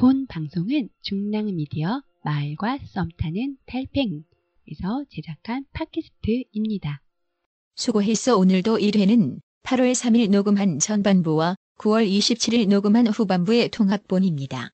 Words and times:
본 0.00 0.26
방송은 0.28 0.88
중랑미디어 1.02 2.00
마을과 2.24 2.78
썸타는 2.78 3.58
달팽에서 3.66 5.04
제작한 5.10 5.66
팟캐스트입니다. 5.74 7.02
수고했어 7.76 8.38
오늘도 8.38 8.78
1회는 8.78 9.40
8월 9.62 9.92
3일 9.92 10.30
녹음한 10.30 10.78
전반부와 10.78 11.54
9월 11.76 12.08
27일 12.08 12.66
녹음한 12.68 13.08
후반부의 13.08 13.68
통합본입니다. 13.68 14.70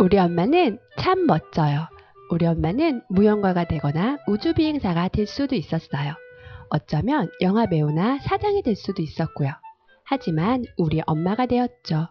우리 0.00 0.16
엄마는 0.16 0.78
참 0.98 1.26
멋져요. 1.26 1.97
우리 2.30 2.46
엄마는 2.46 3.02
무용가가 3.08 3.64
되거나 3.64 4.18
우주비행사가 4.26 5.08
될 5.08 5.26
수도 5.26 5.54
있었어요. 5.54 6.14
어쩌면 6.70 7.30
영화 7.40 7.66
배우나 7.66 8.18
사장이 8.18 8.62
될 8.62 8.76
수도 8.76 9.02
있었고요. 9.02 9.50
하지만 10.04 10.64
우리 10.76 11.00
엄마가 11.06 11.46
되었죠. 11.46 12.06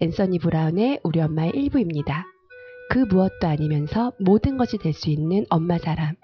앤서니 0.00 0.38
브라운의 0.40 1.00
우리 1.04 1.20
엄마의 1.20 1.52
일부입니다. 1.54 2.24
그 2.90 2.98
무엇도 2.98 3.46
아니면서 3.46 4.12
모든 4.18 4.56
것이 4.56 4.76
될 4.78 4.92
수 4.92 5.10
있는 5.10 5.46
엄마 5.48 5.78
사람, 5.78 6.14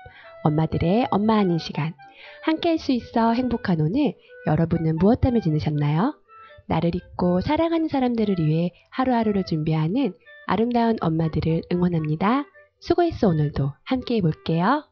엄마들의 0.44 1.06
엄마 1.10 1.38
아닌 1.38 1.58
시간. 1.58 1.94
함께 2.42 2.70
할 2.70 2.78
수 2.78 2.92
있어 2.92 3.32
행복한 3.32 3.80
오늘 3.80 4.14
여러분은 4.46 4.96
무엇 4.96 5.20
때문에 5.20 5.40
지내셨나요? 5.40 6.14
나를 6.66 6.94
잊고 6.94 7.40
사랑하는 7.40 7.88
사람들을 7.88 8.36
위해 8.40 8.70
하루하루를 8.90 9.44
준비하는 9.44 10.12
아름다운 10.46 10.96
엄마들을 11.00 11.62
응원합니다. 11.72 12.44
수고했어 12.80 13.28
오늘도 13.28 13.72
함께 13.84 14.16
해볼게요. 14.16 14.84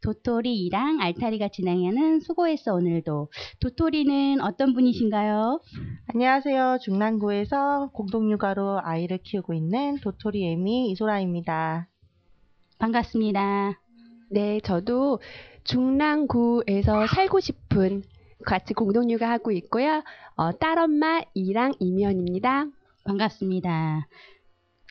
도토리랑 0.00 1.00
알타리가 1.00 1.48
진행하는 1.48 2.20
수고했어 2.20 2.72
오늘도 2.74 3.28
도토리는 3.60 4.40
어떤 4.40 4.72
분이신가요? 4.72 5.60
안녕하세요. 6.06 6.78
중랑구에서 6.80 7.90
공동육아로 7.92 8.80
아이를 8.82 9.18
키우고 9.18 9.52
있는 9.52 9.98
도토리 10.00 10.52
애미 10.52 10.90
이소라입니다. 10.92 11.88
반갑습니다. 12.78 13.78
네, 14.30 14.60
저도 14.60 15.20
중랑구에서 15.64 17.06
살고 17.08 17.40
싶은 17.40 18.02
같이 18.46 18.72
공동육아 18.72 19.28
하고 19.28 19.50
있고요. 19.52 20.02
어, 20.36 20.52
딸엄마 20.52 21.22
이랑 21.34 21.74
이면입니다. 21.80 22.66
반갑습니다. 23.08 24.06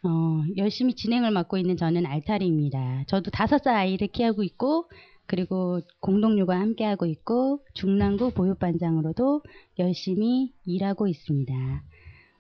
어, 0.03 0.43
열심히 0.57 0.95
진행을 0.95 1.29
맡고 1.29 1.57
있는 1.57 1.77
저는 1.77 2.07
알타리입니다. 2.07 3.03
저도 3.07 3.29
다섯 3.29 3.59
살 3.59 3.75
아이를 3.75 4.07
키우고 4.07 4.41
있고, 4.43 4.89
그리고 5.27 5.81
공동육아 5.99 6.59
함께하고 6.59 7.05
있고, 7.05 7.63
중랑구 7.75 8.31
보육반장으로도 8.31 9.43
열심히 9.77 10.51
일하고 10.65 11.07
있습니다. 11.07 11.53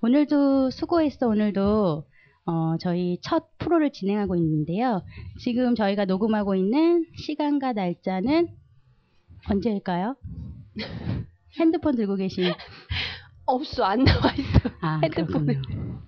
오늘도 0.01 0.71
수고했어, 0.71 1.27
오늘도, 1.27 2.05
어, 2.45 2.77
저희 2.79 3.19
첫 3.21 3.55
프로를 3.59 3.91
진행하고 3.91 4.35
있는데요. 4.35 5.03
지금 5.39 5.75
저희가 5.75 6.05
녹음하고 6.05 6.55
있는 6.55 7.05
시간과 7.17 7.73
날짜는 7.73 8.47
언제일까요? 9.47 10.15
핸드폰 11.59 11.95
들고 11.95 12.15
계신 12.15 12.45
없어, 13.47 13.83
안 13.83 14.03
나와 14.03 14.31
있어. 14.33 14.69
아. 14.81 14.99
그렇군요. 15.09 15.61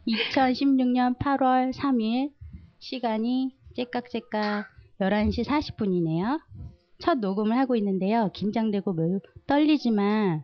2016년 0.08 1.18
8월 1.18 1.74
3일 1.74 2.32
시간이 2.80 3.56
째깍째깍 3.76 4.66
11시 5.02 5.46
40분이네요. 5.46 6.40
첫 7.00 7.20
녹음을 7.20 7.58
하고 7.58 7.76
있는데요. 7.76 8.30
긴장되고 8.34 8.94
매우 8.94 9.20
떨리지만 9.48 10.44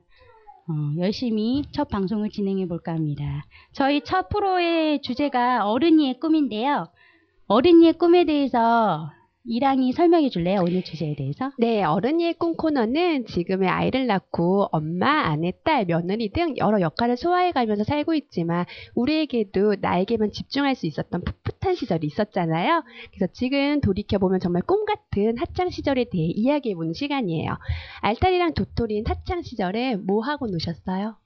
어, 0.67 0.73
열심히 0.97 1.63
첫 1.71 1.89
방송을 1.89 2.29
진행해 2.29 2.67
볼까 2.67 2.93
합니다. 2.93 3.45
저희 3.73 4.01
첫 4.01 4.29
프로의 4.29 5.01
주제가 5.01 5.69
어른이의 5.69 6.19
꿈인데요. 6.19 6.87
어른이의 7.47 7.93
꿈에 7.93 8.25
대해서 8.25 9.11
이랑이 9.47 9.93
설명해 9.93 10.29
줄래요? 10.29 10.61
오늘 10.61 10.83
주제에 10.83 11.15
대해서? 11.15 11.51
네, 11.57 11.83
어른이의 11.83 12.33
꿈 12.35 12.55
코너는 12.55 13.27
지금의 13.27 13.69
아이를 13.69 14.07
낳고 14.07 14.69
엄마, 14.71 15.27
아내, 15.27 15.53
딸, 15.63 15.85
며느리 15.85 16.29
등 16.29 16.57
여러 16.57 16.81
역할을 16.81 17.15
소화해 17.15 17.51
가면서 17.51 17.83
살고 17.83 18.15
있지만 18.15 18.65
우리에게도 18.95 19.75
나에게만 19.81 20.31
집중할 20.31 20.75
수 20.75 20.87
있었던 20.87 21.23
풋풋한 21.23 21.75
시절이 21.75 22.07
있었잖아요. 22.07 22.83
그래서 23.13 23.31
지금 23.33 23.81
돌이켜보면 23.81 24.39
정말 24.39 24.63
꿈 24.63 24.85
같은 24.85 25.37
학창 25.37 25.69
시절에 25.69 26.05
대해 26.11 26.25
이야기해 26.25 26.75
보는 26.75 26.93
시간이에요. 26.93 27.57
알타리랑 28.01 28.53
도토리는 28.53 29.03
학창 29.07 29.43
시절에 29.43 29.95
뭐 29.95 30.21
하고 30.21 30.47
노셨어요? 30.47 31.17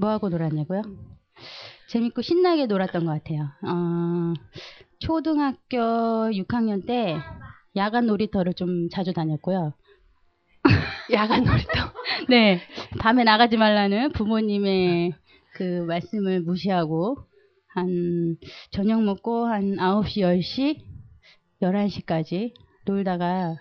뭐 0.00 0.10
하고 0.10 0.28
놀았냐고요? 0.28 0.82
재밌고 1.88 2.22
신나게 2.22 2.66
놀았던 2.66 3.04
것 3.04 3.12
같아요. 3.12 3.48
어, 3.62 4.34
초등학교 4.98 5.78
6학년 6.30 6.86
때 6.86 7.16
야간 7.76 8.06
놀이터를 8.06 8.54
좀 8.54 8.88
자주 8.90 9.12
다녔고요. 9.12 9.72
야간 11.12 11.44
놀이터. 11.44 11.72
네, 12.28 12.60
밤에 12.98 13.24
나가지 13.24 13.56
말라는 13.56 14.12
부모님의 14.12 15.12
그 15.54 15.84
말씀을 15.86 16.40
무시하고 16.40 17.16
한 17.68 18.36
저녁 18.70 19.02
먹고 19.02 19.46
한 19.46 19.76
9시, 19.76 20.22
10시, 20.22 20.82
11시까지 21.62 22.52
놀다가 22.84 23.56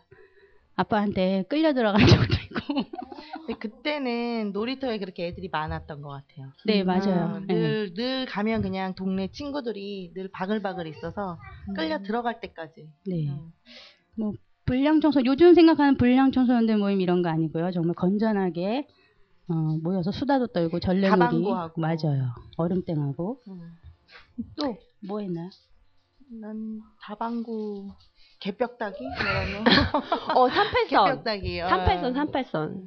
아빠한테 0.75 1.45
끌려 1.49 1.73
들어간 1.73 2.05
적도 2.07 2.36
있고. 2.47 2.55
근데 3.45 3.59
그때는 3.59 4.51
놀이터에 4.51 4.97
그렇게 4.99 5.27
애들이 5.27 5.49
많았던 5.49 6.01
것 6.01 6.09
같아요. 6.09 6.51
네, 6.65 6.83
맞아요. 6.83 7.35
어, 7.35 7.39
네. 7.39 7.53
늘, 7.53 7.93
늘 7.93 8.25
가면 8.25 8.61
그냥 8.61 8.95
동네 8.95 9.29
친구들이 9.31 10.11
늘 10.13 10.29
바글바글 10.29 10.87
있어서 10.87 11.39
끌려 11.75 12.01
들어갈 12.03 12.39
때까지. 12.39 12.89
네. 13.05 13.29
음. 13.29 13.51
뭐 14.15 14.33
불량 14.65 14.99
청소 14.99 15.23
요즘 15.25 15.53
생각하는 15.53 15.97
불량 15.97 16.31
청소년들 16.31 16.77
모임 16.77 17.01
이런 17.01 17.21
거 17.21 17.29
아니고요. 17.29 17.71
정말 17.71 17.95
건전하게 17.95 18.87
어, 19.49 19.53
모여서 19.81 20.11
수다도 20.11 20.47
떨고 20.47 20.79
전래놀이. 20.79 21.45
맞아요. 21.77 22.33
얼음땡하고 22.57 23.41
음. 23.47 23.77
또뭐 24.57 25.21
했나요? 25.21 25.49
난 26.29 26.81
다방구 27.01 27.93
개벽다기? 28.39 28.97
어, 30.35 30.47
38선. 30.47 30.89
개벽다기. 30.89 31.61
어. 31.61 31.67
38선, 31.67 32.13
38선. 32.31 32.83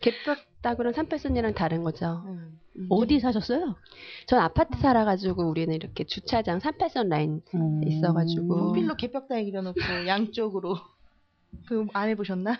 개뼈다구랑 0.00 0.92
38선이랑 0.92 1.54
다른 1.54 1.82
거죠. 1.82 2.22
음. 2.26 2.58
어디 2.90 3.20
사셨어요? 3.20 3.76
전 4.26 4.40
아파트 4.40 4.78
살아가지고 4.78 5.48
우리는 5.48 5.72
이렇게 5.74 6.04
주차장 6.04 6.58
38선 6.58 7.08
라인 7.08 7.40
음. 7.54 7.80
있어가지고. 7.86 8.68
연필로 8.68 8.96
개벽다기 8.96 9.50
그려놓고 9.50 9.78
양쪽으로. 10.08 10.76
그 11.68 11.86
안 11.94 12.08
해보셨나? 12.08 12.58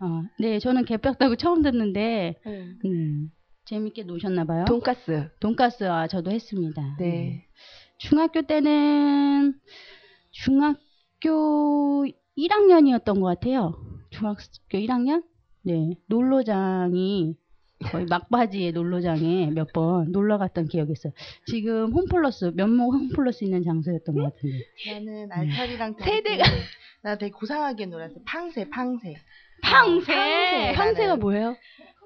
어, 0.00 0.22
네, 0.38 0.60
저는 0.60 0.84
개벽다구 0.84 1.36
처음 1.36 1.60
듣는데 1.62 2.36
네. 2.46 2.74
음, 2.84 3.32
재밌게 3.64 4.04
노셨나 4.04 4.44
봐요. 4.44 4.64
돈가스. 4.64 5.28
돈가스 5.40 5.82
아 5.84 6.06
저도 6.06 6.30
했습니다. 6.30 6.96
네. 7.00 7.44
중학교 7.98 8.42
때는 8.42 9.58
중학 10.30 10.76
교 11.20 12.04
1학년이었던 12.36 13.20
것 13.20 13.26
같아요. 13.26 13.74
중학교 14.10 14.38
1학년? 14.72 15.24
네. 15.62 15.90
놀러장이 16.06 17.34
거의 17.90 18.06
막바지에 18.08 18.72
놀러장에 18.72 19.50
몇 19.50 19.68
번 19.72 20.10
놀러 20.12 20.38
갔던 20.38 20.66
기억이 20.66 20.92
있어요. 20.92 21.12
지금 21.46 21.92
홈플러스, 21.92 22.52
면목 22.54 22.92
홈플러스 22.94 23.44
있는 23.44 23.62
장소였던 23.62 24.14
것 24.14 24.22
같은데. 24.34 24.58
나는 24.94 25.30
알타리랑 25.30 25.94
세대가- 25.96 26.42
다르게 26.44 26.62
나 27.02 27.16
되게 27.18 27.30
고상하게 27.32 27.86
놀았어. 27.86 28.14
팡새, 28.24 28.68
팡새. 28.68 29.14
팡새! 29.62 30.12
팡새. 30.12 30.72
황새가 30.74 31.06
나는 31.08 31.20
뭐예요? 31.20 31.56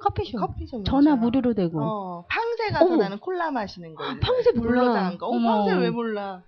커피숍. 0.01 0.39
커피숍 0.41 0.85
전화. 0.85 1.17
무료로 1.17 1.55
되고. 1.55 1.81
어, 1.83 2.27
팡새 2.29 2.71
가서 2.73 2.87
어머. 2.87 2.97
나는 2.97 3.19
콜라 3.19 3.51
마시는 3.51 3.95
거. 3.95 4.05
팡새 4.21 4.53
몰라. 4.53 4.83
놀러장 4.83 5.19
거. 5.19 5.29
어. 5.29 5.39
팡새 5.39 5.75
왜 5.77 5.91
몰라? 5.91 6.43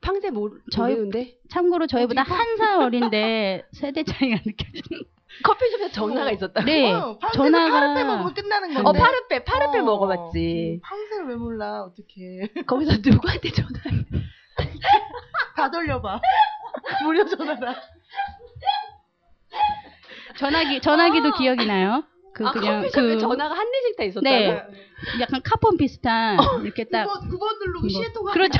팡새 0.00 0.30
모르, 0.30 0.58
저희- 0.70 0.92
모르는데? 0.94 1.36
참고로 1.50 1.86
저희보다 1.86 2.22
한 2.22 2.56
살 2.58 2.80
어린데 2.80 3.66
세대 3.72 4.04
차이가 4.04 4.36
느껴지는. 4.44 5.02
커피숍에 5.42 5.90
전화가 5.90 6.30
어. 6.30 6.32
있었다. 6.32 6.64
네. 6.64 6.92
어, 6.92 7.18
팡새 7.18 7.38
전화가- 7.38 7.70
파르페 7.70 8.04
먹으면 8.04 8.34
끝나는 8.34 8.74
건데. 8.74 8.88
어, 8.88 8.92
파르페, 8.92 9.44
파르페 9.44 9.78
어. 9.80 9.82
먹어봤지. 9.82 10.80
팡새를 10.82 11.26
왜 11.28 11.34
몰라? 11.36 11.82
어떡해. 11.82 12.52
거기서 12.66 12.92
누구한테 13.04 13.50
전화? 13.50 13.70
다 15.56 15.70
돌려봐. 15.70 16.20
무료 17.02 17.24
전화라. 17.26 17.74
전화기 20.38 20.80
전화기도 20.80 21.32
기억이 21.32 21.66
나요? 21.66 22.04
그 22.34 22.46
아, 22.46 22.52
그냥 22.52 22.82
커피숍에 22.82 23.02
그 23.14 23.18
전화가 23.18 23.54
한 23.54 23.70
대씩 23.72 23.96
다 23.96 24.04
있었다고? 24.04 24.22
네. 24.24 24.62
약간 25.20 25.40
카폰 25.42 25.76
비슷한 25.78 26.38
이렇게 26.62 26.84
딱 26.84 27.06
9번, 27.06 27.30
9번 27.30 27.58
누르고 27.60 27.86
이거. 27.86 27.98
시에 28.02 28.12
통화. 28.12 28.32
그렇죠. 28.32 28.58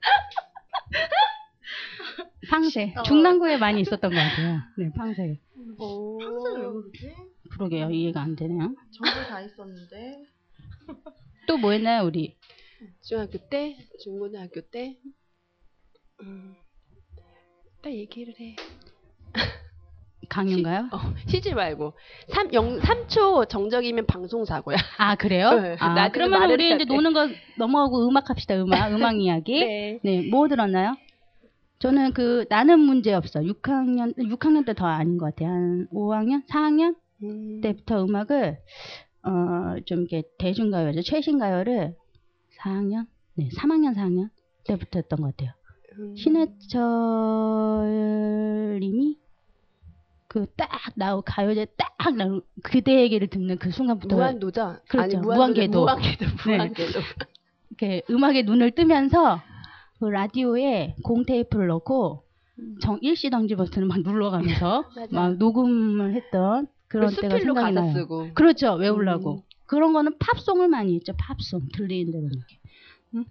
팡새. 2.50 2.94
어. 2.96 3.02
중랑구에 3.02 3.58
많이 3.58 3.80
있었던 3.82 4.10
것 4.10 4.16
같아요. 4.16 4.60
네, 4.76 4.90
팡새. 4.96 5.38
항상 5.56 6.56
왜 6.56 6.62
그러지? 6.66 7.14
그러게요. 7.50 7.90
이해가 7.90 8.22
안 8.22 8.36
되네요. 8.36 8.74
정글 8.92 9.26
다 9.28 9.40
있었는데. 9.40 10.24
또 11.46 11.56
뭐 11.56 11.72
했나요, 11.72 12.04
우리? 12.04 12.36
중학교 13.02 13.38
때, 13.48 13.76
중고등학교 14.02 14.60
때, 14.62 14.96
음, 16.22 16.54
딱 17.82 17.92
얘기를 17.92 18.34
해. 18.40 18.56
강연가요? 20.30 20.88
어, 20.92 20.98
쉬지 21.26 21.52
말고. 21.54 21.92
3, 22.28 22.52
0, 22.54 22.78
3초 22.80 23.48
정적이면 23.48 24.06
방송사고야. 24.06 24.76
아, 24.98 25.16
그래요? 25.16 25.50
네, 25.60 25.76
아, 25.80 26.08
그러면 26.10 26.50
우리 26.50 26.68
이제 26.74 26.78
돼. 26.78 26.84
노는 26.94 27.12
거 27.12 27.28
넘어가고 27.58 28.08
음악 28.08 28.30
합시다. 28.30 28.54
음악, 28.62 28.92
음악 28.92 29.16
이야기. 29.20 29.60
네. 29.60 29.98
네, 30.02 30.22
뭐 30.30 30.48
들었나요? 30.48 30.94
저는 31.80 32.12
그 32.12 32.44
나는 32.48 32.78
문제 32.80 33.12
없어. 33.12 33.40
6학년 33.40 34.16
6학년 34.16 34.64
때 34.66 34.72
더 34.74 34.86
아닌 34.86 35.18
것 35.18 35.26
같아요. 35.34 35.48
한 35.50 35.88
5학년, 35.92 36.46
4학년 36.46 36.94
음, 37.22 37.60
때부터 37.62 38.04
음악을 38.04 38.58
어좀 39.22 40.00
이렇게 40.00 40.22
대중 40.38 40.70
가요죠. 40.70 41.02
최신 41.02 41.38
가요를 41.38 41.94
4학년, 42.60 43.06
네, 43.34 43.48
3학년, 43.58 43.94
4학년 43.96 44.28
때부터 44.66 44.98
했던 45.00 45.20
것 45.20 45.34
같아요. 45.36 45.52
음. 45.98 46.14
신해철님이 47.70 49.16
그 50.30 50.46
딱 50.56 50.68
나오 50.94 51.22
가요제 51.22 51.66
딱 51.76 52.14
나오 52.14 52.40
그대에게를 52.62 53.26
듣는 53.26 53.58
그 53.58 53.72
순간부터 53.72 54.14
무한도전? 54.14 54.78
그렇죠. 54.88 55.16
아니, 55.18 55.26
무한궤도. 55.26 55.80
무한궤도, 55.80 56.24
무한궤도. 56.46 57.00
이렇게 57.70 58.02
음악에 58.08 58.42
눈을 58.42 58.70
뜨면서 58.70 59.42
그 59.98 60.04
라디오에 60.04 60.94
공 61.02 61.24
테이프를 61.24 61.66
넣고 61.66 62.22
정 62.80 62.98
일시 63.02 63.28
정지 63.28 63.56
버튼을 63.56 63.88
막 63.88 63.98
눌러가면서. 64.02 64.84
막 65.10 65.36
녹음을 65.36 66.14
했던 66.14 66.68
그런 66.86 67.10
때가 67.10 67.36
수필로 67.38 67.54
생각이 67.54 67.74
나요. 67.74 67.92
쓰고. 67.92 68.28
그렇죠 68.34 68.74
외우려고 68.74 69.34
음. 69.34 69.42
그런 69.66 69.92
거는 69.92 70.16
팝송을 70.18 70.68
많이 70.68 70.94
했죠 70.94 71.12
팝송 71.18 71.70
들리는 71.74 72.12
대로 72.12 72.26
이렇게 72.26 72.58
응? 73.16 73.24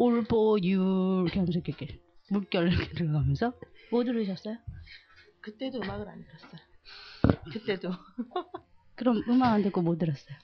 All 0.00 0.20
for 0.24 0.58
you 0.62 1.22
이렇게 1.24 1.38
하면서 1.40 1.58
이렇게 1.58 2.00
물결 2.30 2.72
이렇게 2.72 2.88
들어가면서 2.94 3.52
뭐 3.90 4.04
들으셨어요? 4.04 4.56
그때도 5.40 5.78
음악을 5.78 6.08
안 6.08 6.24
들었어요. 6.24 6.60
그때도. 7.52 7.90
그럼 8.94 9.22
음악 9.28 9.52
안 9.54 9.62
듣고 9.62 9.80
뭐 9.82 9.96
들었어요? 9.96 10.36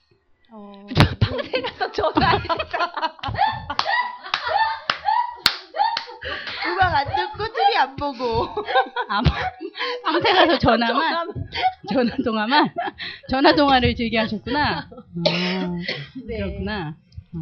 어, 0.50 0.86
방세 1.20 1.60
가서 1.60 1.92
전화했어. 1.92 2.44
음악 6.68 6.94
안 6.94 7.04
듣고 7.14 7.46
TV 7.54 7.76
안 7.76 7.96
보고. 7.96 8.46
아, 9.08 9.20
방세 10.04 10.32
가서 10.32 10.58
전화만 10.58 11.28
전화 11.92 12.16
통화만 12.24 12.72
전화 13.28 13.54
통화를 13.54 13.94
즐겨하셨구나. 13.94 14.78
아, 14.78 14.88
네. 16.26 16.38
그렇구나. 16.38 16.96
어. 17.34 17.38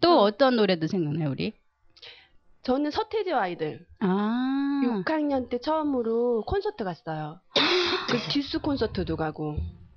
또 0.00 0.20
어떤 0.20 0.56
노래도 0.56 0.86
생각나요 0.86 1.30
우리? 1.30 1.54
저는 2.62 2.90
서태지와 2.90 3.42
아이들. 3.42 3.86
아 4.00 4.82
6학년 4.84 5.48
때 5.48 5.58
처음으로 5.58 6.42
콘서트 6.46 6.84
갔어요. 6.84 7.40
그 8.10 8.18
듀스 8.32 8.60
콘서트도 8.60 9.16
가고. 9.16 9.56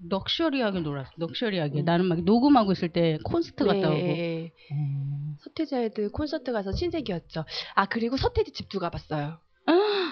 럭셔리하게 0.10 0.82
놀았어. 0.82 1.12
럭셔리하게. 1.18 1.82
음. 1.82 1.86
나는 1.86 2.06
막 2.06 2.22
녹음하고 2.24 2.74
있을 2.74 2.90
때 2.90 3.18
콘서트 3.24 3.66
갔다 3.66 3.90
오고. 3.90 3.98
네. 3.98 4.52
음. 4.72 5.36
서태지 5.40 5.76
아이들 5.76 6.10
콘서트 6.12 6.52
가서 6.52 6.72
신세계였죠. 6.72 7.46
아 7.76 7.86
그리고 7.86 8.18
서태지 8.18 8.52
집도 8.52 8.80
가봤어요. 8.80 9.38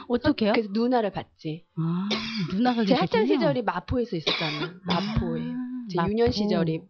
어떻게요? 0.08 0.54
그래서 0.54 0.70
누나를 0.74 1.12
봤지. 1.12 1.66
아 1.78 2.10
누나가 2.54 2.84
제 2.86 2.94
학창 2.94 3.24
계셨군요. 3.24 3.40
시절이 3.40 3.62
마포에서 3.64 4.16
있었잖아. 4.18 4.74
마포에. 4.84 5.42
아, 5.42 5.56
제 5.90 5.98
마포. 5.98 6.10
유년 6.12 6.32
시절이. 6.32 6.82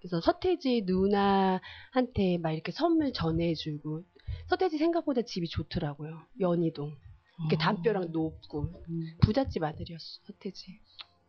그래서 0.00 0.20
서태지 0.20 0.84
누나한테 0.86 2.38
막 2.42 2.52
이렇게 2.52 2.72
선물 2.72 3.12
전해주고. 3.12 4.02
서태지 4.46 4.78
생각보다 4.78 5.22
집이 5.22 5.48
좋더라고요. 5.48 6.20
연희동. 6.40 6.92
이렇게 7.40 7.56
아. 7.56 7.66
담벼락 7.66 8.10
높고. 8.10 8.82
음. 8.88 9.00
부잣집 9.20 9.62
아들이었어, 9.62 10.20
서태지. 10.24 10.80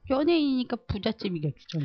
연예인이니까 0.09 0.77
부잣집이겠죠. 0.87 1.79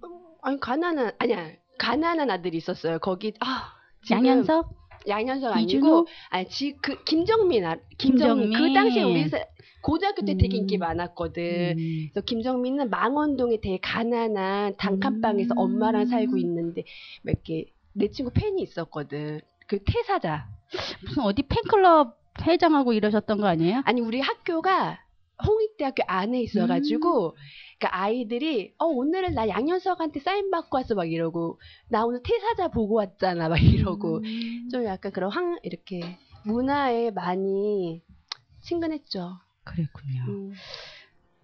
뭐. 0.00 0.38
아니, 0.42 0.60
가난한, 0.60 1.12
아니야. 1.18 1.52
가난한 1.78 2.30
아들이 2.30 2.58
있었어요. 2.58 2.98
거기, 2.98 3.32
아. 3.40 3.72
지금 4.02 4.18
양현석? 4.26 4.76
양현석 5.08 5.60
이준호? 5.60 5.86
아니고, 5.86 6.06
아니, 6.30 6.48
지, 6.48 6.76
그, 6.82 7.02
김정민, 7.04 7.64
아, 7.64 7.76
김정민. 7.96 8.50
김정민. 8.50 8.52
그 8.52 8.74
당시에 8.74 9.02
우리 9.02 9.28
사- 9.28 9.44
고등학교 9.80 10.24
때 10.26 10.36
되게 10.36 10.56
음. 10.58 10.62
인기 10.62 10.76
많았거든. 10.76 11.78
음. 11.78 12.08
그래서 12.12 12.24
김정민은 12.26 12.90
망원동에 12.90 13.60
되게 13.62 13.78
가난한 13.78 14.76
단칸방에서 14.76 15.54
음. 15.54 15.58
엄마랑 15.58 16.06
살고 16.06 16.36
있는데, 16.36 16.82
몇 17.22 17.42
개, 17.44 17.64
내 17.94 18.08
친구 18.10 18.30
팬이 18.34 18.60
있었거든. 18.62 19.40
그 19.68 19.78
태사자. 19.84 20.48
무슨 21.02 21.22
어디 21.22 21.42
팬클럽 21.42 22.18
회장하고 22.42 22.92
이러셨던 22.94 23.38
거 23.38 23.46
아니에요? 23.46 23.82
아니, 23.84 24.00
우리 24.00 24.20
학교가 24.20 24.98
홍익대학교 25.46 26.02
안에 26.06 26.40
있어가지고, 26.42 27.36
그러니까 27.78 28.02
아이들이, 28.02 28.74
어, 28.78 28.86
오늘은 28.86 29.34
나 29.34 29.46
양현석한테 29.46 30.20
사인 30.20 30.50
받고 30.50 30.78
왔어, 30.78 30.94
막 30.94 31.04
이러고, 31.04 31.60
나 31.88 32.04
오늘 32.04 32.22
태사자 32.24 32.68
보고 32.68 32.94
왔잖아, 32.94 33.48
막 33.48 33.62
이러고, 33.62 34.18
음. 34.18 34.68
좀 34.72 34.84
약간 34.84 35.12
그런 35.12 35.30
황, 35.30 35.58
이렇게, 35.62 36.18
문화에 36.44 37.10
많이 37.10 38.02
친근했죠. 38.62 39.36
그랬군요. 39.64 40.24
음. 40.28 40.52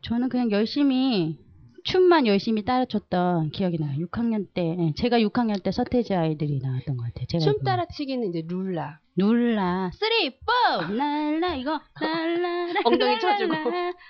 저는 0.03 0.29
그냥 0.29 0.51
열심히 0.51 1.39
춤만 1.85 2.27
열심히 2.27 2.65
따라췄던 2.65 3.51
기억이 3.51 3.79
나요. 3.79 4.07
6학년 4.07 4.47
때 4.55 4.77
예, 4.79 4.93
제가 4.97 5.19
6학년 5.21 5.63
때 5.63 5.71
서태지 5.71 6.15
아이들이 6.15 6.59
나왔던 6.63 6.97
것 6.97 7.05
같아요. 7.05 7.41
춤. 7.41 7.63
따라치기는 7.63 8.29
이제 8.31 8.43
룰라. 8.49 8.99
룰라 9.17 9.91
three 9.95 10.31
four 10.41 10.93
날라 10.93 11.55
이거 11.57 11.81
날라 12.01 12.81
엉덩이 12.85 13.21
쳐주고. 13.21 13.55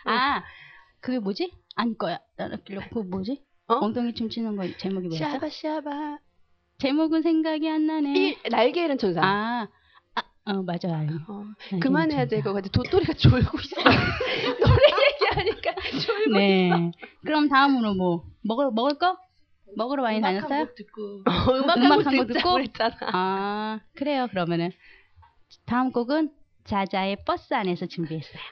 아 0.06 0.42
그게 1.00 1.18
뭐지? 1.18 1.52
안 1.74 1.98
거야. 1.98 2.18
나는 2.36 2.58
그 2.64 2.98
뭐지? 2.98 3.42
어? 3.66 3.74
엉덩이 3.74 4.14
춤 4.14 4.28
추는 4.28 4.56
거 4.56 4.66
제목이 4.78 5.08
뭐였어? 5.08 5.30
샤바, 5.32 5.48
샤바. 5.50 6.18
제목은 6.78 7.22
생각이 7.22 7.68
안 7.68 7.86
나네. 7.86 8.14
이, 8.30 8.36
날개 8.50 8.84
잃은 8.84 8.98
천사. 8.98 9.20
아, 9.22 9.68
아, 10.14 10.22
어 10.52 10.62
맞아요. 10.62 11.08
어, 11.28 11.44
그만해야 11.80 12.26
될. 12.26 12.42
것 12.42 12.52
같아. 12.52 12.68
도토리가 12.68 13.14
졸고 13.14 13.58
있어. 13.58 13.76
노래 14.60 14.93
네. 16.38 16.90
그럼 17.24 17.48
다음으로 17.48 17.94
뭐 17.94 18.24
먹을 18.42 18.70
먹을 18.72 18.98
거? 18.98 19.16
먹으러 19.76 20.02
많이 20.02 20.18
음악 20.18 20.28
다녔어요? 20.28 20.58
한곡 20.60 20.74
듣고. 20.76 21.22
있어. 21.26 21.56
음악 21.58 21.76
음악 21.78 22.06
한곡 22.06 22.26
듣자 22.28 22.38
듣고? 22.40 22.52
그랬잖아. 22.52 22.96
아, 23.12 23.80
그래요. 23.96 24.28
그러면은 24.30 24.70
다음 25.66 25.90
곡은 25.92 26.30
자자의 26.64 27.24
버스 27.24 27.54
안에서 27.54 27.86
준비했어요. 27.86 28.42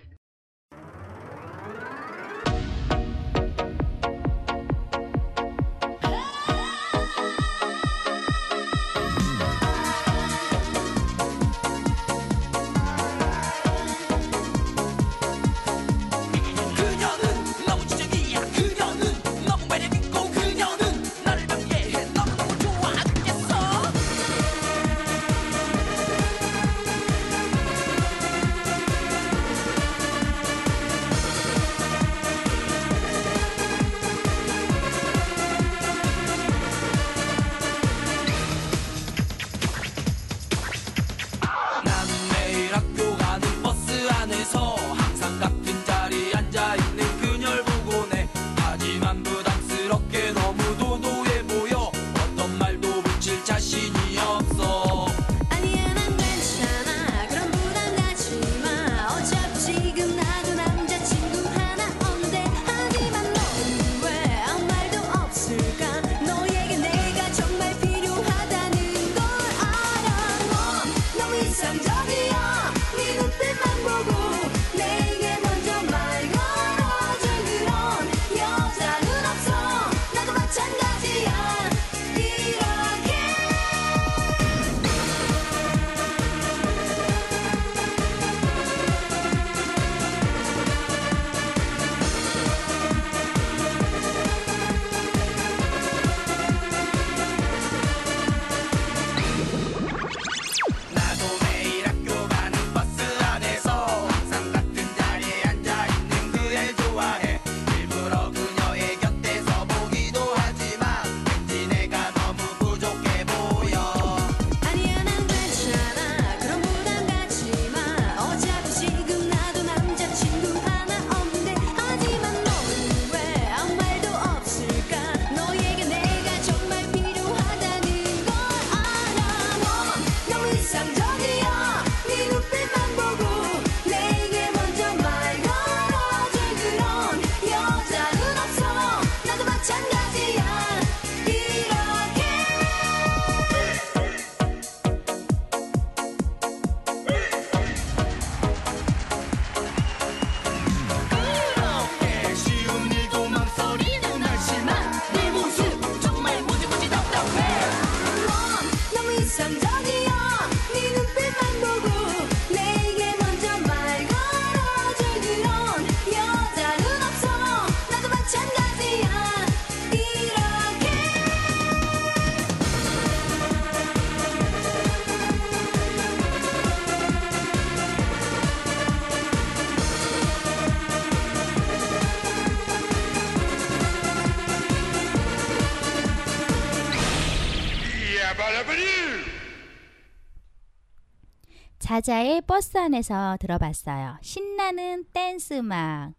자자의 191.93 192.41
버스 192.41 192.79
안에서 192.79 193.37
들어봤어요. 193.39 194.17
신나는 194.23 195.05
댄스 195.13 195.53
음악. 195.59 196.15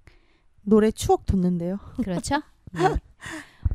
노래 0.62 0.92
추억 0.92 1.25
돋는데요. 1.25 1.80
그렇죠? 1.96 2.44
네. 2.74 2.82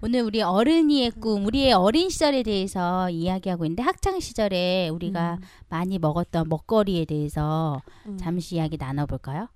오늘 0.01 0.21
우리 0.21 0.41
어른이의 0.41 1.11
꿈, 1.11 1.45
우리의 1.45 1.73
어린 1.73 2.09
시절에 2.09 2.45
대해서 2.45 3.11
이야기하고 3.11 3.65
있는데 3.65 3.83
학창 3.83 4.21
시절에 4.21 4.91
우리가 4.91 5.41
많이 5.69 5.99
먹었던 5.99 6.49
먹거리에 6.49 7.05
대해서 7.05 7.83
음. 8.07 8.17
잠시 8.17 8.55
이야기 8.55 8.77
나눠볼까요? 8.77 9.49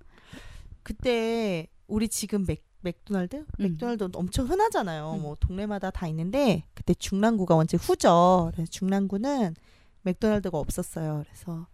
그때 0.83 1.69
우리 1.87 2.09
지금 2.09 2.45
맥 2.45 2.61
맥도날드? 2.81 3.37
음. 3.37 3.45
맥도날드 3.57 4.09
엄청 4.15 4.49
흔하잖아요. 4.49 5.13
음. 5.13 5.21
뭐 5.21 5.37
동네마다 5.39 5.91
다 5.91 6.09
있는데 6.09 6.65
그때 6.73 6.93
중랑구가 6.93 7.55
원체 7.55 7.77
후죠. 7.77 8.51
그래서 8.53 8.69
중랑구는 8.69 9.55
맥도날드가 10.01 10.57
없었어요. 10.57 11.23
그래서 11.23 11.67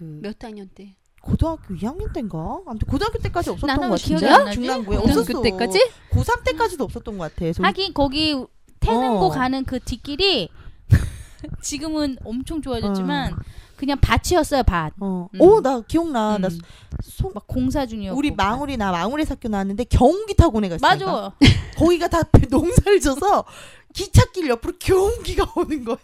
그 0.00 0.04
몇 0.22 0.42
학년 0.42 0.68
때? 0.74 0.96
고등학교 1.22 1.74
2학년 1.74 2.10
때인가? 2.14 2.60
아무튼 2.66 2.88
고등학교 2.88 3.18
때까지 3.18 3.50
없었던 3.50 3.76
것 3.76 4.00
같은데? 4.00 4.50
중랑구에 4.52 4.96
없었어. 4.96 5.42
때까지? 5.42 5.90
고3 6.12 6.44
때까지도 6.44 6.84
없었던 6.84 7.18
것 7.18 7.34
같아. 7.34 7.52
저 7.52 7.62
하긴 7.62 7.92
거기 7.92 8.42
태능고 8.80 9.26
어. 9.26 9.28
가는 9.28 9.62
그 9.64 9.78
뒷길이 9.80 10.48
지금은 11.62 12.16
엄청 12.24 12.62
좋아졌지만 12.62 13.36
그냥 13.76 13.98
밭이었어요 14.00 14.62
밭. 14.62 14.94
어, 15.00 15.28
음. 15.34 15.40
오, 15.40 15.60
나 15.60 15.80
기억나. 15.82 16.38
나 16.38 16.48
음. 16.48 16.58
소, 17.02 17.30
막 17.34 17.46
공사 17.46 17.84
중이었고. 17.84 18.18
우리 18.18 18.30
망우리 18.30 18.78
나 18.78 18.90
망우리 18.90 19.24
학교 19.24 19.48
나왔는데 19.48 19.84
경운기 19.84 20.34
타고 20.34 20.60
내가 20.60 20.76
있어. 20.76 20.86
맞아. 20.86 21.32
거기가 21.76 22.08
다 22.08 22.22
농사를 22.50 22.98
져서 23.00 23.44
기찻길 23.92 24.48
옆으로 24.48 24.72
경운기가 24.78 25.52
오는 25.56 25.84
거야. 25.84 25.98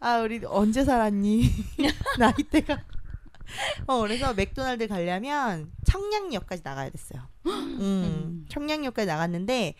아, 0.00 0.18
우리 0.20 0.40
언제 0.44 0.84
살았니? 0.84 1.50
나이대가. 2.18 2.82
어, 3.86 4.00
그래서 4.00 4.34
맥도날드 4.34 4.86
가려면 4.88 5.72
청량역까지 5.84 6.62
나가야 6.64 6.90
됐어요. 6.90 7.28
음, 7.46 8.46
청량역까지 8.50 9.06
나갔는데 9.06 9.74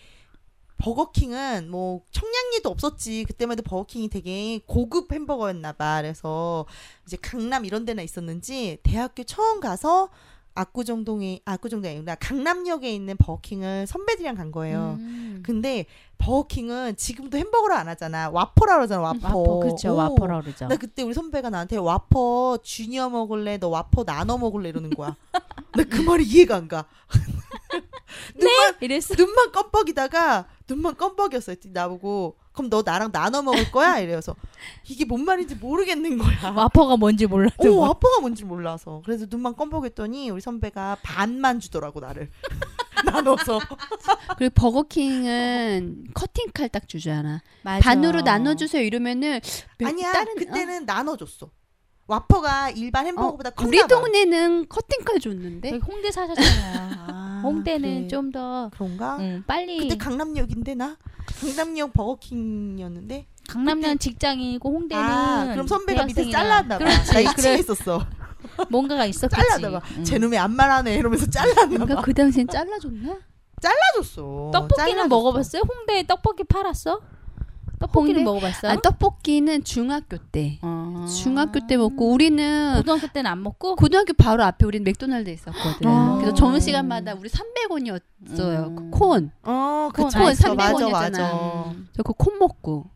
버거킹은 0.79 1.71
뭐 1.71 2.03
청량리도 2.13 2.69
없었지. 2.71 3.25
그때만 3.25 3.59
해도 3.59 3.63
버거킹이 3.69 4.09
되게 4.09 4.61
고급 4.67 5.13
햄버거였나 5.13 5.73
봐. 5.73 6.01
그래서 6.01 6.67
이제 7.07 7.17
강남 7.21 7.65
이런 7.65 7.85
데나 7.85 8.03
있었는지 8.03 8.79
대학교 8.83 9.25
처음 9.25 9.61
가서 9.61 10.09
압구정동에 10.59 11.41
압구정동이 11.45 11.97
아니라 11.97 12.15
강남역에 12.17 12.93
있는 12.93 13.17
버거킹을 13.17 13.87
선배들이랑 13.87 14.35
간 14.35 14.51
거예요. 14.51 14.97
음. 14.99 15.43
근데 15.45 15.87
버거킹은 16.19 16.97
지금도 16.97 17.39
햄버거를 17.39 17.77
안 17.77 17.89
하잖아. 17.89 18.29
와퍼라 18.31 18.77
그러잖아. 18.77 19.01
와퍼. 19.03 19.39
와퍼 19.39 19.59
그렇죠. 19.61 19.93
오. 19.93 19.97
와퍼라 19.97 20.41
그러죠. 20.43 20.67
나 20.67 20.77
그때 20.77 21.03
우리 21.03 21.15
선배가 21.15 21.51
나한테 21.51 21.77
와퍼 21.77 22.59
주니어 22.63 23.09
먹을래? 23.11 23.59
너 23.59 23.69
와퍼 23.69 24.05
나눠 24.05 24.37
먹을래? 24.39 24.69
이러는 24.71 24.91
거야. 24.91 25.17
나 25.77 25.85
그 25.85 26.01
말이 26.01 26.25
이해가 26.25 26.57
안 26.57 26.67
가. 26.69 26.87
눈만, 28.37 28.75
이랬어. 28.81 29.15
눈만 29.15 29.53
껌뻑이다가 29.53 30.47
눈만 30.69 30.97
껌뻑이었어. 30.97 31.55
나보고 31.67 32.37
그럼 32.59 32.71
너 32.71 32.83
나랑 32.85 33.13
나눠 33.13 33.41
먹을 33.41 33.71
거야? 33.71 34.01
이래서 34.01 34.35
이게 34.89 35.05
뭔 35.05 35.25
말인지 35.25 35.55
모르겠는 35.55 36.19
거야. 36.19 36.51
와퍼가 36.57 36.97
뭔지 36.97 37.27
몰라도. 37.27 37.73
오, 37.73 37.79
와퍼가 37.79 38.21
뭔지 38.21 38.45
몰라서. 38.45 39.01
그래서 39.05 39.27
눈만 39.31 39.55
껌뻑였더니 39.55 40.29
우리 40.31 40.41
선배가 40.41 40.99
반만 41.03 41.61
주더라고 41.61 42.01
나를. 42.01 42.31
나눠서. 43.07 43.61
그리고 44.39 44.55
버거킹은 44.57 46.09
커팅 46.15 46.47
칼딱 46.53 46.89
주잖아. 46.89 47.43
맞아. 47.63 47.81
반으로 47.85 48.23
나눠주세요 48.23 48.83
이러면은 48.83 49.41
몇- 49.79 49.87
아니야. 49.89 50.13
다른- 50.13 50.35
그때는 50.35 50.85
나눠줬어. 50.85 51.51
와퍼가 52.09 52.71
일반 52.71 53.05
어, 53.05 53.09
햄버거보다 53.09 53.51
어, 53.51 53.65
우리 53.67 53.81
봐. 53.81 53.87
동네는 53.87 54.69
커팅 54.69 55.05
칼 55.05 55.21
줬는데. 55.21 55.79
홍대 55.87 56.11
사셨잖아요. 56.11 57.28
아, 57.39 57.41
홍대는 57.43 57.99
그래. 58.01 58.09
좀더 58.09 58.71
그런가? 58.75 59.17
음, 59.19 59.45
빨리 59.47 59.79
그때 59.79 59.97
강남역인데 59.97 60.75
나 60.75 60.97
강남역 61.41 61.93
버거킹이었는데 61.93 63.27
강남역 63.49 64.01
직장이고 64.01 64.71
홍대는 64.71 65.03
아 65.05 65.53
그럼 65.53 65.67
선배가 65.67 66.05
밑에. 66.07 66.31
잘랐나 66.31 66.79
봐. 66.79 66.85
그렇지. 66.85 67.13
나 67.13 67.21
2층에 67.23 67.37
그래. 67.37 67.59
있었어. 67.59 68.07
뭔가가 68.71 69.05
있었겠지. 69.07 69.43
잘랐나 69.49 69.81
봐. 69.81 69.87
음. 69.97 70.05
제 70.05 70.19
놈의 70.19 70.39
안 70.39 70.55
말하네 70.55 70.95
이러면서 70.97 71.29
잘랐나 71.31 71.87
봐. 71.87 72.03
그 72.03 72.13
당시엔 72.15 72.49
잘라줬나? 72.49 73.19
잘라줬어. 73.61 74.51
떡볶이는 74.53 74.89
잘라줬어. 74.91 75.09
먹어봤어요? 75.09 75.63
홍대에 75.69 76.07
떡볶이 76.07 76.45
팔았어? 76.45 77.01
떡볶이는? 77.79 78.25
먹어봤어요? 78.25 78.73
아 78.73 78.77
떡볶이는 78.77 79.65
중학교 79.65 80.17
때. 80.19 80.59
어. 80.63 81.07
중학교 81.07 81.67
때 81.67 81.77
먹고 81.77 82.11
우리는 82.13 82.75
고등학교 82.77 83.07
때는 83.09 83.31
안 83.31 83.43
먹고 83.43 83.77
고등학교 83.77 84.13
바로 84.15 84.43
앞에 84.45 84.65
우리는 84.67 84.85
맥도날드 84.85 85.31
있었거든. 85.31 85.87
아. 85.89 86.17
그래서 86.19 86.35
점심 86.35 86.61
시간마다 86.61 87.15
우리 87.15 87.29
300원이었어요. 87.29 88.67
음. 88.69 88.77
그 88.77 88.99
콘. 88.99 89.31
어, 89.43 89.89
그건 89.93 90.07
그쵸. 90.11 90.19
알죠. 90.27 90.55
맞아, 90.55 90.73
300원 90.75 90.91
맞아. 90.93 91.09
이었잖아. 91.23 91.75
저 91.97 92.03
그 92.03 92.13
콘 92.15 92.39
먹고. 92.39 92.87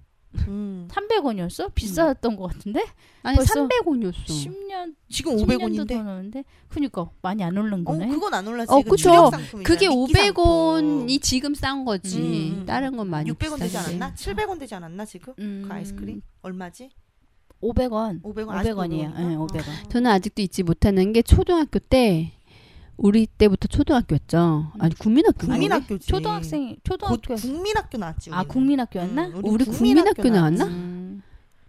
음. 0.49 0.89
300원이었어? 0.91 1.73
비쌌던 1.75 2.37
것 2.37 2.53
같은데? 2.53 2.85
아니 3.23 3.37
벌써 3.37 3.67
300원이었어. 3.69 4.27
10년 4.27 4.95
지금 5.09 5.37
10년도 5.37 5.47
500원인데. 5.47 5.89
더 5.89 6.03
넘는데? 6.03 6.45
그니까 6.69 7.11
많이 7.21 7.45
안 7.45 7.57
오른 7.57 7.83
어, 7.87 7.91
거네. 7.93 8.09
그건 8.09 8.35
안 8.35 8.47
올랐지. 8.47 8.73
어, 8.73 8.83
그쵸. 8.83 9.31
그게 9.63 9.89
미끼 9.89 10.13
상품. 10.13 10.35
500원이 10.35 11.23
지금 11.23 11.55
싼 11.55 11.85
거지. 11.85 12.19
음, 12.19 12.59
음. 12.61 12.67
다른 12.67 12.97
건 12.97 13.09
많이 13.09 13.31
600원 13.31 13.59
되지. 13.59 13.77
않았나? 13.77 14.15
700원 14.15 14.59
되지 14.59 14.75
않았나 14.75 15.05
지금? 15.05 15.35
음. 15.39 15.65
그 15.69 15.73
아이스크림 15.75 16.23
얼마지? 16.43 16.91
500원. 17.63 18.23
500원. 18.23 18.51
아직도 18.51 18.77
500원이에요. 18.77 19.15
500원 19.15 19.17
네, 19.17 19.33
인가? 19.33 19.47
500원. 19.47 19.91
저는 19.91 20.11
아직도 20.11 20.43
잊지 20.43 20.63
못하는 20.65 21.13
게 21.13 21.23
초등학교 21.23 21.79
때 21.79 22.33
우리 23.03 23.27
때부터 23.27 23.67
초등학교였죠. 23.67 24.73
아니 24.79 24.95
국민학교. 24.95 25.49
국민학교지. 25.49 26.07
초등학생, 26.07 26.69
곧 26.69 26.79
초등학교. 26.85 27.35
국민학교 27.35 27.99
나왔지. 27.99 28.31
아, 28.31 28.39
우리는. 28.39 28.49
국민학교였나? 28.55 29.27
음, 29.27 29.41
우리 29.45 29.65
국민학교 29.65 30.29
나왔나? 30.29 30.65
음, 30.67 31.23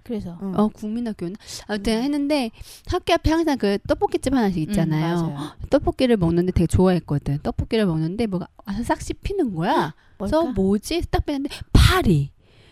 그래서. 0.03 0.37
응. 0.43 0.53
어 0.55 0.67
국민학교였나? 0.67 1.35
아무튼 1.65 2.03
했는데 2.03 2.51
학교 2.85 3.13
앞에 3.13 3.31
항상 3.31 3.57
그 3.57 3.79
떡볶이집 3.87 4.31
하나씩 4.31 4.69
있잖아요. 4.69 5.21
음, 5.21 5.33
맞아요. 5.33 5.51
떡볶이를 5.71 6.17
먹는데 6.17 6.51
되게 6.51 6.67
좋아했거든. 6.67 7.39
떡볶이를 7.41 7.87
먹는데 7.87 8.27
뭐가 8.27 8.47
와서 8.65 8.83
싹 8.83 9.01
씹히는 9.01 9.55
거야. 9.55 9.95
그래서? 10.19 10.43
뭐지? 10.45 11.01
딱 11.09 11.25
뺐는데 11.25 11.49
파리. 11.73 12.29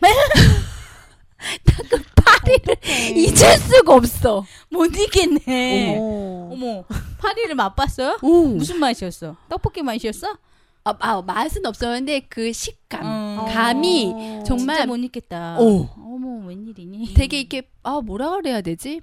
나그 1.64 2.02
파리를 2.14 2.76
잊을 3.16 3.58
수가 3.58 3.96
없어. 3.96 4.46
못 4.70 4.86
이겠네. 4.96 5.96
어. 5.98 6.50
어머, 6.52 6.84
파리를 7.22 7.54
맛봤어요? 7.54 8.18
오. 8.22 8.48
무슨 8.48 8.80
맛이었어? 8.80 9.36
떡볶이 9.48 9.82
맛이었어? 9.82 10.36
아, 10.84 10.94
아, 10.98 11.22
맛은 11.22 11.64
없었는데 11.64 12.26
그 12.28 12.52
식감, 12.52 13.00
어. 13.04 13.44
감이 13.52 14.12
어. 14.14 14.42
정말 14.44 14.78
진짜 14.78 14.86
못 14.86 14.96
잊겠다. 14.96 15.58
오. 15.60 15.88
어머, 15.96 16.46
웬일이니? 16.48 17.14
되게 17.14 17.38
이렇게 17.40 17.62
아 17.84 18.00
뭐라 18.00 18.30
그래야 18.32 18.60
되지? 18.60 19.00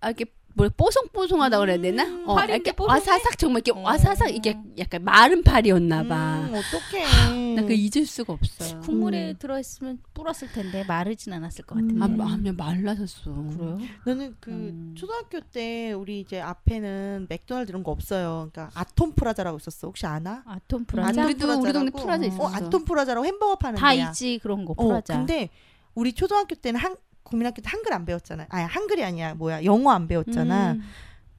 아 0.00 0.08
이렇게 0.08 0.24
뭐 0.56 0.68
뽀송뽀송하다 0.76 1.58
그래야 1.58 1.78
되나? 1.78 2.04
음, 2.04 2.28
어, 2.28 2.38
이렇게 2.44 2.70
뽀송해? 2.72 2.94
와사삭 3.00 3.38
정말 3.38 3.62
이렇게 3.66 3.78
어. 3.78 3.82
와사삭 3.82 4.34
이게 4.34 4.56
약간 4.78 5.02
마른 5.02 5.42
파리였나 5.42 6.04
봐. 6.06 6.48
음, 6.48 6.54
어떡해. 6.54 7.54
나 7.56 7.62
그 7.64 7.72
잊을 7.72 8.04
수가 8.06 8.32
없어요. 8.34 8.80
국물에 8.80 9.34
들어 9.38 9.58
있으면 9.58 9.98
불었을 10.12 10.52
텐데 10.52 10.84
마르진 10.86 11.32
않았을 11.32 11.64
것 11.64 11.74
같은데. 11.76 12.00
아, 12.00 12.04
아, 12.26 12.36
그냥 12.36 12.56
말라졌어. 12.56 13.32
그래요? 13.32 13.78
나는 14.04 14.36
그 14.40 14.50
음. 14.50 14.94
초등학교 14.96 15.40
때 15.40 15.92
우리 15.92 16.20
이제 16.20 16.40
앞에는 16.40 17.26
맥도날드 17.28 17.70
이런 17.70 17.82
거 17.82 17.90
없어요. 17.90 18.50
그러니까 18.52 18.70
아톰 18.78 19.12
프라자라고 19.14 19.56
있었어. 19.58 19.86
혹시 19.88 20.06
아나? 20.06 20.42
아톰 20.46 20.82
아, 20.82 20.84
프라자? 20.86 21.24
우리도 21.24 21.60
우리 21.60 21.72
동네? 21.72 21.90
프라자 21.90 22.26
있었어. 22.26 22.42
어, 22.44 22.48
아톰 22.48 22.84
프라자라고 22.84 23.24
햄버거 23.26 23.56
파는 23.56 23.78
다 23.80 23.90
데야. 23.92 24.08
있지 24.08 24.38
그런 24.42 24.64
거 24.64 24.74
어, 24.76 24.86
프라자. 24.86 25.16
근데 25.18 25.48
우리 25.94 26.12
초등학교 26.12 26.54
때는 26.54 26.78
한 26.78 26.96
국민학교 27.34 27.60
때 27.60 27.68
한글 27.68 27.92
안 27.92 28.06
배웠잖아. 28.06 28.46
아니 28.48 28.64
한글이 28.64 29.04
아니야. 29.04 29.34
뭐야 29.34 29.64
영어 29.64 29.90
안 29.90 30.06
배웠잖아. 30.06 30.72
음. 30.72 30.82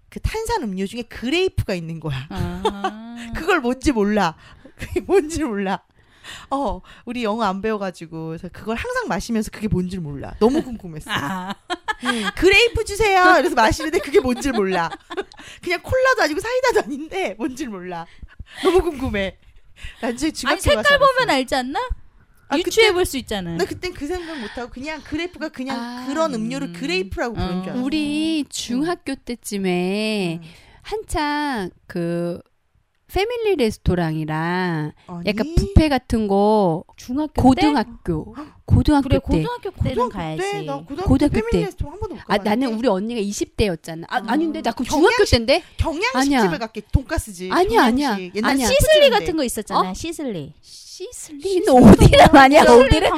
그 0.10 0.20
탄산 0.20 0.62
음료 0.64 0.86
중에 0.86 1.04
grape가 1.04 1.74
있는 1.74 2.00
거야. 2.00 2.28
아. 2.30 3.16
그걸 3.36 3.62
뭔지 3.62 3.92
몰라. 3.94 4.36
그게 4.76 5.00
뭔지 5.00 5.44
몰라. 5.44 5.80
어, 6.50 6.82
우리 7.06 7.24
영어 7.24 7.44
안 7.44 7.62
배워가지고 7.62 8.28
그래서 8.28 8.50
그걸 8.52 8.76
항상 8.76 9.08
마시면서 9.08 9.52
그게 9.52 9.68
뭔지 9.68 10.00
몰라. 10.00 10.34
너무 10.40 10.62
궁금했어. 10.64 11.10
아. 11.12 11.56
음, 12.04 12.24
grape 12.36 12.84
주세요. 12.84 13.24
그래서 13.38 13.56
마시는데 13.56 14.00
그게 14.00 14.20
뭔지 14.20 14.52
몰라. 14.52 14.90
그냥 15.62 15.82
콜라도 15.82 16.24
아니고 16.24 16.40
사이다도 16.40 16.82
아닌데 16.86 17.36
뭔지 17.38 17.68
몰라. 17.68 18.06
너무 18.64 18.82
궁금해. 18.82 19.38
중학교 20.34 20.48
아니 20.50 20.62
색깔 20.62 21.00
보면. 21.00 21.30
알지 21.30 21.56
않나? 21.56 21.80
아, 22.48 22.58
유추해 22.58 22.92
볼 22.94 23.06
수 23.06 23.18
있잖아. 23.18 23.56
나 23.56 23.66
그땐 23.66 23.94
그 23.94 24.06
생각 24.08 24.40
못 24.40 24.50
하고 24.58 24.70
그냥 24.72 25.02
grape가 25.04 25.50
그냥 25.50 25.80
아, 25.80 26.06
그런 26.08 26.34
음료를 26.34 26.70
음. 26.70 26.74
grape라고 26.74 27.34
부른 27.36 27.48
줄 27.64 27.70
어. 27.70 27.74
알았어. 27.74 27.84
우리 27.84 28.46
중학교 28.50 29.16
때쯤에 29.16 30.40
음. 30.42 30.48
한창 30.82 31.70
그 31.88 32.40
패밀리 33.08 33.56
레스토랑이랑 33.56 34.92
아니, 35.08 35.24
약간 35.28 35.56
뷔페 35.56 35.90
같은 35.90 36.28
거 36.28 36.84
중학교 36.98 37.34
때 37.34 37.42
고등학교 37.42 38.36
고등학교 38.66 39.08
그래 39.08 39.16
때 39.20 39.20
고등학교 39.20 39.70
때는 39.72 39.90
고등학교 39.96 40.10
가야지. 40.10 40.42
때, 40.42 40.62
나 40.64 40.76
고등학교, 40.80 41.10
고등학교 41.10 41.34
패밀리 41.34 41.52
때. 41.52 41.60
레스토랑 41.66 41.94
한 41.94 42.00
번도 42.00 42.16
못 42.16 42.22
아. 42.28 42.38
나는 42.38 42.74
우리 42.74 42.88
언니가 42.88 43.22
20대였잖아. 43.22 44.06
아, 44.10 44.18
어. 44.18 44.24
아닌데 44.28 44.62
나 44.62 44.72
그 44.72 44.84
중학교 44.84 45.24
때인데. 45.24 45.64
경양식집을 45.78 46.20
아니야. 46.46 46.58
갔겠 46.58 46.86
돈가스집. 46.92 47.52
아니야, 47.54 47.84
아니야. 47.86 48.10
경양식. 48.16 48.36
옛날 48.36 48.52
아니야. 48.52 48.68
시슬리. 48.68 49.10
같은 49.12 49.38
거 49.38 49.44
있었잖아. 49.44 49.94
시슬리. 49.94 50.54
시슬리는 51.00 51.74
옷 51.74 51.91
이름 51.91 52.36
아니야? 52.38 52.64
옷 52.64 52.76
이름? 52.76 53.12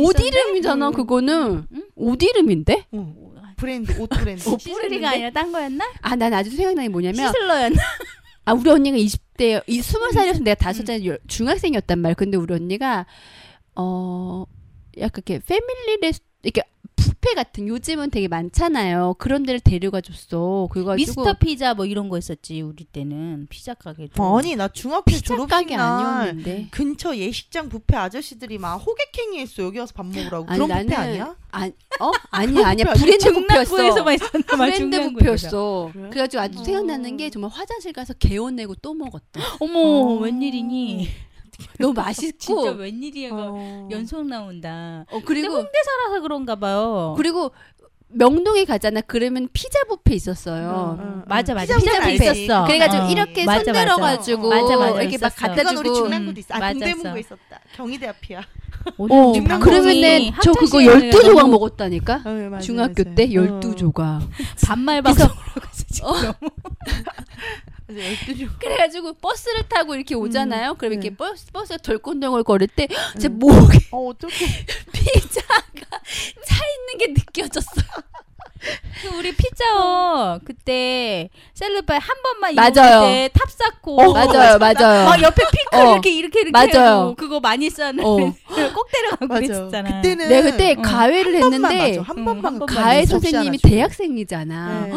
옷 0.00 0.13
이름이잖아. 0.13 0.88
음. 0.88 0.92
그거는 0.92 1.66
응? 1.72 1.82
옷 1.94 2.09
이름인데. 2.09 2.86
응. 2.94 3.14
브랜드 3.56 3.92
옷 4.00 4.08
브랜드. 4.08 4.42
시슬리가 4.58 5.10
아니라 5.10 5.30
딴 5.30 5.52
거였나? 5.52 5.84
아 6.00 6.16
난 6.16 6.34
아직도 6.34 6.56
생각나는 6.56 6.88
게 6.88 6.92
뭐냐면 6.92 7.28
시즐러였나? 7.32 7.80
아 8.44 8.52
우리 8.54 8.68
언니가 8.70 8.96
20대 8.96 9.62
이 9.68 9.80
20살이었으면 9.80 10.42
내가 10.42 10.54
다섯 10.56 10.82
음. 10.82 10.86
살 10.86 11.04
열- 11.06 11.20
중학생이었단 11.28 12.00
말. 12.00 12.14
근데 12.16 12.36
우리 12.36 12.54
언니가 12.54 13.06
어 13.76 14.44
약간 14.98 15.22
이렇게 15.24 15.38
패밀리 15.46 16.00
레스 16.00 16.20
이렇게 16.42 16.62
뷔페 16.96 17.34
같은 17.34 17.68
요즘은 17.68 18.10
되게 18.10 18.28
많잖아요. 18.28 19.14
그런 19.18 19.44
데를 19.44 19.60
데려가 19.60 20.00
줬어. 20.00 20.68
그래가지고 20.70 20.96
미스터 20.96 21.38
피자 21.38 21.74
뭐 21.74 21.86
이런 21.86 22.08
거 22.08 22.18
있었지 22.18 22.60
우리 22.60 22.84
때는 22.84 23.46
피자 23.48 23.74
가게도. 23.74 24.38
아니 24.38 24.56
나 24.56 24.68
중학교 24.68 25.12
졸업식 25.12 25.50
가게 25.50 25.76
날. 25.76 26.36
근처 26.70 27.16
예식장 27.16 27.68
뷔페 27.68 27.96
아저씨들이 27.96 28.58
막 28.58 28.76
호객행위했어 28.76 29.62
여기 29.62 29.78
와서 29.78 29.92
밥 29.94 30.06
먹으라고 30.06 30.46
아니, 30.48 30.58
그런 30.60 30.68
뷔페 30.86 30.94
아니야? 30.94 31.36
아, 31.52 31.66
어? 32.00 32.10
아니야, 32.30 32.66
아니야. 32.68 32.92
브랜드 32.94 33.32
뷔페였어. 33.32 33.76
브랜드. 34.56 35.00
뷔페였어. 35.00 35.90
그래? 35.92 36.08
그래가지고 36.10 36.40
아주 36.40 36.60
어. 36.60 36.64
생각나는 36.64 37.16
게 37.16 37.30
정말 37.30 37.50
화장실 37.50 37.92
가서 37.92 38.14
개워내고 38.14 38.76
또 38.76 38.94
먹었다. 38.94 39.40
어머 39.60 39.78
어. 39.78 40.14
웬일이니? 40.20 41.08
너무 41.78 41.92
맛있고. 41.94 42.38
진짜 42.38 42.70
웬일이야? 42.72 43.30
가 43.30 43.36
어. 43.50 43.88
연속 43.90 44.26
나온다. 44.26 45.04
어, 45.10 45.20
그리고 45.24 45.54
홍대 45.54 45.70
살아서 45.84 46.20
그런가 46.22 46.56
봐요. 46.56 47.14
그리고 47.16 47.52
명동에 48.14 48.64
가잖아. 48.64 49.00
그러면 49.00 49.48
피자 49.52 49.78
뷔페 49.84 50.14
있었어요. 50.14 50.98
응, 51.00 51.04
응. 51.04 51.22
맞아 51.26 51.54
맞아. 51.54 51.76
피자 51.76 51.92
피자 51.92 52.06
뷔페 52.06 52.40
있었어. 52.42 52.64
그래가지고 52.66 53.04
어. 53.04 53.08
이렇게 53.08 53.44
맞아, 53.46 53.64
손 53.64 53.72
들어 53.72 53.96
가지고 53.96 54.48
맞아. 54.50 54.62
맞아, 54.62 54.76
맞아, 54.76 55.02
이렇게 55.02 55.18
막. 55.18 55.34
갖다 55.34 55.54
그건 55.54 55.76
우리 55.78 55.88
주고 55.88 55.94
중랑구도 55.96 56.40
있어. 56.40 56.54
아 56.54 56.58
맞았어. 56.58 56.78
동대문구에 56.78 57.20
있었다. 57.20 57.60
경희대 57.74 58.08
앞이야. 58.08 58.42
어, 58.98 59.06
방송이 59.32 59.60
그러면은 59.60 60.32
저 60.42 60.52
그거 60.52 60.80
시절에 60.80 61.10
12조각 61.10 61.36
너무 61.38 61.52
먹었다니까? 61.52 62.22
어, 62.26 62.30
맞아, 62.50 62.58
중학교 62.60 63.02
맞아. 63.04 63.14
때 63.14 63.22
어. 63.24 63.60
12조각. 63.60 64.28
반말 64.66 65.00
방송으로 65.02 65.34
가서 65.60 65.84
지금 65.90 66.08
어. 66.10 66.14
너무 67.86 67.98
맞아, 67.98 68.14
12조. 68.32 68.58
그래가지고 68.58 69.14
버스를 69.14 69.68
타고 69.68 69.94
이렇게 69.94 70.14
오잖아요. 70.14 70.74
그럼 70.74 70.92
이렇게 70.94 71.10
네. 71.10 71.16
버스, 71.16 71.50
버스가 71.52 71.78
덜컹덜컹 71.78 72.44
거릴 72.44 72.68
때, 72.68 72.88
제 73.18 73.28
목에 73.28 73.78
어. 73.90 74.12
피자가 74.92 76.00
차 76.46 76.56
있는 76.66 76.98
게 76.98 77.06
느껴졌어요. 77.08 77.84
그 79.02 79.16
우리 79.18 79.32
피자어 79.34 80.38
그때 80.44 81.28
셀럽바이 81.54 81.98
한 81.98 82.16
번만 82.22 82.54
맞아요. 82.54 82.72
이용할 83.02 83.30
때탑 83.32 83.50
쌓고 83.50 84.00
어, 84.00 84.12
맞아요, 84.12 84.58
맞아요. 84.58 85.04
막 85.08 85.20
옆에 85.22 85.42
핑크 85.50 85.76
어. 85.76 85.92
이렇게 85.92 86.10
이렇게 86.10 86.40
이렇게 86.42 86.50
맞아요. 86.78 86.90
하고 87.00 87.14
그거 87.16 87.40
많이 87.40 87.68
싸는 87.70 88.04
어. 88.04 88.16
꼭 88.74 88.88
데려가고 88.92 89.26
맞아. 89.26 89.40
그랬었잖아. 89.40 89.96
그때는 90.02 90.28
내가 90.28 90.50
그때 90.50 90.76
응. 90.78 90.84
한 90.84 91.10
번만 91.10 91.34
했는데, 91.34 91.98
맞아. 91.98 92.02
한 92.02 92.18
응, 92.18 92.24
번만 92.24 92.44
한 92.44 92.58
번만 92.60 93.06
접시 93.06 93.06
선생님이. 93.30 93.58
대학생이잖아. 93.58 94.86
네. 94.86 94.92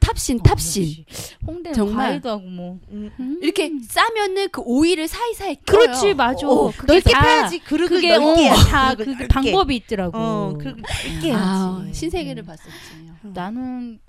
탑신, 0.00 0.38
탑신. 0.42 1.04
홍대는 1.46 1.74
정말. 1.74 2.08
과일도 2.08 2.30
하고 2.30 2.42
뭐. 2.42 2.78
음. 2.90 3.10
음. 3.18 3.38
이렇게 3.42 3.70
싸면은 3.88 4.48
그 4.50 4.60
오이를 4.64 5.08
사이사이 5.08 5.56
껴요. 5.66 5.78
그렇지 5.78 6.14
맞아. 6.14 6.46
어, 6.46 6.70
그게 6.76 6.92
넓게 6.94 7.12
다- 7.12 7.20
펴야지. 7.22 7.58
그릇을 7.60 8.00
넓게 8.02 8.16
어, 8.16 8.34
해야지. 8.34 8.68
다 8.70 8.94
그릇을 8.94 9.04
그 9.14 9.22
넓게. 9.22 9.34
방법이 9.34 9.76
있더라고. 9.76 10.16
어, 10.18 10.52
넓게 10.62 11.32
아, 11.34 11.78
해야지. 11.82 11.98
신세계를 11.98 12.44
봤었지. 12.44 12.70
나는 13.22 14.00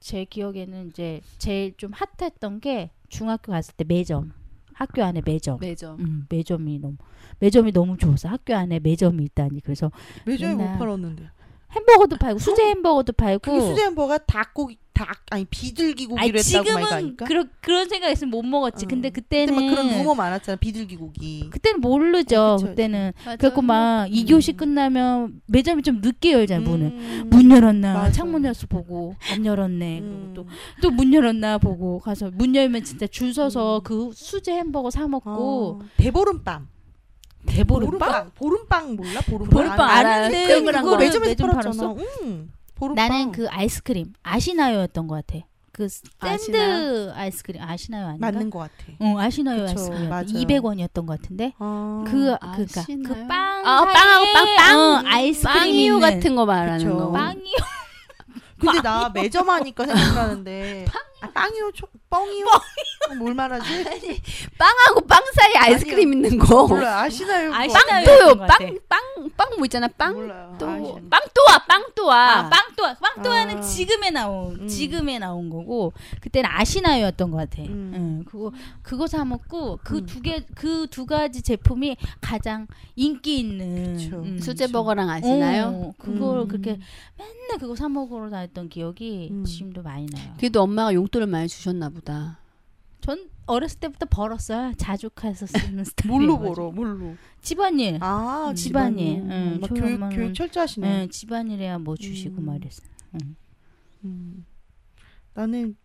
제 0.00 0.24
기억에는 0.24 0.88
이제 0.88 1.20
제일 1.38 1.76
좀 1.76 1.92
핫했던 1.92 2.60
게 2.60 2.90
중학교 3.08 3.52
갔을 3.52 3.74
때 3.74 3.84
매점. 3.84 4.32
학교 4.74 5.04
안에 5.04 5.22
매점. 5.24 5.58
매점. 5.60 6.00
음, 6.00 6.26
매점이 6.28 6.78
너무 6.78 6.96
매점이 7.38 7.72
너무 7.72 7.96
좋았어. 7.96 8.28
학교 8.28 8.54
안에 8.54 8.80
매점이 8.80 9.22
있다니. 9.24 9.60
그래서 9.60 9.92
매점에 10.26 10.54
못 10.54 10.58
맨날 10.58 10.78
팔았는데. 10.78 11.30
햄버거도 11.72 12.16
팔고 12.16 12.38
수제 12.38 12.62
햄버거도 12.70 13.12
팔고. 13.12 13.52
그 13.52 13.60
수제 13.60 13.82
햄버거가 13.84 14.18
닭고기 14.18 14.78
닭 14.94 15.08
아니 15.30 15.44
비둘기 15.46 16.08
아니 16.16 16.30
고기로 16.32 16.38
했다고 16.38 16.94
아닐까? 16.94 17.24
그런 17.24 17.48
그런 17.60 17.88
생각했으면 17.88 18.30
못 18.30 18.42
먹었지. 18.42 18.84
어. 18.84 18.88
근데 18.88 19.08
그때 19.10 19.46
그때는 19.46 19.54
막 19.66 19.70
그런 19.74 19.88
루머 19.98 20.14
많았잖아. 20.14 20.56
비둘기 20.56 20.96
고기. 20.96 21.48
그때는 21.50 21.80
모르죠. 21.80 22.40
어, 22.40 22.56
그쵸, 22.56 22.68
그때는 22.68 23.12
맞아. 23.24 23.36
그래갖고 23.36 23.62
막 23.62 24.06
2교시 24.08 24.56
끝나면 24.56 25.40
매점이 25.46 25.82
좀 25.82 26.00
늦게 26.02 26.32
열잖아 26.32 26.68
문을. 26.68 26.86
음. 26.88 27.26
문 27.30 27.50
열었나 27.50 27.94
맞아. 27.94 28.12
창문 28.12 28.44
열어서 28.44 28.66
보고 28.66 29.14
안 29.32 29.46
열었네 29.46 30.00
음. 30.00 30.32
그리고 30.34 30.48
또 30.48 30.52
또 30.82 30.90
문 30.90 31.12
열었나 31.14 31.58
보고 31.58 31.98
가서 31.98 32.30
문 32.34 32.54
열면 32.54 32.84
진짜 32.84 33.06
줄 33.06 33.32
서서 33.32 33.80
그 33.84 34.10
수제 34.14 34.52
햄버거 34.52 34.90
사 34.90 35.08
먹고 35.08 35.80
어. 35.80 35.86
대보름빵. 35.96 36.68
대보름빵 37.46 38.30
보름빵 38.36 38.96
몰라? 38.96 39.20
보름빵. 39.26 39.50
보름빵. 39.50 39.80
아는데 39.90 40.60
그거 40.62 40.82
거. 40.82 40.96
매점에서 40.96 41.28
매점 41.30 41.50
팔았잖아. 41.50 41.94
응. 42.22 42.50
보름빵. 42.82 43.08
나는 43.08 43.32
그 43.32 43.48
아이스크림 43.48 44.12
아시나요였던 44.24 45.06
것 45.06 45.14
같아 45.26 45.44
그 45.70 45.88
샌드 45.88 46.04
아시나요? 46.20 47.12
아이스크림 47.14 47.62
아시나요 47.62 48.06
아닌가? 48.08 48.30
맞는 48.32 48.50
것 48.50 48.58
같아. 48.58 48.74
응 49.00 49.18
아시나요 49.18 49.62
그쵸, 49.66 49.70
아이스크림 49.70 50.08
맞아요. 50.10 50.24
200원이었던 50.26 51.06
것 51.06 51.20
같은데 51.20 51.52
아. 51.58 52.04
그 52.06 52.34
아, 52.40 52.52
그니까? 52.56 52.82
그빵 52.84 53.30
아, 53.66 53.84
빵하고 53.84 54.32
빵, 54.32 54.56
빵. 54.56 54.78
어, 54.80 55.02
아이스크림 55.06 55.54
빵이유 55.60 55.94
있는 55.94 56.00
같은 56.00 56.34
거 56.36 56.44
말하는 56.44 56.84
그쵸. 56.84 56.98
거. 56.98 57.12
빵이요 57.12 57.56
근데 58.60 58.80
나 58.82 59.08
매점 59.08 59.48
하니까 59.48 59.86
생각나는데 59.86 60.84
아, 61.22 61.30
빵이요? 61.32 61.70
초, 61.72 61.86
뻥이요? 62.10 62.46
어, 63.10 63.14
뭘 63.14 63.34
말하지? 63.34 63.64
빵하고 64.58 65.06
빵 65.06 65.22
사이 65.34 65.54
아이스크림 65.56 66.12
있는 66.12 66.38
거. 66.38 66.66
몰라 66.66 67.02
아시나요? 67.02 67.52
아시나요? 67.54 68.34
같아. 68.36 68.58
빵, 68.58 68.78
빵, 68.88 69.30
빵 69.36 69.52
뭐 69.56 69.64
있잖아. 69.66 69.88
빵 69.88 70.14
몰라요. 70.14 70.56
또. 70.58 70.68
아시나요? 70.68 70.94
빵 71.08 71.20
또와, 71.34 71.58
빵 71.68 71.84
또와. 71.94 72.38
아, 72.38 72.48
빵또아. 72.48 72.94
빵또아는 72.94 73.58
아. 73.58 73.60
지금에 73.60 74.10
나온 74.10 74.60
음. 74.62 74.68
지금에 74.68 75.18
나온 75.18 75.48
거고 75.50 75.92
그때는 76.20 76.48
아시나요였던 76.52 77.30
것 77.30 77.36
같아. 77.36 77.62
음. 77.62 77.92
응, 77.94 78.24
그거 78.26 78.52
그거 78.82 79.06
사 79.06 79.24
먹고 79.24 79.78
그 79.84 79.98
음. 79.98 80.06
두개 80.06 80.44
그 80.54 80.86
두 80.90 81.06
가지 81.06 81.42
제품이 81.42 81.96
가장 82.20 82.66
인기 82.96 83.38
있는. 83.38 83.98
음, 84.12 84.38
수제버거랑 84.40 85.08
아시나요? 85.08 85.66
어, 85.68 85.92
그걸 85.98 86.40
음. 86.40 86.48
그렇게 86.48 86.78
맨날 87.16 87.58
그거 87.58 87.74
사 87.76 87.88
먹으러 87.88 88.28
다녔던 88.30 88.68
기억이 88.68 89.28
음. 89.30 89.44
지금도 89.44 89.82
많이 89.82 90.06
나요. 90.12 90.34
그래도 90.38 90.62
엄마가 90.62 90.92
용 90.94 91.06
돈을 91.12 91.26
많이 91.28 91.46
주셨나 91.48 91.90
보다. 91.90 92.38
전 93.00 93.28
어렸을 93.46 93.78
때부터 93.80 94.06
벌었어요. 94.06 94.72
자주 94.76 95.10
가서 95.10 95.46
쓰는 95.46 95.84
스타일. 95.84 96.10
뭘로 96.10 96.38
벌어? 96.38 96.70
뭘로? 96.70 97.16
집안일. 97.42 97.98
아 98.00 98.52
집안일. 98.56 99.16
집안일. 99.16 99.30
응, 99.30 99.58
막 99.60 99.68
저희 99.68 99.80
교육 99.80 100.08
교육 100.10 100.34
철저하시네. 100.34 100.88
네, 100.88 101.08
집안일에야 101.08 101.78
뭐 101.78 101.96
주시고 101.96 102.36
음. 102.40 102.46
말했어. 102.46 102.82
음. 104.04 104.46
나는 105.34 105.76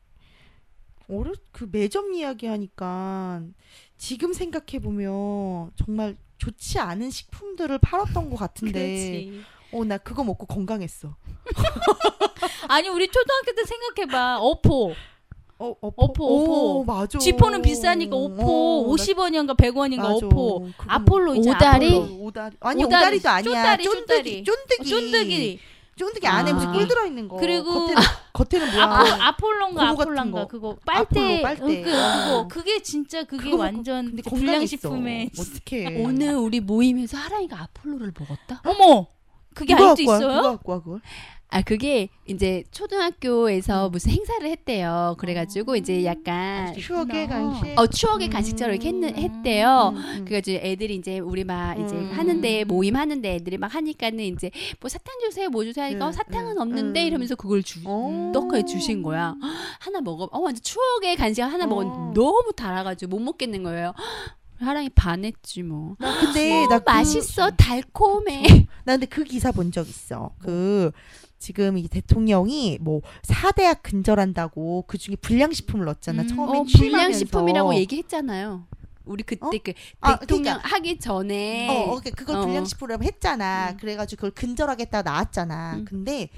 어렸 1.09 1.37
그 1.51 1.67
매점 1.71 2.13
이야기 2.13 2.45
하니까 2.47 3.41
지금 3.97 4.33
생각해 4.33 4.79
보면 4.81 5.71
정말 5.75 6.15
좋지 6.37 6.79
않은 6.79 7.09
식품들을 7.09 7.77
팔았던 7.79 8.29
것 8.29 8.35
같은데 8.37 9.29
어 9.73 9.83
나 9.83 9.97
그거 9.97 10.23
먹고 10.23 10.45
건강했어. 10.45 11.15
아니 12.69 12.87
우리 12.89 13.07
초등학교 13.09 13.53
때 13.55 13.63
생각해봐. 13.65 14.37
어포. 14.39 14.93
어, 15.59 15.73
어포, 15.81 15.93
어포, 16.05 16.23
오, 16.25 16.81
어포. 16.81 16.83
맞아. 16.85 17.17
쥐포는 17.17 17.61
비싸니까 17.63 18.15
어포 18.15 18.43
어, 18.43 18.93
50원인가 18.93 19.57
100원인가 19.57 19.97
맞아. 20.13 20.25
어포. 20.27 20.69
아폴로 20.85 21.35
있잖아. 21.35 21.57
오다리? 21.57 21.87
아폴로. 21.95 22.17
오다리? 22.25 22.55
아니 22.59 22.83
오다리, 22.83 23.01
오다리, 23.05 23.19
도 23.21 23.29
아니야. 23.29 23.53
쫀다리, 23.53 23.83
쫀득이. 23.83 24.43
쫀득이. 24.43 24.89
쫀득이. 24.89 25.59
쫀득이 25.95 26.27
안에 26.27 26.51
아. 26.51 26.53
무슨 26.53 26.71
꿀 26.73 26.87
들어 26.87 27.07
있는 27.07 27.27
거. 27.27 27.37
그리고 27.37 27.87
겉에는 27.87 28.01
겉에는 28.33 28.71
뭐야? 28.71 28.83
아폴 28.85 29.21
아폴론가 29.21 29.89
아폴란가 29.89 30.39
거. 30.41 30.47
그거 30.47 30.77
빨대 30.85 31.41
아폴로, 31.41 31.41
빨대. 31.41 31.81
어, 31.81 31.83
그, 31.83 31.91
어. 31.91 32.13
그거 32.23 32.47
그게 32.49 32.81
진짜 32.83 33.23
그게 33.23 33.43
그거 33.49 33.57
먹고- 33.57 33.59
완전 33.59 34.15
불량식품에 34.29 35.31
어떻게? 35.39 36.03
오늘 36.03 36.35
우리 36.35 36.59
모임에서 36.59 37.17
하랑이가 37.17 37.59
아폴로를 37.63 38.13
먹었다? 38.19 38.61
어머 38.63 39.07
그게 39.55 39.73
아직도? 39.73 40.01
있어요? 40.03 40.19
누가 40.35 40.51
갖고 40.51 40.71
와 40.71 40.79
그걸? 40.83 41.01
아 41.49 41.61
그게 41.61 42.09
이제 42.25 42.63
초등학교에서 42.71 43.89
무슨 43.89 44.11
행사를 44.11 44.45
했대요. 44.45 45.15
그래가지고 45.17 45.77
이제 45.77 46.03
약간 46.03 46.73
추억의 46.73 47.27
간식. 47.29 47.73
어 47.79 47.87
추억의 47.87 48.29
간식처럼 48.29 48.75
이렇게 48.75 48.89
했는, 48.89 49.15
했대요. 49.15 49.93
음, 49.95 49.97
음. 49.97 50.25
그래가지고 50.25 50.59
애들이 50.65 50.95
이제 50.95 51.19
우리 51.19 51.45
막 51.45 51.79
이제 51.79 51.95
음. 51.95 52.11
하는데 52.13 52.63
모임 52.65 52.97
하는데 52.97 53.35
애들이 53.35 53.57
막 53.57 53.73
하니까는 53.73 54.19
이제 54.25 54.51
뭐 54.81 54.89
사탕 54.89 55.19
주세요, 55.21 55.49
뭐 55.49 55.63
주세요 55.63 55.85
하니까 55.85 56.05
음, 56.05 56.09
어, 56.09 56.11
사탕은 56.11 56.57
음, 56.57 56.61
없는데 56.61 57.03
음. 57.03 57.07
이러면서 57.07 57.35
그걸 57.35 57.63
주 57.63 57.79
어. 57.85 58.31
떡하게 58.33 58.65
주신 58.65 59.01
거야. 59.01 59.33
하나 59.79 60.01
먹어. 60.01 60.27
어 60.31 60.39
완전 60.39 60.61
추억의 60.61 61.15
간식 61.15 61.41
하나 61.43 61.63
어. 61.63 61.67
먹었는데 61.67 62.13
너무 62.19 62.51
달아가지고 62.57 63.09
못 63.15 63.21
먹겠는 63.23 63.63
거예요. 63.63 63.93
하랑이 64.59 64.89
반했지 64.89 65.63
뭐. 65.63 65.95
나 65.99 66.19
근데 66.19 66.67
나 66.67 66.79
그- 66.79 66.83
맛있어, 66.91 67.51
달콤해. 67.51 68.65
나 68.83 68.93
근데 68.93 69.05
그 69.05 69.23
기사 69.23 69.51
본 69.53 69.71
적 69.71 69.87
있어. 69.87 70.31
그 70.39 70.91
지금 71.39 71.77
이 71.77 71.87
대통령이 71.87 72.79
뭐 72.81 73.01
4대학 73.23 73.79
근절한다고 73.83 74.85
그 74.87 74.97
중에 74.97 75.15
불량식품을 75.15 75.85
넣었잖아. 75.85 76.23
음. 76.23 76.27
처음에 76.27 76.59
어. 76.59 76.63
불량식품이라고 76.63 77.75
얘기했잖아요. 77.75 78.65
우리 79.05 79.23
그때 79.23 79.45
어? 79.45 79.51
그 79.63 79.73
아, 80.01 80.19
대통령 80.19 80.57
그러니까. 80.57 80.75
하기 80.75 80.99
전에 80.99 81.69
어, 81.69 81.93
어, 81.93 82.01
그걸 82.15 82.35
어. 82.37 82.45
불량식품이라고 82.45 83.03
했잖아. 83.03 83.71
음. 83.71 83.77
그래가지고 83.77 84.17
그걸 84.17 84.31
근절하겠다 84.31 85.01
나왔잖아. 85.01 85.75
음. 85.77 85.85
근데 85.85 86.29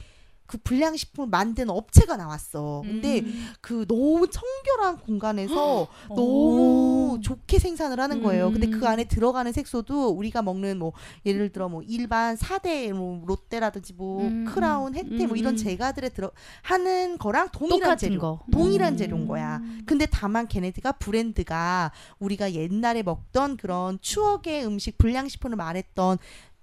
그 0.49 0.57
불량식품을 0.57 1.29
만든 1.29 1.69
업체가 1.69 2.17
나왔어. 2.17 2.81
근데 2.83 3.19
음. 3.19 3.49
그 3.61 3.85
너무 3.87 4.27
청결한 4.27 4.97
공간에서 4.97 5.87
오. 6.09 6.15
너무 6.15 7.19
좋게 7.21 7.59
생산을 7.59 7.99
하는 7.99 8.23
거예요. 8.23 8.51
근데 8.51 8.65
음. 8.65 8.79
그 8.79 8.87
안에 8.87 9.03
들어가는 9.03 9.51
색소도 9.51 10.09
우리가 10.09 10.41
먹는 10.41 10.79
뭐 10.79 10.93
예를 11.23 11.49
들어 11.49 11.69
뭐 11.69 11.83
일반 11.83 12.35
사대 12.35 12.91
뭐 12.91 13.23
롯데라든지 13.27 13.93
뭐 13.93 14.23
음, 14.23 14.45
크라운, 14.45 14.95
혜태 14.95 15.27
뭐 15.27 15.35
음, 15.35 15.37
이런 15.37 15.53
음. 15.53 15.55
제과들에 15.55 16.09
들어 16.09 16.31
하는 16.63 17.19
거랑 17.19 17.49
동일한 17.51 17.95
재료. 17.99 18.19
거. 18.19 18.39
동일한 18.51 18.93
음. 18.93 18.97
재료인 18.97 19.27
거야. 19.27 19.61
근데 19.85 20.07
다만 20.07 20.47
걔네들가 20.47 20.93
브랜드가 20.93 21.91
우리가 22.17 22.53
옛날에 22.53 23.03
먹던 23.03 23.57
그런 23.57 23.99
추억의 24.01 24.65
음식 24.65 24.97
불량식품을 24.97 25.55
말했던 25.55 26.17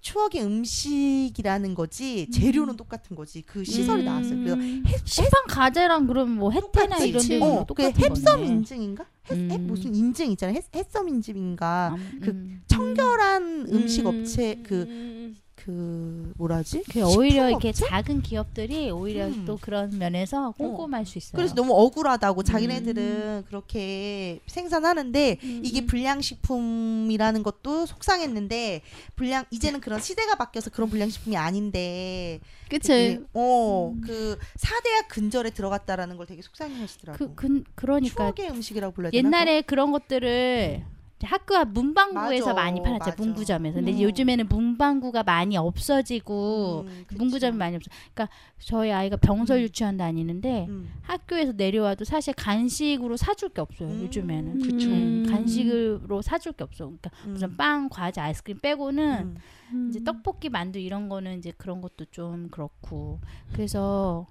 추억의 0.06 0.44
음식이라는 0.44 1.74
거지 1.74 2.30
재료는 2.30 2.76
똑같은 2.76 3.16
거지 3.16 3.42
그 3.42 3.64
시설이 3.64 4.04
나왔어요. 4.04 4.38
그래서 4.38 4.56
햇, 4.86 5.00
시판 5.04 5.30
가재랑 5.48 6.06
그럼 6.06 6.30
뭐 6.30 6.52
똑같이. 6.52 7.08
이런 7.08 7.26
데는 7.26 7.42
어, 7.42 7.60
그 7.60 7.66
똑같은 7.66 8.04
햇섬 8.04 8.40
거네. 8.40 8.46
인증인가? 8.46 9.04
햇, 9.28 9.34
햇 9.50 9.56
음. 9.56 9.66
무슨 9.66 9.92
인증 9.96 10.30
있잖아. 10.30 10.52
햇, 10.52 10.64
햇섬 10.76 11.08
인증인가? 11.08 11.96
음, 11.96 12.20
그 12.22 12.30
음. 12.30 12.62
청결한 12.68 13.66
음식 13.72 14.02
음. 14.02 14.06
업체 14.06 14.62
그 14.62 15.34
그 15.66 16.32
뭐라지? 16.36 16.84
그 16.92 17.02
오히려 17.02 17.50
이렇게? 17.50 17.72
작은 17.72 18.22
기업들이 18.22 18.88
오히려 18.92 19.26
음. 19.26 19.44
또 19.46 19.58
그런 19.60 19.98
면에서 19.98 20.52
꼼꼼할 20.52 21.04
수 21.04 21.18
있어요. 21.18 21.34
그래서 21.34 21.56
너무 21.56 21.72
억울하다고 21.74 22.42
음. 22.42 22.44
자기네들은 22.44 23.46
그렇게 23.48 24.38
생산하는데 24.46 25.38
이게 25.64 25.84
불량식품이라는 25.84 27.42
것도 27.42 27.86
속상했는데 27.86 28.82
불량 29.16 29.44
이제는 29.50 29.80
그런 29.80 30.00
시대가 30.00 30.36
바뀌어서 30.36 30.70
그런 30.70 30.88
불량식품이 30.88 31.36
아닌데 31.36 32.38
그치. 32.68 33.18
어그 33.32 34.38
사대학 34.54 35.08
근절에 35.08 35.50
들어갔다라는 35.50 36.16
걸 36.16 36.26
되게 36.26 36.42
속상해하시더라고. 36.42 37.18
그, 37.18 37.34
그 37.34 37.64
그러니까 37.74 38.14
추억의 38.14 38.50
음식이라고 38.50 38.94
불러야 38.94 39.10
되나? 39.10 39.26
옛날에 39.26 39.62
그런 39.62 39.90
것들을 39.90 40.76
이제 40.76 40.95
학교 41.22 41.56
앞 41.56 41.68
문방구에서 41.68 42.48
맞아, 42.48 42.54
많이 42.62 42.82
팔았죠 42.82 43.10
맞아. 43.10 43.22
문구점에서 43.22 43.76
근데 43.76 43.92
음. 43.92 44.00
요즘에는 44.02 44.48
문방구가 44.48 45.22
많이 45.22 45.56
없어지고 45.56 46.84
음, 46.86 47.04
그쵸. 47.06 47.18
문구점이 47.18 47.56
많이 47.56 47.76
없어 47.76 47.90
그러니까 48.12 48.28
저희 48.58 48.92
아이가 48.92 49.16
병설 49.16 49.58
음. 49.58 49.62
유치원 49.62 49.96
다니는데 49.96 50.66
음. 50.68 50.92
학교에서 51.02 51.52
내려와도 51.52 52.04
사실 52.04 52.34
간식으로 52.34 53.16
사줄 53.16 53.48
게 53.50 53.60
없어요 53.62 53.88
음, 53.88 54.02
요즘에는 54.02 54.60
그쵸. 54.60 54.86
음, 54.88 55.24
음. 55.26 55.26
간식으로 55.30 56.20
사줄 56.20 56.52
게 56.52 56.64
없어 56.64 56.84
그러니까 56.84 57.10
음. 57.24 57.32
무슨 57.32 57.56
빵 57.56 57.88
과자 57.88 58.24
아이스크림 58.24 58.58
빼고는 58.60 59.36
음. 59.72 59.88
이제 59.90 60.04
떡볶이 60.04 60.48
만두 60.50 60.78
이런 60.78 61.08
거는 61.08 61.38
이제 61.38 61.52
그런 61.56 61.80
것도 61.80 62.04
좀 62.10 62.48
그렇고 62.50 63.20
그래서 63.52 64.26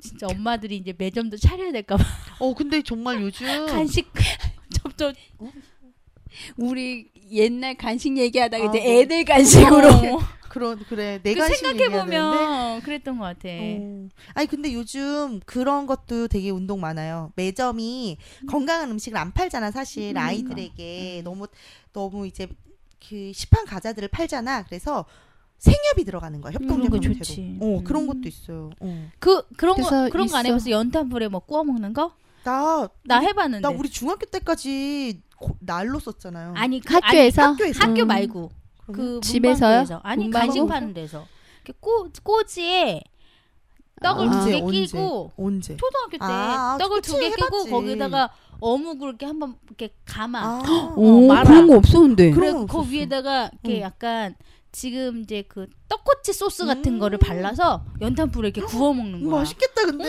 진짜 0.00 0.26
엄마들이 0.28 0.76
이제 0.76 0.94
매점도 0.96 1.36
차려야 1.36 1.72
될까 1.72 1.96
봐 1.96 2.04
어 2.38 2.54
근데 2.54 2.82
정말 2.82 3.22
요즘 3.22 3.46
간식 3.66 4.10
점점 4.74 5.12
우리 6.56 7.08
옛날 7.30 7.74
간식 7.76 8.16
얘기하다가 8.16 8.64
아, 8.64 8.68
이제 8.68 8.78
네. 8.78 9.00
애들 9.00 9.24
간식으로 9.24 9.88
어. 9.88 10.20
그런 10.48 10.78
그래 10.86 11.18
그 11.22 11.28
내가 11.30 11.48
생각해 11.48 11.88
보면 11.88 12.82
그랬던 12.82 13.16
것 13.16 13.24
같아. 13.24 13.48
어. 13.48 14.08
아니 14.34 14.46
근데 14.46 14.74
요즘 14.74 15.40
그런 15.46 15.86
것도 15.86 16.28
되게 16.28 16.50
운동 16.50 16.78
많아요. 16.80 17.32
매점이 17.36 18.18
건강한 18.48 18.90
음식을 18.90 19.16
안 19.16 19.32
팔잖아 19.32 19.70
사실 19.70 20.10
음. 20.14 20.18
아이들에게 20.18 21.22
너무 21.24 21.46
너무 21.94 22.26
이제 22.26 22.48
그 23.08 23.32
시판 23.34 23.64
과자들을 23.64 24.08
팔잖아. 24.08 24.64
그래서 24.64 25.06
생협이 25.56 26.04
들어가는 26.04 26.40
거야 26.42 26.52
협동조합. 26.52 27.02
좋지. 27.02 27.56
어 27.60 27.78
음. 27.78 27.84
그런 27.84 28.06
것도 28.06 28.22
있어요. 28.26 28.70
어. 28.80 29.08
그 29.20 29.46
그런 29.56 29.76
거 29.76 29.88
그래서 29.88 30.10
그런 30.10 30.26
거 30.26 30.36
안. 30.36 30.44
해봤어? 30.44 30.68
연탄불에 30.70 31.28
뭐 31.28 31.40
구워 31.40 31.64
먹는 31.64 31.94
거? 31.94 32.12
나 32.44 32.88
나 33.04 33.20
해봤는데. 33.20 33.62
나 33.62 33.70
우리 33.70 33.88
중학교 33.88 34.26
때까지 34.26 35.22
고- 35.42 35.56
날로 35.60 35.98
썼잖아요. 35.98 36.54
아니 36.56 36.80
그 36.80 36.94
학교에서? 36.94 37.42
아니, 37.42 37.52
학교에서. 37.52 37.80
학교 37.84 38.02
음. 38.02 38.06
말고 38.08 38.50
그러면? 38.86 39.20
그 39.20 39.20
집에서요? 39.26 40.00
아니? 40.02 40.30
간식 40.30 40.66
파는 40.66 40.94
데서 40.94 41.26
이렇게 41.64 41.78
꼬 41.80 42.08
꼬지에 42.22 43.02
떡을 44.02 44.28
아. 44.28 44.40
두개 44.40 44.60
언제, 44.60 44.80
끼고 44.86 45.32
언제? 45.36 45.76
초등학교 45.76 46.12
때 46.12 46.18
아, 46.20 46.76
떡을 46.80 47.02
두 47.02 47.18
개 47.20 47.30
끼고. 47.30 47.66
거기다가 47.66 48.30
어묵을 48.60 49.08
이렇게 49.10 49.26
한번 49.26 49.56
이렇게 49.66 49.94
감아. 50.04 50.40
아, 50.40 50.92
오, 50.96 51.26
말아. 51.26 51.44
그런 51.44 51.66
거 51.68 51.76
없었는데. 51.76 52.30
그래 52.30 52.52
건 52.52 52.66
그. 52.66 52.90
위에다가 52.90 53.50
이렇게 53.62 53.78
응. 53.78 53.82
약간 53.82 54.34
지금 54.72 55.20
이제 55.22 55.42
그 55.48 55.66
떡꼬치 55.88 56.32
소스 56.32 56.64
같은 56.64 56.94
음. 56.94 56.98
거를 56.98 57.18
발라서 57.18 57.84
연탄불에 58.00 58.48
이렇게 58.48 58.62
구워 58.62 58.92
먹는 58.94 59.20
음, 59.22 59.30
거야. 59.30 59.40
맛있겠다 59.40 59.84
근데. 59.86 60.04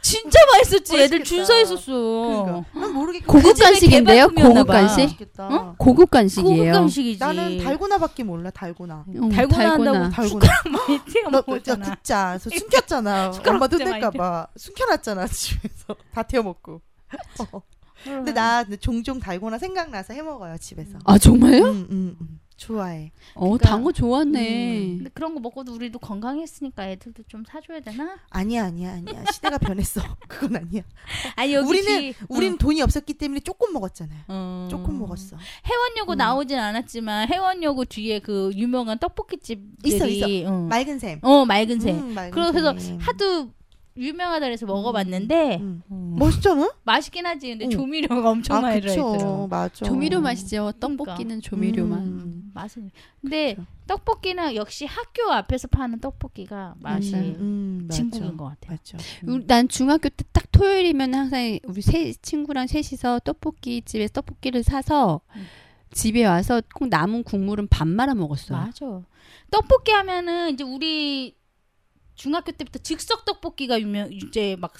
어. 0.00 0.02
진짜 0.02 0.38
맛있었지. 0.52 0.96
애들 0.98 1.24
줄 1.24 1.44
서. 1.44 1.60
있었어. 1.60 1.92
그러니까 1.92 2.64
난 2.80 2.92
모르게 2.92 3.20
고급 3.20 3.58
간식인데요? 3.58 4.28
고급 4.28 4.66
봐. 4.66 4.72
간식? 4.72 5.04
어? 5.38 5.48
고급 5.48 5.76
고급 5.76 6.10
간식이에요. 6.10 6.72
간식이지. 6.72 7.18
나는 7.20 7.58
달고나밖에 7.58 8.24
몰라 8.24 8.50
달고나. 8.50 9.04
음, 9.08 9.28
달고나 9.28 9.70
한다고 9.72 10.10
달고나. 10.10 10.46
많이 10.70 10.98
튀어 11.04 11.22
나, 11.24 11.30
나 11.30 11.42
먹었잖아. 11.46 11.94
듣자. 11.96 12.38
그래서 12.40 12.58
숨겼잖아. 12.58 13.32
숟가락 13.32 13.54
엄마 13.56 13.68
진짜 13.68 13.84
혼낼까봐 13.84 14.46
숨겨놨잖아 14.56 15.26
집에서 15.26 15.96
다 16.14 16.22
태워 16.22 16.44
먹고. 16.44 16.80
어. 17.52 17.62
근데 18.02 18.32
나 18.32 18.62
근데 18.62 18.78
종종 18.78 19.20
달고나 19.20 19.58
생각나서 19.58 20.14
해 20.14 20.22
먹어요 20.22 20.56
집에서. 20.58 20.98
아 21.04 21.18
정말요? 21.18 21.64
음, 21.64 21.86
음, 21.90 22.16
음. 22.20 22.40
좋아해. 22.60 23.10
어, 23.34 23.40
그러니까- 23.46 23.68
단거 23.70 23.90
좋았네. 23.92 24.78
음. 24.78 24.96
근데 24.98 25.10
그런 25.14 25.32
거 25.34 25.40
먹고도 25.40 25.72
우리도 25.74 25.98
건강했으니까 25.98 26.88
애들도 26.90 27.22
좀 27.26 27.42
사줘야 27.48 27.80
되나? 27.80 28.18
아니야 28.28 28.64
아니야 28.66 28.92
아니야 28.92 29.24
시대가 29.32 29.56
변했어. 29.56 30.00
그건 30.28 30.56
아니야. 30.56 30.82
아니 31.36 31.54
여기 31.54 31.66
우리는 31.68 32.00
뒤- 32.00 32.14
우리는 32.28 32.58
돈이 32.58 32.82
없었기 32.82 33.14
때문에 33.14 33.40
조금 33.40 33.72
먹었잖아요. 33.72 34.20
어. 34.28 34.68
조금 34.70 34.98
먹었어. 34.98 35.38
해원여고 35.64 36.12
음. 36.12 36.18
나오진 36.18 36.58
않았지만 36.58 37.28
해원여고 37.32 37.86
뒤에 37.86 38.18
그 38.18 38.50
유명한 38.54 38.98
떡볶이 38.98 39.38
집들이 39.38 39.94
있어, 39.96 40.06
있어. 40.06 40.26
응. 40.28 40.68
맑은 40.68 40.98
샘. 40.98 41.18
어 41.22 41.46
맑은 41.46 41.80
새. 41.80 41.92
음, 41.92 42.12
맑은 42.14 42.30
그래서 42.30 42.78
샘. 42.78 42.98
하도 42.98 43.50
유명하다 44.00 44.46
그래서 44.46 44.66
먹어봤는데 44.66 45.58
음. 45.60 45.82
어. 45.88 46.14
멋있잖아. 46.18 46.72
맛있긴 46.84 47.26
하지. 47.26 47.50
근데 47.50 47.66
응. 47.66 47.70
조미료가 47.70 48.30
엄청 48.30 48.56
아 48.56 48.60
많이 48.62 48.80
들어있더라고. 48.80 49.46
맞아. 49.48 49.84
조미료 49.84 50.20
맛이죠. 50.20 50.72
그러니까. 50.76 50.78
떡볶이는 50.80 51.40
조미료만. 51.40 51.98
음. 52.00 52.50
맛은. 52.54 52.90
근데 53.20 53.54
그쵸. 53.54 53.66
떡볶이는 53.86 54.54
역시 54.54 54.86
학교 54.86 55.30
앞에서 55.32 55.68
파는 55.68 56.00
떡볶이가 56.00 56.74
맛이 56.80 57.14
음. 57.14 57.88
진국인 57.92 58.36
것 58.36 58.46
같아. 58.46 58.72
맞죠. 58.72 58.96
난 59.46 59.68
중학교 59.68 60.08
때 60.08 60.24
딱 60.32 60.50
토요일이면 60.52 61.14
항상 61.14 61.58
우리 61.64 61.80
세 61.80 62.12
친구랑 62.12 62.66
셋이서 62.66 63.20
떡볶이 63.20 63.82
집에서 63.82 64.12
떡볶이를 64.14 64.62
사서 64.62 65.20
음. 65.36 65.46
집에 65.92 66.24
와서 66.24 66.60
꼭 66.74 66.88
남은 66.88 67.24
국물은 67.24 67.66
밥 67.68 67.88
말아 67.88 68.14
먹었어요. 68.14 68.58
맞아. 68.58 69.02
떡볶이 69.50 69.90
하면은 69.92 70.50
이제 70.54 70.62
우리 70.64 71.34
중학교 72.20 72.52
때부터 72.52 72.78
즉석 72.80 73.24
떡볶이가 73.24 73.80
유명 73.80 74.12
이제 74.12 74.54
막 74.60 74.74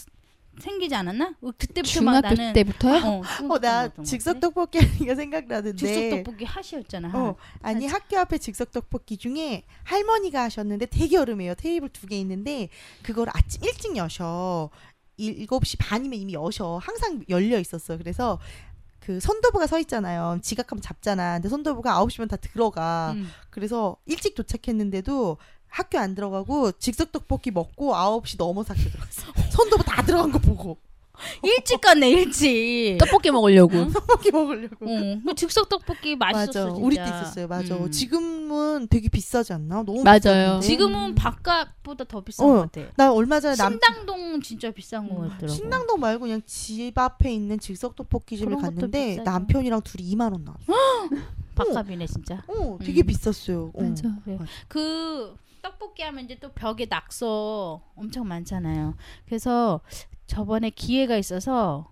생기지 0.58 0.94
않았나? 0.94 1.36
어, 1.40 1.50
그때부터 1.56 2.02
막 2.02 2.20
중학교 2.20 2.28
나는 2.28 2.52
때부터요? 2.52 3.02
어, 3.02 3.22
어 3.48 3.58
나 3.60 3.88
즉석 4.04 4.40
떡볶이 4.40 4.78
하니까 4.78 5.14
생각나는데. 5.14 5.76
즉석 5.76 6.10
떡볶이 6.24 6.44
하시였잖아. 6.44 7.10
어 7.14 7.36
아니 7.62 7.86
학교 7.86 8.18
앞에 8.18 8.36
즉석 8.36 8.70
떡볶이 8.72 9.16
중에 9.16 9.64
할머니가 9.84 10.42
하셨는데 10.42 10.84
되게 10.86 11.16
여름에요. 11.16 11.54
테이블 11.54 11.88
두 11.88 12.06
개 12.06 12.18
있는데 12.20 12.68
그걸 13.02 13.28
아침 13.32 13.64
일찍 13.64 13.96
여셔. 13.96 14.68
일곱 15.16 15.64
시 15.66 15.76
반이면 15.78 16.18
이미 16.18 16.34
여셔. 16.34 16.78
항상 16.82 17.24
열려 17.30 17.58
있었어. 17.58 17.96
그래서 17.96 18.38
그 19.00 19.18
선도부가 19.18 19.66
서 19.66 19.78
있잖아요. 19.78 20.40
지각하면 20.42 20.82
잡잖아. 20.82 21.34
근데 21.34 21.48
선도부가 21.48 21.92
아홉 21.94 22.12
시면 22.12 22.28
다 22.28 22.36
들어가. 22.36 23.12
음. 23.16 23.30
그래서 23.48 23.96
일찍 24.04 24.34
도착했는데도 24.34 25.38
학교 25.70 25.98
안 25.98 26.14
들어가고 26.14 26.72
즉석 26.72 27.12
떡볶이 27.12 27.50
먹고 27.50 27.92
9시 27.94 28.36
넘어서 28.38 28.74
학교 28.74 28.90
들어갔어. 28.90 29.32
손도 29.50 29.76
다 29.78 30.02
들어간 30.02 30.30
거 30.32 30.38
보고 30.38 30.78
일찍 31.42 31.80
갔네 31.80 32.08
일찍. 32.08 32.96
떡볶이 32.98 33.30
먹으려고. 33.30 33.88
떡볶이 33.92 34.30
먹으려고. 34.30 34.86
어, 34.86 35.20
그 35.26 35.34
즉석 35.34 35.68
떡볶이 35.68 36.16
맛있었어 36.16 36.46
맞아. 36.46 36.70
진짜. 36.70 36.84
우리 36.86 36.96
때 36.96 37.04
있었어요. 37.04 37.46
맞아. 37.46 37.76
음. 37.76 37.90
지금은 37.90 38.88
되게 38.88 39.08
비싸지 39.08 39.52
않나? 39.52 39.82
너무 39.82 40.02
맞아요. 40.02 40.18
비싼데. 40.20 40.66
지금은 40.66 41.14
바깥보다 41.14 42.04
더 42.04 42.22
비싼 42.22 42.48
어, 42.48 42.52
것 42.54 42.72
같아. 42.72 42.90
나 42.96 43.12
얼마 43.12 43.38
전에 43.38 43.54
남 43.56 43.72
신당동 43.72 44.40
진짜 44.40 44.70
비싼 44.70 45.08
거 45.08 45.16
같더라고. 45.16 45.48
신당동 45.48 46.00
말고 46.00 46.20
그냥 46.24 46.40
집 46.46 46.96
앞에 46.96 47.32
있는 47.32 47.58
즉석 47.58 47.96
떡볶이 47.96 48.38
집을 48.38 48.56
갔는데 48.56 49.10
비싸죠. 49.10 49.22
남편이랑 49.30 49.82
둘이 49.82 50.10
2만 50.14 50.32
원 50.32 50.44
나왔어. 50.44 50.64
밥값이네 51.54 52.06
진짜. 52.06 52.42
어, 52.48 52.78
되게 52.82 53.02
음. 53.02 53.06
비쌌어요. 53.06 53.72
어. 53.74 53.82
맞아. 53.82 54.08
그래. 54.24 54.36
맞아. 54.38 54.50
그 54.68 55.36
떡볶이 55.62 56.02
하면 56.02 56.24
이제 56.24 56.38
또 56.38 56.50
벽에 56.52 56.86
낙서 56.86 57.82
엄청 57.96 58.26
많잖아요. 58.28 58.94
그래서 59.26 59.80
저번에 60.26 60.70
기회가 60.70 61.16
있어서 61.16 61.90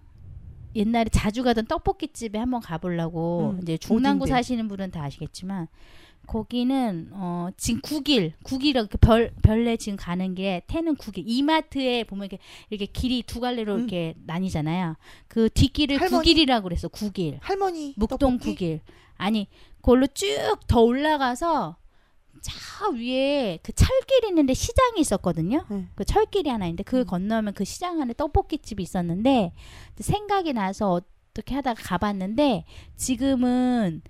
옛날에 0.74 1.08
자주 1.10 1.42
가던 1.42 1.66
떡볶이 1.66 2.08
집에 2.12 2.38
한번 2.38 2.60
가보려고 2.60 3.50
음, 3.56 3.60
이제 3.62 3.76
중랑구 3.78 4.24
어딘데? 4.24 4.36
사시는 4.36 4.68
분은 4.68 4.90
다 4.90 5.02
아시겠지만 5.04 5.66
거기는 6.26 7.08
어 7.12 7.48
지금 7.56 7.80
9길 7.80 8.34
9길 8.44 8.64
이렇게 8.66 8.98
별 8.98 9.32
별내 9.42 9.78
지금 9.78 9.96
가는 9.96 10.34
게 10.34 10.62
태는 10.66 10.96
9길 10.96 11.22
이마트에 11.26 12.04
보면 12.04 12.26
이렇게 12.26 12.38
이렇게 12.68 12.86
길이 12.86 13.22
두 13.22 13.40
갈래로 13.40 13.74
음. 13.74 13.78
이렇게 13.80 14.14
나뉘잖아요. 14.26 14.96
그 15.26 15.48
뒷길을 15.48 15.98
할머니? 16.00 16.34
9길이라고 16.34 16.62
그랬어. 16.64 16.88
9길. 16.88 17.38
할머니 17.40 17.94
묵동 17.96 18.18
떡볶이? 18.38 18.54
9길. 18.54 18.80
아니, 19.16 19.48
그걸로 19.76 20.06
쭉 20.06 20.28
더 20.68 20.82
올라가서 20.82 21.76
저 22.48 22.90
위에 22.90 23.58
그 23.62 23.72
철길 23.72 24.24
있는데 24.28 24.54
시장이 24.54 25.00
있었거든요. 25.00 25.64
네. 25.68 25.86
그 25.94 26.04
철길이 26.04 26.48
하나 26.50 26.66
있는데 26.66 26.82
그 26.82 27.00
음. 27.00 27.06
건너면 27.06 27.54
그 27.54 27.64
시장 27.64 28.00
안에 28.00 28.14
떡볶이 28.14 28.58
집이 28.58 28.82
있었는데 28.82 29.52
생각이 29.96 30.52
나서 30.52 30.90
어떻게 30.90 31.54
하다가 31.54 31.82
가봤는데 31.82 32.64
지금은 32.96 34.02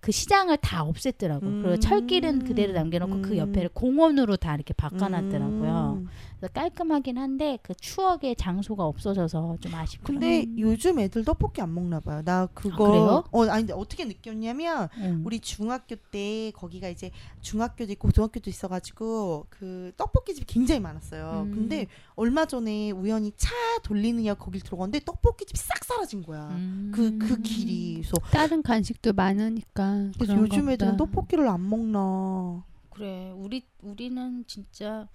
그 0.00 0.12
시장을 0.12 0.58
다 0.58 0.84
없앴더라고. 0.84 1.34
요 1.34 1.40
그리고 1.40 1.70
음. 1.70 1.80
철길은 1.80 2.44
그대로 2.44 2.72
남겨놓고 2.72 3.22
그 3.22 3.32
음. 3.32 3.38
옆에를 3.38 3.70
공원으로 3.70 4.36
다 4.36 4.54
이렇게 4.54 4.72
바꿔놨더라고요. 4.74 6.04
음. 6.46 6.48
그래서 6.48 6.48
깔끔하긴 6.52 7.18
한데 7.18 7.58
그 7.62 7.74
추억의 7.74 8.36
장소가 8.36 8.84
없어져서 8.84 9.58
좀 9.60 9.74
아쉽고. 9.74 10.04
근데 10.04 10.46
요즘 10.58 10.98
애들 10.98 11.24
떡볶이 11.24 11.60
안 11.60 11.74
먹나 11.74 12.00
봐요. 12.00 12.22
나 12.24 12.46
그거 12.54 12.84
아, 12.84 12.88
그래요? 12.88 13.24
어 13.30 13.44
아니 13.46 13.70
어떻게 13.72 14.04
느꼈냐면 14.04 14.88
음. 14.98 15.22
우리 15.24 15.40
중학교 15.40 15.96
때 15.96 16.52
거기가 16.54 16.88
이제 16.88 17.10
중학교도 17.40 17.92
있고 17.92 18.08
고등학교도 18.08 18.48
있어가지고 18.50 19.46
그 19.50 19.92
떡볶이 19.96 20.34
집이 20.34 20.46
굉장히 20.46 20.80
많았어요. 20.80 21.44
음. 21.46 21.50
근데 21.52 21.86
얼마 22.14 22.46
전에 22.46 22.90
우연히 22.90 23.32
차 23.36 23.54
돌리느냐 23.82 24.34
거길 24.34 24.62
들어갔는데 24.62 25.04
떡볶이 25.04 25.44
집이 25.46 25.58
싹 25.58 25.84
사라진 25.84 26.22
거야. 26.22 26.48
음. 26.50 26.92
그그 26.94 27.42
길이. 27.42 27.94
그래서, 27.94 28.12
다른 28.30 28.62
간식도 28.62 29.12
많으니까. 29.12 30.10
그래서 30.18 30.36
요즘 30.36 30.68
애들은. 30.70 30.96
떡볶이를 30.96 31.48
안 31.48 31.68
먹나. 31.68 32.64
그래 32.96 33.30
우리 33.36 33.62
우리는 33.82 34.44
진짜 34.46 35.06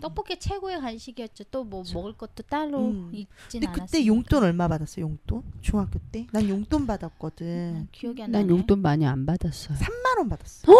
떡볶이 0.00 0.38
최고의 0.38 0.80
간식이었죠. 0.80 1.44
또 1.50 1.64
뭐 1.64 1.82
먹을 1.92 2.12
것도 2.16 2.44
따로 2.48 2.78
음. 2.90 3.10
있진 3.12 3.60
근데 3.60 3.66
않았어. 3.66 3.84
그때 3.86 4.06
용돈 4.06 4.44
얼마 4.44 4.68
받았어? 4.68 5.00
용돈? 5.00 5.42
중학교 5.60 5.98
때? 6.12 6.26
난 6.32 6.48
용돈 6.48 6.86
받았거든. 6.86 7.88
기억이 7.90 8.22
안난 8.22 8.42
나네. 8.42 8.48
용돈 8.52 8.80
많이 8.82 9.04
안 9.06 9.26
받았어요. 9.26 9.76
3만 9.78 10.18
원 10.18 10.28
받았어. 10.28 10.72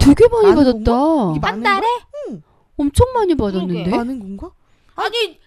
되게 0.00 0.28
많이 0.28 0.48
많은 0.54 0.56
받았다. 0.84 1.32
이게 1.36 1.40
한 1.40 1.40
많은 1.40 1.62
달에? 1.62 1.86
엄청 2.76 3.12
많이 3.14 3.34
받았는데. 3.34 3.74
그러게. 3.84 3.96
많은 3.96 4.20
건가? 4.20 4.52
아니 4.94 5.40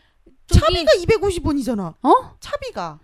저기 0.47 0.83
차비가 0.85 0.91
250원이잖아. 1.17 1.95
어? 2.01 2.35
차비가. 2.41 2.99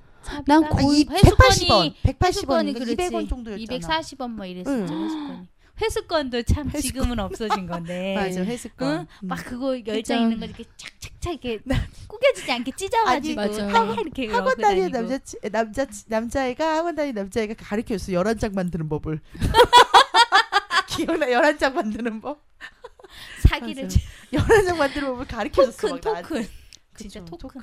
난 0.46 0.62
차비가? 0.64 0.70
거의 0.82 1.06
아, 1.10 1.16
이 1.16 1.22
180원. 1.22 1.46
회수권이 1.46 1.96
180원인가 2.04 2.74
그렇지. 2.74 2.96
200원 2.98 3.30
정도였잖아. 3.30 3.80
240원 4.02 4.30
뭐 4.32 4.46
이랬었죠 4.46 4.94
응. 4.94 5.04
회수권이. 5.06 5.48
회수권도 5.82 6.44
참 6.44 6.68
회수권. 6.70 6.82
지금은 6.82 7.20
없어진 7.20 7.68
건데. 7.68 8.16
맞아 8.18 8.44
회수권. 8.44 8.88
응? 8.88 9.08
음. 9.24 9.28
막 9.28 9.44
그거 9.46 9.76
진짜. 9.76 10.16
있는 10.18 10.40
거 10.40 10.46
이렇게 10.46 10.64
착착착 10.76 11.46
이렇게 11.46 11.60
꾸겨지지 12.08 12.52
않게 12.52 12.72
찢어가지고 12.76 13.42
아니, 13.42 13.52
맞아요. 13.58 13.74
하 13.74 13.94
이렇게 14.02 14.28
학원 14.28 14.58
다니는. 14.58 14.92
남자 14.92 15.20
남자 15.52 15.86
남자애가 16.08 16.78
학원 16.78 16.96
다니는 16.96 17.22
남자애가 17.24 17.54
가르쳐줬어. 17.58 18.12
11장 18.14 18.54
만드는 18.54 18.90
법을. 18.90 19.20
기억나? 20.88 21.28
11장 21.28 21.74
만드는 21.74 22.22
법? 22.22 22.42
사기를 23.48 23.84
맞아. 23.84 24.00
11장 24.34 24.78
만드는 24.78 25.08
법을 25.10 25.28
가르쳐줬어. 25.28 26.00
토큰. 26.00 26.22
토큰 26.24 26.48
진짜 26.98 27.24
그쵸, 27.24 27.38
토큰. 27.38 27.62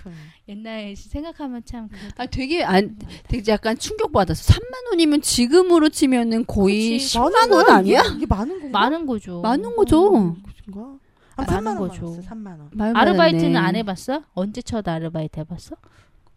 옛날 0.49 0.94
생각하면 0.97 1.62
참 1.64 1.88
그래도 1.88 2.07
아 2.16 2.27
되게 2.27 2.62
안 2.62 2.99
되게 3.29 3.53
약간 3.53 3.77
충격 3.77 4.12
받았어. 4.12 4.55
3만 4.55 4.90
원이면 4.90 5.20
지금으로 5.23 5.88
치면은 5.90 6.47
거의 6.47 6.99
그치. 6.99 7.18
10만 7.18 7.53
원 7.53 7.68
아니야? 7.70 8.01
이게, 8.03 8.16
이게 8.16 8.27
많은 8.27 8.61
건가? 8.61 8.79
많은 8.81 9.07
거죠. 9.07 9.40
많은 9.40 9.77
거죠. 9.77 10.37
그런가? 10.64 10.99
아, 11.37 11.42
많은 11.44 11.61
3만 11.62 11.66
원 11.66 11.88
거죠. 11.88 12.01
받았어. 12.12 12.31
3만 12.31 12.47
원. 12.81 12.97
아르바이트는. 12.97 13.57
안 13.57 13.77
해봤어? 13.77 14.23
언제 14.35 14.62
첫 14.62 14.87
아르바이트 14.87 15.40
해봤어? 15.40 15.77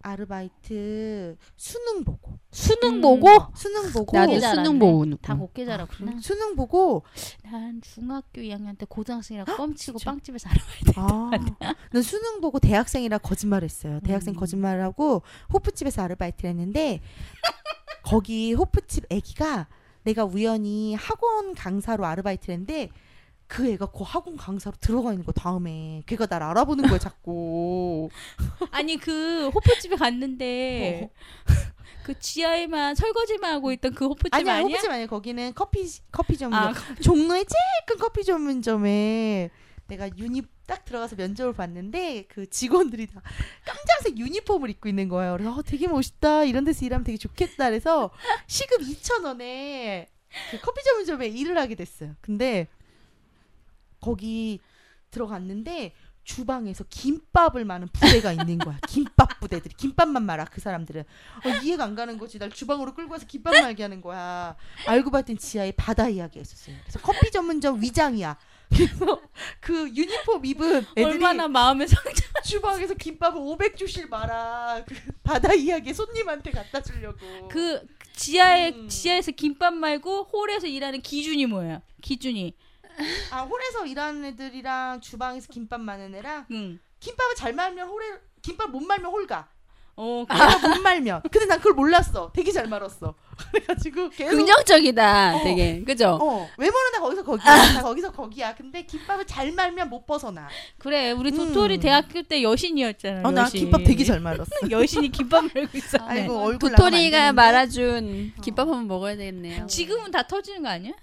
아르바이트 0.02 1.38
수능 1.56 2.04
보고. 2.04 2.38
수능 2.52 2.96
음. 2.96 3.02
보고 3.02 3.28
수능 3.56 3.92
보고. 3.92 4.18
나도 4.18 4.40
수능. 4.40 4.80
보고 4.80 5.16
다 5.18 5.36
곱게 5.36 5.66
자랐구나. 5.66 6.20
수능 6.22 6.56
보고 6.56 7.04
난 7.44 7.82
중학교 7.82 8.42
2학년 8.42 8.78
때 8.78 8.86
고등학생이라 8.88 9.46
껌치고? 9.46 10.00
빵집에서 10.06 10.50
아르바이트. 10.50 10.92
아, 10.98 11.32
난 11.92 12.02
수능 12.02 12.42
보고 12.42 12.60
대학생이라 12.60 13.18
거짓말했어요. 13.20 14.00
대학생 14.02 14.34
음. 14.34 14.40
거짓말하고 14.40 15.24
호프집에서 15.54 16.02
아르바이트를 16.04 16.50
했는데 16.52 17.02
거기 18.04 18.54
호프집 18.54 19.06
애기가 19.10 19.68
내가 20.04 20.24
우연히 20.24 20.96
학원 20.96 21.54
강사로 21.54 22.06
아르바이트를 22.06 22.54
했는데 22.54 22.90
그 23.48 23.68
애가 23.72 23.88
그 23.88 24.04
학원 24.04 24.36
강사로 24.36 24.76
들어가 24.80 25.12
있는 25.12 25.26
거 25.26 25.32
다음에 25.32 26.04
걔가 26.06 26.26
날 26.28 26.44
알아보는 26.44 26.88
거야 26.88 27.00
자꾸. 27.00 28.10
아니 28.72 28.98
그 28.98 29.50
호프집에 29.50 29.96
어. 29.96 29.98
갔는데 29.98 31.10
그 32.04 32.18
지하에만 32.20 32.96
설거지만 32.96 33.54
하고 33.54 33.72
있던 33.72 33.94
그 33.94 34.06
호프집 34.06 34.34
아니야 34.34 34.56
아니야? 34.56 34.64
호프집 34.64 34.90
아니야 34.90 35.08
거기는 35.08 35.54
커피 35.54 35.86
커피 36.12 36.38
전문 36.38 36.60
아, 36.60 36.74
종로의 37.02 37.46
제일 37.46 37.86
큰 37.88 37.98
커피 37.98 38.24
전문점에 38.24 39.50
내가 39.88 40.10
유니 40.18 40.44
딱 40.66 40.84
들어가서 40.84 41.16
면접을 41.16 41.54
봤는데 41.54 42.26
그 42.28 42.50
직원들이 42.50 43.08
다 43.08 43.22
깜장색 43.66 44.20
유니폼을 44.20 44.70
입고 44.72 44.90
있는 44.90 45.08
거예요. 45.08 45.34
그래서 45.34 45.54
어, 45.54 45.62
되게 45.64 45.88
멋있다. 45.88 46.44
이런 46.44 46.66
데서 46.66 46.86
일하면 46.86 47.06
되게 47.06 47.18
좋겠다. 47.18 47.70
그래서 47.70 48.12
시급 48.48 48.82
2천 48.82 49.24
원에 49.24 50.08
그 50.52 50.60
커피 50.60 50.84
전문점에 50.84 51.28
일을 51.28 51.58
하게 51.58 51.76
됐어요. 51.76 52.16
근데 52.20 52.68
거기 54.08 54.62
들어갔는데 55.12 55.94
주방에서 56.24 56.86
김밥을 56.90 57.66
마는 57.66 57.88
부대가 57.92 58.32
있는 58.32 58.58
거야. 58.58 58.78
김밥 58.88 59.40
부대들이 59.40 59.76
김밥만 59.76 60.24
말아 60.24 60.46
그 60.46 60.62
사람들은 60.62 61.02
어, 61.02 61.50
이해가 61.64 61.84
안 61.84 61.96
가는 61.96 62.18
거지. 62.18 62.40
날 62.40 62.50
주방으로 62.52 62.94
끌고 62.94 63.14
와서 63.14 63.26
김밥 63.28 63.52
말게 63.52 63.84
하는 63.84 64.02
거야. 64.02 64.56
알고 64.86 65.12
봤더니 65.12 65.38
지하에 65.38 65.72
바다 65.72 66.08
이야기가 66.08 66.42
있었어요. 66.42 66.76
그래서 66.84 67.00
커피 67.00 67.32
전문점 67.32 67.82
위장이야. 67.82 68.38
그래서 68.70 69.22
그 69.62 69.90
유니폼 69.90 70.46
입은 70.46 70.86
애들이 70.96 71.06
얼마나 71.06 71.48
마음의 71.48 71.88
상처. 71.88 72.24
주방에서 72.44 72.94
김밥을 72.94 73.40
500주씩 73.40 74.10
말아. 74.10 74.84
그 74.86 74.96
바다 75.24 75.54
이야기 75.54 75.94
손님한테 75.94 76.52
갖다 76.52 76.82
주려고. 76.82 77.48
그 77.50 77.86
지하에 78.14 78.72
음. 78.72 78.90
지하에서 78.90 79.32
김밥 79.32 79.74
말고 79.74 80.24
홀에서 80.24 80.68
일하는 80.68 81.02
기준이 81.02 81.46
뭐야? 81.46 81.82
기준이. 82.02 82.54
아 83.32 83.42
홀에서 83.42 83.86
일하는 83.86 84.26
애들이랑 84.26 85.02
주방에서 85.02 85.48
김밥 85.52 85.80
마는 85.82 86.16
애랑 86.16 86.46
응. 86.52 86.80
김밥을 87.00 87.36
잘 87.36 87.54
말면 87.54 87.88
홀에 87.88 88.06
김밥 88.42 88.70
못 88.72 88.80
말면 88.82 89.12
홀가. 89.12 89.48
어. 90.00 90.26
그- 90.30 90.36
김밥 90.36 90.62
못 90.62 90.82
말면. 90.82 91.22
근데 91.32 91.46
난 91.48 91.58
그걸 91.58 91.74
몰랐어. 91.74 92.32
되게 92.34 92.52
잘 92.52 92.68
말았어. 92.68 93.16
그래가지고 93.52 94.10
계속 94.10 94.36
긍정적이다. 94.36 95.36
어. 95.36 95.44
되게 95.44 95.84
그죠? 95.84 96.18
어 96.22 96.48
외모는 96.58 96.92
다 96.94 97.00
거기서 97.02 97.24
거기야. 97.24 97.44
다 97.74 97.82
거기서 97.82 98.12
거기야. 98.12 98.56
근데 98.56 98.84
김밥을 98.84 99.26
잘 99.26 99.52
말면 99.52 99.90
못 99.90 100.06
벗어나. 100.06 100.48
그래 100.78 101.12
우리 101.12 101.32
도토리 101.32 101.76
음. 101.76 101.80
대학교 101.80 102.22
때 102.24 102.42
여신이었잖아. 102.44 103.28
어 103.28 103.32
나 103.32 103.44
여신. 103.44 103.60
김밥 103.62 103.84
되게 103.84 104.04
잘 104.04 104.20
말았어. 104.20 104.50
여신이 104.70 105.10
김밥 105.12 105.46
말고 105.54 105.78
있어. 105.78 105.98
아이고 106.02 106.38
얼굴 106.46 106.72
도토리가. 106.72 107.34
말아준 107.34 108.34
김밥 108.42 108.68
한번 108.68 108.88
먹어야 108.88 109.16
되겠네요. 109.18 109.66
지금은 109.68 110.12
다 110.12 110.24
터지는 110.28 110.62
거 110.64 110.70
아니야? 110.70 110.94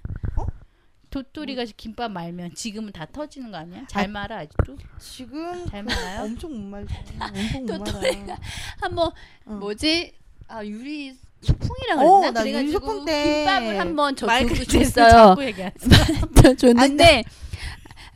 어? 1.15 1.23
도토리가 1.23 1.65
김밥 1.77 2.11
말면 2.11 2.55
지금은 2.55 2.93
다 2.93 3.07
터지는 3.07 3.51
거 3.53 3.59
아니야? 3.59 3.85
잘 3.89 4.05
아, 4.05 4.09
말아 4.09 4.39
아직도? 4.39 4.77
지금 4.99 5.65
잘 5.67 5.83
말아요? 5.85 6.23
엄청 6.27 6.53
못 6.53 6.59
말죠. 6.59 6.95
엄청 7.21 7.67
못 7.67 7.85
도토리가 7.85 8.21
말아. 8.27 8.39
한번 8.81 9.11
어. 9.47 9.53
뭐지? 9.55 10.13
아 10.49 10.65
유리 10.65 11.15
소풍이라 11.43 11.97
어, 11.97 12.21
그랬나? 12.21 12.31
나 12.33 12.43
그래가지고 12.43 12.73
소풍 12.73 13.05
때 13.05 13.25
김밥을 13.45 13.81
한번 13.81 14.17
저말 14.17 14.43
줬- 14.47 14.49
그대로 14.49 14.85
줬어요. 14.85 15.11
자꾸 15.29 15.45
얘기하지. 15.45 16.57
줬는데 16.59 17.25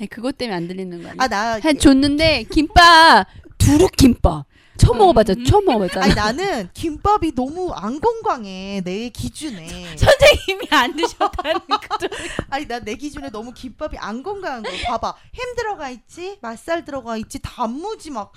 아니, 0.00 0.08
그것 0.08 0.36
때문에 0.36 0.56
안 0.56 0.68
들리는 0.68 1.02
거 1.02 1.08
아니야? 1.08 1.16
아나한 1.24 1.78
줬는데 1.78 2.44
김밥 2.44 3.26
두릅 3.58 3.92
김밥 3.96 4.44
처음 4.78 4.98
먹어봤죠. 4.98 5.44
처음 5.44 5.64
먹어봤잖아. 5.66 6.04
아니 6.06 6.14
나는 6.14 6.70
김밥이 6.72 7.32
너무 7.34 7.72
안 7.72 8.00
건강해 8.00 8.80
내 8.84 9.08
기준에. 9.10 9.66
선생님이 9.96 10.66
안 10.70 10.96
드셨다는 10.96 11.60
거죠. 11.88 12.08
아니 12.50 12.66
나 12.66 12.78
내 12.78 12.94
기준에 12.94 13.28
너무 13.30 13.52
김밥이 13.52 13.98
안 13.98 14.22
건강한 14.22 14.62
거. 14.62 14.70
봐봐 14.86 15.14
햄 15.36 15.54
들어가 15.56 15.90
있지, 15.90 16.38
맛살 16.40 16.84
들어가 16.84 17.16
있지, 17.16 17.38
단무지 17.42 18.10
막 18.10 18.32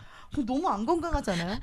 너무 0.46 0.68
안 0.70 0.86
건강하잖아요. 0.86 1.60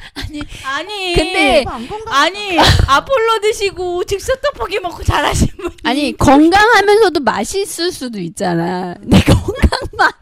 아니. 0.64 1.14
근데 1.14 1.64
너무 1.64 1.74
안 1.76 1.88
건강. 1.88 2.14
아니 2.14 2.58
아폴로 2.86 3.40
드시고 3.42 4.04
즉석 4.04 4.40
떡볶이 4.42 4.78
먹고 4.78 5.02
잘하신 5.02 5.48
분. 5.56 5.70
아니 5.84 6.16
건강하면서도 6.16 7.20
맛있을 7.20 7.90
수도 7.92 8.18
있잖아. 8.20 8.94
내 9.00 9.20
건강만. 9.22 10.12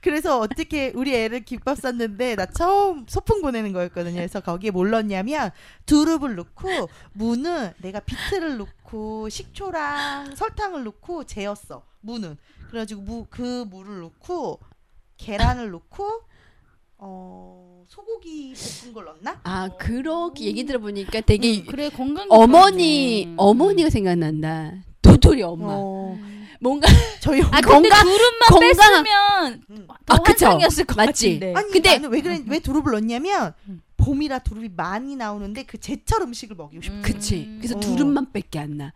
그래서 0.00 0.38
어떻게 0.40 0.92
우리 0.94 1.14
애를 1.14 1.44
김밥 1.44 1.78
쌌는데 1.78 2.36
나 2.36 2.46
처음 2.46 3.06
소풍 3.08 3.42
보내는 3.42 3.72
거였거든요. 3.72 4.16
그래서 4.16 4.40
거기에 4.40 4.70
뭘 4.70 4.90
넣냐면 4.90 5.50
두릅을 5.86 6.34
넣고 6.36 6.68
무는 7.12 7.72
내가 7.78 8.00
비트를 8.00 8.56
넣고 8.58 9.28
식초랑 9.28 10.34
설탕을 10.36 10.84
넣고 10.84 11.24
재웠어. 11.24 11.84
무는 12.00 12.36
그래가지고 12.68 13.02
무 13.02 13.26
그 13.30 13.64
무를 13.68 14.00
넣고 14.00 14.60
계란을 15.18 15.70
넣고 15.70 16.22
어 17.02 17.84
소고기 17.88 18.54
볶은 18.54 18.92
걸 18.92 19.04
넣나? 19.06 19.40
아 19.44 19.68
그렇게 19.78 20.44
얘기 20.44 20.64
들어보니까 20.64 21.22
되게 21.22 21.60
음, 21.60 21.66
그래 21.66 21.88
건강. 21.88 22.26
어머니 22.30 23.32
어머니가 23.36 23.88
생각난다. 23.90 24.72
도토리 25.02 25.42
엄마. 25.42 25.66
어, 25.70 26.18
뭔가 26.60 26.86
저희 27.20 27.40
아 27.42 27.60
건강- 27.60 27.82
근데 27.82 27.88
두릅만 27.88 28.48
건강한- 28.48 29.02
뺐으면 29.04 29.62
음. 29.70 29.86
더 30.06 30.14
아, 30.14 30.18
그쵸. 30.18 30.46
환상이었을 30.46 30.84
것 30.84 30.96
맞지? 30.96 31.40
같은데. 31.40 31.54
아니 31.58 31.70
근데- 31.72 31.92
나는 31.94 32.10
왜 32.10 32.20
그래 32.20 32.42
왜 32.46 32.58
두릅을 32.58 32.92
넣냐면 32.92 33.54
음. 33.68 33.82
봄이라 33.96 34.38
두릅이 34.38 34.70
많이 34.76 35.14
나오는데 35.14 35.64
그 35.64 35.78
제철 35.78 36.22
음식을 36.22 36.56
먹이고 36.56 36.80
싶어. 36.82 36.94
음. 36.94 37.02
그치. 37.02 37.50
그래서 37.58 37.76
어. 37.76 37.80
두릅만밖에 37.80 38.58
안 38.58 38.78
나. 38.78 38.92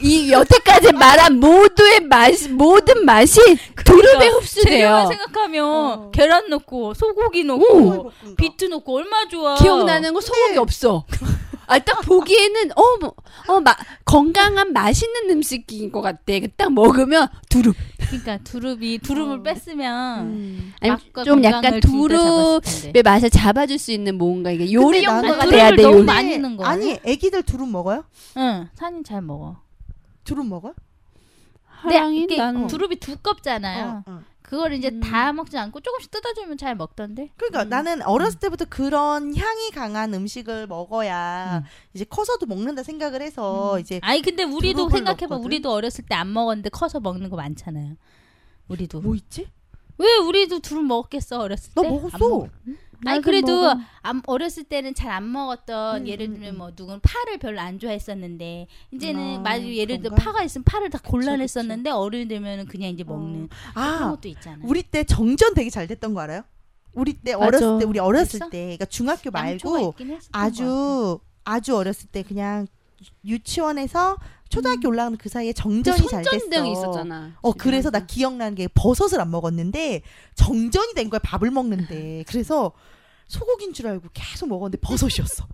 이 0.00 0.32
여태까지 0.32 0.92
말한 0.92 1.40
모두의 1.40 2.00
맛 2.00 2.32
모든 2.50 3.04
맛이 3.04 3.38
두릅에 3.84 4.12
재료만 4.18 4.28
흡수돼요. 4.40 5.06
생각하면 5.10 5.64
어. 5.66 6.10
계란 6.10 6.48
넣고 6.48 6.94
소고기 6.94 7.42
오. 7.42 7.44
넣고 7.44 8.02
거. 8.04 8.12
비트 8.38 8.64
넣고 8.66 8.96
얼마 8.96 9.28
좋아. 9.28 9.56
기억나는 9.56 10.14
거 10.14 10.20
소고기 10.22 10.56
없어. 10.58 11.04
아, 11.66 11.78
딱 11.80 12.00
보기에는, 12.02 12.70
어, 12.76 12.82
뭐, 13.00 13.14
어, 13.48 13.60
마, 13.60 13.74
건강한 14.04 14.72
맛있는 14.72 15.30
음식인 15.30 15.90
것 15.90 16.00
같아. 16.00 16.20
딱 16.56 16.72
먹으면 16.72 17.28
두릅. 17.48 17.74
그러니까 18.08 18.38
두릅이 18.38 18.98
두릅을 18.98 19.38
어. 19.40 19.42
뺐으면 19.42 20.20
음. 20.26 20.72
아니, 20.80 20.94
좀 21.24 21.42
약간 21.42 21.80
두릅의. 21.80 23.02
맛을 23.04 23.30
잡아줄 23.30 23.78
수 23.78 23.90
있는 23.90 24.16
뭔가, 24.16 24.50
이게 24.52 24.72
요리 24.72 25.00
근데 25.00 25.06
나는 25.06 25.28
연구가 25.28 25.44
두릅을 25.44 25.50
돼야 25.58 25.70
돼, 25.70 25.82
너무 25.82 25.96
요리. 25.96 26.04
많이 26.04 26.38
넣은 26.38 26.56
거 26.56 26.64
아니 26.64 26.98
애기들 27.04 27.42
두릅 27.42 27.68
먹어요? 27.68 28.04
응, 28.36 28.68
산이 28.74 29.02
잘 29.02 29.22
먹어. 29.22 29.56
두릅 30.24 30.46
먹어요? 30.46 30.74
하랑이 31.66 32.26
난, 32.36 32.66
두릅이 32.68 32.96
두껍잖아요. 32.96 34.02
어, 34.06 34.10
어. 34.12 34.20
그걸 34.46 34.72
이제 34.74 34.90
음. 34.90 35.00
다 35.00 35.32
먹지 35.32 35.58
않고 35.58 35.80
조금씩 35.80 36.08
뜯어주면 36.12 36.56
잘 36.56 36.76
먹던데. 36.76 37.30
그러니까 37.36 37.64
음. 37.64 37.68
나는 37.68 38.02
어렸을 38.02 38.38
때부터 38.38 38.64
그런 38.68 39.34
향이 39.36 39.72
강한 39.72 40.14
음식을 40.14 40.68
먹어야 40.68 41.64
음. 41.64 41.68
이제 41.94 42.04
커서도 42.04 42.46
먹는다 42.46 42.84
생각을 42.84 43.22
해서 43.22 43.80
이제 43.80 43.98
아니 44.04 44.22
근데 44.22 44.44
우리도 44.44 44.88
생각해봐. 44.88 45.26
넣었거든? 45.30 45.44
우리도 45.44 45.72
어렸을 45.72 46.04
때 46.08 46.14
안 46.14 46.32
먹었는데 46.32 46.68
커서 46.70 47.00
먹는 47.00 47.28
거 47.28 47.34
많잖아요. 47.36 47.96
우리도. 48.68 49.00
뭐 49.00 49.16
있지? 49.16 49.48
왜 49.98 50.16
우리도 50.18 50.60
두릅 50.60 50.84
먹었겠어 50.84 51.40
어렸을 51.40 51.72
나 51.74 51.82
때? 51.82 51.88
안 51.88 51.94
먹었어. 51.94 52.48
먹- 53.02 53.10
아니 53.10 53.20
그래도. 53.22 53.70
안- 54.02 54.22
어렸을 54.26 54.64
때는 54.64 54.94
잘 54.94 55.10
안 55.10 55.30
먹었던 55.32 56.02
음, 56.02 56.06
예를 56.08 56.26
음, 56.28 56.32
들면 56.34 56.54
음. 56.54 56.58
뭐 56.58 56.70
누군 56.74 57.00
파를 57.00 57.38
별로 57.38 57.60
안 57.60 57.78
좋아했었는데 57.78 58.66
이제는 58.92 59.38
아, 59.38 59.40
말 59.40 59.74
예를 59.76 60.00
들어? 60.02 60.14
파가 60.14 60.42
있으면 60.44 60.64
파를 60.64 60.90
다 60.90 60.98
곤란했었는데 61.04 61.90
어른이 61.90 62.28
되면은 62.28 62.66
그냥 62.66 62.90
이제 62.90 63.04
먹는 63.04 63.48
그런 63.74 63.84
아 63.86 64.10
것도 64.10 64.28
있잖아. 64.28 64.58
우리 64.64 64.82
때 64.82 65.04
정전 65.04 65.54
되게 65.54 65.70
잘 65.70 65.86
됐던 65.86 66.14
거 66.14 66.20
알아요? 66.20 66.42
우리 66.92 67.12
때. 67.14 67.32
어렸을 67.34 67.78
때 67.78 67.84
우리 67.84 67.98
어렸을 67.98 68.36
있어? 68.36 68.48
때 68.48 68.58
그러니까 68.62 68.84
중학교 68.86 69.30
말고. 69.30 69.94
아주 70.32 71.18
아주 71.44 71.76
어렸을 71.76 72.08
때 72.08 72.22
그냥 72.22 72.66
유치원에서 73.24 74.16
초등학교 74.48 74.88
올라가는 74.88 75.16
그 75.18 75.28
사이에 75.28 75.52
정전이 75.52 76.08
잘 76.08 76.22
됐어. 76.22 76.66
있었잖아. 76.66 77.32
어 77.40 77.52
그래서 77.52 77.90
나 77.90 78.06
기억나는 78.06 78.54
게 78.54 78.68
버섯을 78.68 79.20
안 79.20 79.30
먹었는데 79.30 80.02
정전이 80.34 80.94
된 80.94 81.10
거야 81.10 81.18
밥을 81.22 81.50
먹는데 81.50 82.24
그래서 82.28 82.72
소고기인 83.28 83.72
줄 83.72 83.88
알고 83.88 84.08
계속 84.14 84.48
먹었는데 84.48 84.78
버섯이었어. 84.80 85.46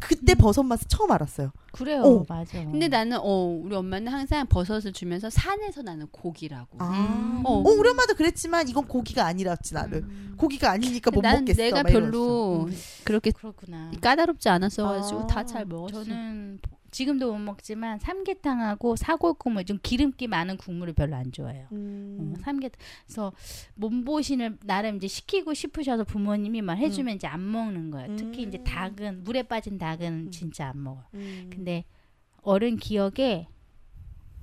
그때 0.00 0.34
버섯 0.34 0.64
맛을 0.64 0.86
처음 0.88 1.12
알았어요. 1.12 1.52
그래요, 1.72 2.02
어. 2.02 2.24
맞아. 2.28 2.58
근데 2.64 2.88
나는, 2.88 3.16
어, 3.20 3.60
우리 3.62 3.74
엄마는 3.74 4.12
항상 4.12 4.44
버섯을 4.46 4.92
주면서 4.92 5.30
산에서 5.30 5.82
나는 5.82 6.08
고기라고. 6.08 6.78
아, 6.80 7.42
어. 7.44 7.62
어, 7.64 7.70
우리 7.70 7.88
엄마도 7.88 8.14
그랬지만 8.14 8.68
이건 8.68 8.86
고기가 8.86 9.24
아니랐지 9.24 9.72
나는. 9.72 10.34
고기가 10.36 10.72
아니니까 10.72 11.10
못난 11.12 11.38
먹겠어. 11.38 11.62
내가. 11.62 11.82
별로 11.84 12.64
음. 12.64 12.76
그렇게 13.04 13.30
그렇구나. 13.30 13.92
까다롭지 14.00 14.48
않았어가지고 14.48 15.20
아, 15.20 15.26
다잘 15.28 15.64
먹었어. 15.66 16.02
저는 16.04 16.58
지금도 16.94 17.32
못 17.32 17.38
먹지만 17.38 17.98
삼계탕하고 17.98 18.94
사골국물 18.94 19.64
좀 19.64 19.80
기름기 19.82 20.28
많은 20.28 20.56
국물을 20.56 20.94
별로 20.94 21.16
안 21.16 21.32
좋아해요. 21.32 21.66
음. 21.72 22.18
어, 22.20 22.40
삼계 22.40 22.70
그래서 23.04 23.32
몸보신을 23.74 24.58
나름 24.64 24.96
이제 24.96 25.08
시키고 25.08 25.54
싶으셔서 25.54 26.04
부모님이 26.04 26.62
막 26.62 26.74
해주면 26.74 27.16
이제 27.16 27.26
안 27.26 27.50
먹는 27.50 27.90
거예요. 27.90 28.14
특히 28.14 28.44
이제 28.44 28.58
음. 28.58 28.64
닭은 28.64 29.24
물에 29.24 29.42
빠진 29.42 29.76
닭은 29.76 30.26
음. 30.26 30.30
진짜 30.30 30.68
안 30.68 30.84
먹어요. 30.84 31.04
음. 31.14 31.50
근데 31.52 31.84
어른 32.42 32.76
기억에 32.76 33.48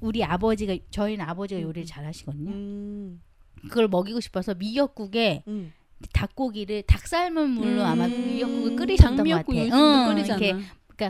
우리 0.01 0.21
아버지가 0.21 0.75
저희는 0.89 1.23
아버지가 1.23 1.61
음. 1.61 1.63
요리를 1.63 1.85
잘 1.85 2.05
하시거든요. 2.05 2.51
음. 2.51 3.21
그걸 3.69 3.87
먹이고 3.87 4.19
싶어서 4.19 4.55
미역국에 4.55 5.43
음. 5.47 5.71
닭고기를 6.11 6.83
닭 6.83 7.07
삶은 7.07 7.49
물로 7.51 7.83
아마 7.83 8.07
음. 8.07 8.27
미역국을 8.27 8.75
끓이셨던 8.75 9.15
것 9.15 9.45
같아요. 9.45 9.73
응, 9.73 10.13
끓이잖아. 10.13 10.37
이렇게 10.37 10.65
그 10.97 11.09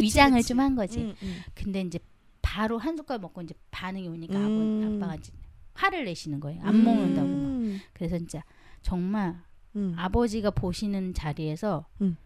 치, 0.00 0.02
위장을 0.02 0.38
그치. 0.38 0.48
좀한 0.48 0.74
거지. 0.74 1.00
음, 1.00 1.14
음. 1.22 1.40
근데 1.54 1.80
이제 1.80 1.98
바로 2.40 2.78
한 2.78 2.96
숟갈 2.96 3.18
먹고 3.18 3.42
이제 3.42 3.54
반응이 3.70 4.08
오니까 4.08 4.38
음. 4.38 4.98
아버 4.98 5.06
아빠가 5.06 5.14
이제 5.16 5.32
화를 5.74 6.04
내시는 6.04 6.40
거예요. 6.40 6.62
안 6.62 6.84
먹는다고 6.84 7.28
막. 7.28 7.34
음. 7.34 7.80
그래서 7.92 8.18
진짜 8.18 8.42
정말 8.82 9.40
음. 9.76 9.94
아버지가 9.96 10.50
보시는 10.50 11.14
자리에서 11.14 11.86
음. 12.00 12.16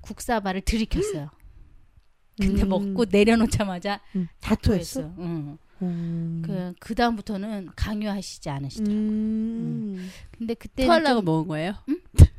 국사발을 0.00 0.62
들이켰어요. 0.62 1.30
근데 2.40 2.62
음. 2.62 2.68
먹고 2.68 3.04
내려놓자마자 3.10 4.00
음. 4.16 4.28
다? 4.40 4.54
토했어. 4.54 5.12
응. 5.18 5.58
음. 5.82 6.42
그, 6.44 6.74
그 6.80 6.94
다음부터는 6.94 7.70
강요하시지 7.76 8.48
않으시더라고요. 8.48 8.98
음. 8.98 10.10
근데 10.36 10.54
그때 10.54 10.86
토하려고 10.86 11.22
먹은 11.22 11.48
거예요? 11.48 11.74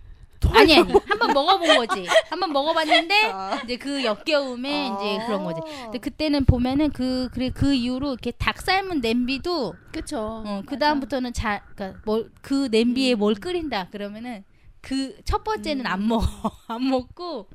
아니 0.54 0.76
아니 0.78 0.92
한 0.94 1.20
번 1.20 1.34
먹어본 1.34 1.78
거지. 1.88 2.06
한 2.30 2.40
번 2.40 2.52
먹어봤는데 2.54 3.26
아. 3.32 3.62
이제 3.64 3.78
그 3.78 4.04
역겨움에 4.04 4.88
이제 4.88 5.18
아. 5.22 5.26
그런 5.28 5.44
거지. 5.44 5.62
근데 5.84 5.98
그때는 6.00 6.46
보면은 6.46 6.92
그 6.92 7.30
그래 7.32 7.50
그 7.50 7.74
이후로 7.74 8.10
이렇게 8.14 8.32
닭 8.32 8.62
삶은 8.62 9.02
냄비도 9.02 9.74
그쵸. 9.92 10.44
어, 10.46 10.62
그 10.66 10.78
다음부터는 10.80 11.34
잘 11.34 11.62
그러니까 11.76 12.00
뭘 12.06 12.32
그 12.42 12.68
냄비에 12.72 13.14
음. 13.14 13.20
뭘 13.20 13.36
끓인다 13.36 13.90
그러면은 13.90 14.44
그 14.82 15.18
첫 15.26 15.44
번째는 15.44 15.86
안 15.88 16.08
먹어 16.08 16.26
안 16.68 16.88
먹고 16.90 17.48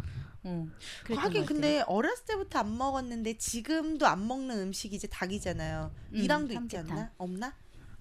어, 0.43 0.67
그랬던 1.05 1.19
하긴. 1.27 1.47
근데 1.47 1.83
어렸을 1.87 2.25
때부터 2.25 2.61
안 2.61 2.77
먹었는데 2.79 3.37
지금도 3.37 4.07
안 4.07 4.27
먹는 4.27 4.59
음식이 4.59 4.97
이제 4.97 5.07
닭이잖아요. 5.07 5.91
음, 6.13 6.17
이랑도 6.17 6.55
있지 6.55 6.77
삼계탕. 6.77 6.91
않나? 6.99 7.11
없나? 7.19 7.55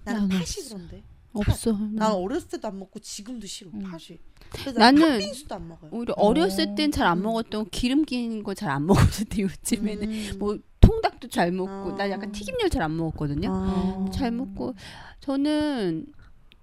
나는 0.04 0.22
나는 0.22 0.28
팥이 0.38 0.66
그런데. 0.68 1.02
없어. 1.32 1.72
난 1.92 2.12
어렸을 2.12 2.48
때도 2.48 2.66
안 2.66 2.78
먹고 2.78 2.98
지금도 2.98 3.46
싫어. 3.46 3.70
음. 3.74 3.82
팥이. 3.82 4.18
나는. 4.76 5.20
오히려 5.90 6.14
어렸을 6.16 6.74
땐 6.74 6.90
잘안 6.90 7.18
음. 7.18 7.22
먹었던 7.22 7.70
기름 7.70 8.04
낀 8.04 8.42
거 8.42 8.54
잘 8.54 8.70
안 8.70 8.86
먹었는데 8.86 9.42
요즘에는 9.42 10.10
음. 10.10 10.38
뭐 10.38 10.58
통닭도 10.80 11.28
잘 11.28 11.52
먹고 11.52 11.92
아. 11.92 11.96
나 11.96 12.10
약간 12.10 12.32
튀김류 12.32 12.68
잘 12.70 12.82
안 12.82 12.96
먹었거든요. 12.96 13.48
아. 13.52 14.10
잘 14.12 14.30
먹고 14.32 14.74
저는 15.20 16.06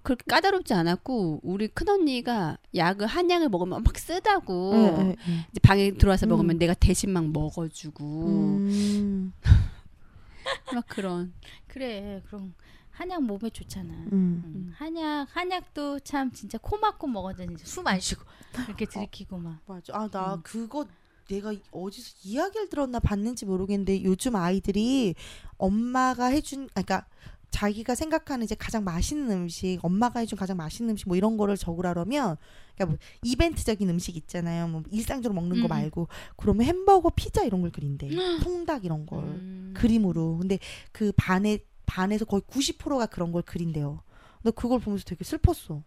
그렇게 0.02 0.24
까다롭지 0.28 0.72
않았고 0.74 1.40
우리 1.42 1.68
큰 1.68 1.88
언니가 1.88 2.56
약을 2.74 3.06
한 3.06 3.30
약을 3.30 3.48
먹으면 3.50 3.82
막 3.82 3.98
쓰다고 3.98 4.72
네, 4.74 4.90
네, 4.92 5.04
네. 5.04 5.16
이제 5.50 5.60
방에 5.62 5.90
들어와서 5.92 6.26
음. 6.26 6.30
먹으면 6.30 6.58
내가 6.58 6.72
대신 6.74 7.10
막 7.10 7.28
먹어주고 7.30 8.26
음. 8.26 9.32
막 10.74 10.84
그런 10.88 11.32
그래 11.66 12.22
그럼 12.26 12.54
한약 12.98 13.22
몸에 13.22 13.48
좋잖아. 13.50 13.94
음. 14.12 14.42
음, 14.44 14.72
한약 14.74 15.28
한약도 15.30 16.00
참 16.00 16.32
진짜 16.32 16.58
코 16.58 16.76
막고 16.78 17.06
진짜 17.36 17.64
숨안 17.64 18.00
쉬고 18.00 18.24
이렇게 18.66 18.86
들이키고 18.86 19.38
막. 19.38 19.60
맞아. 19.66 19.92
아, 19.94 20.08
나 20.08 20.34
음. 20.34 20.40
그거 20.42 20.84
내가 21.28 21.54
어디서 21.70 22.16
이야기를 22.24 22.68
들었나 22.70 22.98
봤는지 22.98 23.46
모르겠는데 23.46 24.02
요즘 24.02 24.34
아이들이 24.34 25.14
엄마가 25.58 26.26
해준 26.26 26.64
아 26.74 26.82
그러니까 26.82 27.06
자기가 27.50 27.94
생각하는 27.94 28.42
이제 28.44 28.56
가장 28.56 28.82
맛있는 28.82 29.30
음식, 29.30 29.78
엄마가 29.82 30.18
해준 30.18 30.36
가장 30.36 30.56
맛있는 30.56 30.90
음식 30.90 31.06
뭐 31.06 31.16
이런 31.16 31.36
거를 31.36 31.56
적으라면 31.56 32.36
그러니까 32.74 32.86
뭐 32.86 32.96
이벤트적인 33.22 33.88
음식 33.88 34.16
있잖아요. 34.16 34.66
뭐 34.66 34.82
일상적으로 34.90 35.40
먹는 35.40 35.60
거 35.60 35.68
음. 35.68 35.68
말고 35.68 36.08
그러면 36.36 36.66
햄버거, 36.66 37.10
피자 37.14 37.44
이런 37.44 37.60
걸 37.60 37.70
그린대. 37.70 38.08
통닭 38.42 38.84
이런 38.84 39.06
걸 39.06 39.22
음. 39.22 39.72
그림으로. 39.76 40.38
근데 40.38 40.58
그 40.90 41.12
반에 41.16 41.58
반에서 41.88 42.24
거의 42.26 42.42
90%가 42.42 43.06
그런 43.06 43.32
걸 43.32 43.42
그린대요. 43.42 44.02
근데 44.42 44.54
그걸 44.54 44.78
보면서 44.78 45.04
되게 45.04 45.24
슬펐어. 45.24 45.76
어. 45.76 45.82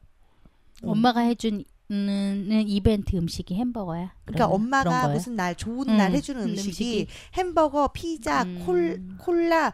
엄마가 0.84 1.22
해준 1.22 1.64
는 1.90 2.64
이벤트 2.68 3.18
음식이 3.18 3.54
햄버거야. 3.54 4.14
그러니까 4.24 4.48
엄마가? 4.48 5.10
무슨 5.10 5.36
날 5.36 5.56
좋은 5.56 5.90
음, 5.90 5.98
날 5.98 6.14
해주는 6.14 6.42
음, 6.42 6.50
음식이, 6.52 6.70
음식이. 6.70 7.08
햄버거, 7.34 7.90
피자, 7.90 8.44
음. 8.44 8.64
콜, 8.66 9.04
콜라, 9.18 9.74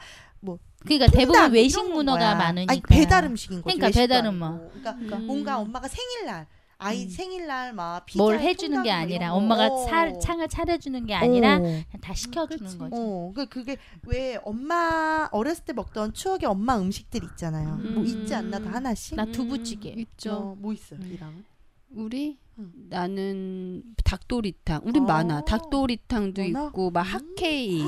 그러니까 0.79 1.05
통닭 1.07 1.11
대부분 1.11 1.51
외식 1.51 1.83
문화가. 1.91 2.35
많으니까. 2.35 2.71
아니 2.71 2.81
배달 2.81 3.25
음식인 3.25 3.61
거지. 3.61 3.77
그러니까 3.77 3.99
배달. 3.99 4.25
음악. 4.25 4.69
그러니까 4.81 5.17
음. 5.17 5.27
뭔가 5.27 5.59
엄마가 5.59 5.87
생일날 5.87 6.47
아이 6.79 7.05
음. 7.05 7.09
생일날 7.09 7.73
막 7.73 8.05
피자 8.05 8.21
뭘 8.21 8.39
해주는 8.39 8.83
게 8.83 8.91
아니라 8.91 9.33
엄마가 9.33 9.69
차, 9.87 10.17
창을 10.19 10.47
차려주는 10.47 11.05
게 11.07 11.13
아니라 11.15 11.59
그냥 11.59 11.83
다 12.01 12.13
시켜주는 12.13 12.63
그치. 12.63 12.77
거지. 12.77 12.91
어, 12.95 13.31
그 13.35 13.47
그게 13.47 13.77
왜 14.05 14.39
엄마 14.43 15.27
어렸을 15.31 15.65
때 15.65 15.73
먹던 15.73 16.13
추억의 16.13 16.47
엄마 16.47 16.79
음식들 16.79 17.23
있잖아요. 17.23 17.75
뭐 17.77 18.03
음. 18.03 18.05
있지 18.05 18.35
않나 18.35 18.59
다 18.59 18.73
하나씩? 18.73 19.15
나 19.15 19.25
두부찌개. 19.25 19.89
있죠. 19.97 20.33
어, 20.33 20.55
뭐 20.57 20.71
있어? 20.73 20.95
음. 20.95 21.11
이랑 21.11 21.43
우리 21.89 22.37
응. 22.59 22.71
나는 22.89 23.83
닭도리탕. 24.03 24.81
우린 24.85 25.03
어. 25.03 25.05
많아. 25.05 25.41
닭도리탕도 25.45 26.41
많아? 26.43 26.67
있고 26.67 26.91
막 26.91 27.01
음. 27.01 27.05
핫케이크. 27.05 27.85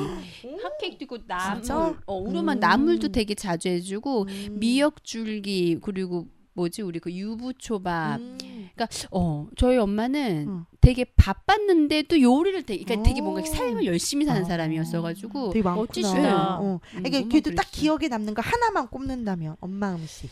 핫케이크도 0.64 1.04
있고 1.06 1.18
나물. 1.28 1.62
진짜? 1.62 1.96
어, 2.08 2.16
우리만 2.16 2.58
음. 2.58 2.60
나물도 2.60 3.10
되게 3.10 3.36
자주 3.36 3.70
해주고 3.70 4.24
음. 4.30 4.58
미역줄기 4.60 5.80
그리고 5.82 6.28
뭐지 6.54 6.82
우리 6.82 7.00
그 7.00 7.12
유부초밥. 7.14 8.20
음. 8.20 8.38
어 9.12 9.48
저희 9.58 9.78
엄마는 9.78 10.46
응. 10.48 10.66
되게 10.82 11.04
바빴는데도 11.16 12.22
요리를 12.22 12.64
되게 12.64 12.84
그러니까 12.84 13.08
되게 13.08 13.22
어. 13.22 13.24
뭔가 13.24 13.42
삶을 13.44 13.86
열심히 13.86 14.26
사는 14.26 14.42
어. 14.42 14.46
사람이었어가지고 14.46 15.50
되게 15.52 15.64
많구나. 15.64 15.86
멋지시다. 15.88 16.60
어. 16.60 16.80
음, 16.96 17.06
이게 17.06 17.24
그래도 17.24 17.54
딱. 17.56 17.66
기억에 17.72 18.08
남는 18.08 18.34
거 18.34 18.42
하나만 18.42 18.88
꼽는다면 18.88 19.56
엄마 19.62 19.94
음식. 19.96 20.30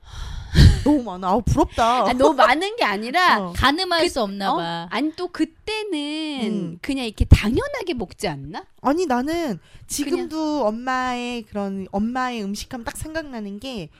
너무 0.84 1.02
많아. 1.02 1.28
아우 1.28 1.42
부럽다. 1.42 2.06
아, 2.08 2.12
너무 2.14 2.34
많은 2.34 2.76
게 2.76 2.84
아니라 2.84 3.38
어. 3.50 3.52
가늠할 3.54 4.02
그- 4.02 4.08
수 4.08 4.22
없나 4.22 4.52
어? 4.52 4.56
봐. 4.56 4.86
아니 4.90 5.12
또 5.16 5.28
그때는 5.28 6.40
음. 6.42 6.78
그냥 6.80 7.04
이렇게 7.04 7.24
당연하게 7.26 7.94
먹지 7.94 8.26
않나? 8.28 8.64
아니 8.80 9.04
나는 9.06 9.58
지금도 9.86 10.66
엄마의 10.66 11.42
그런 11.42 11.86
엄마의 11.92 12.42
음식하면 12.42 12.84
딱 12.84 12.96
생각나는 12.96 13.60
게 13.60 13.90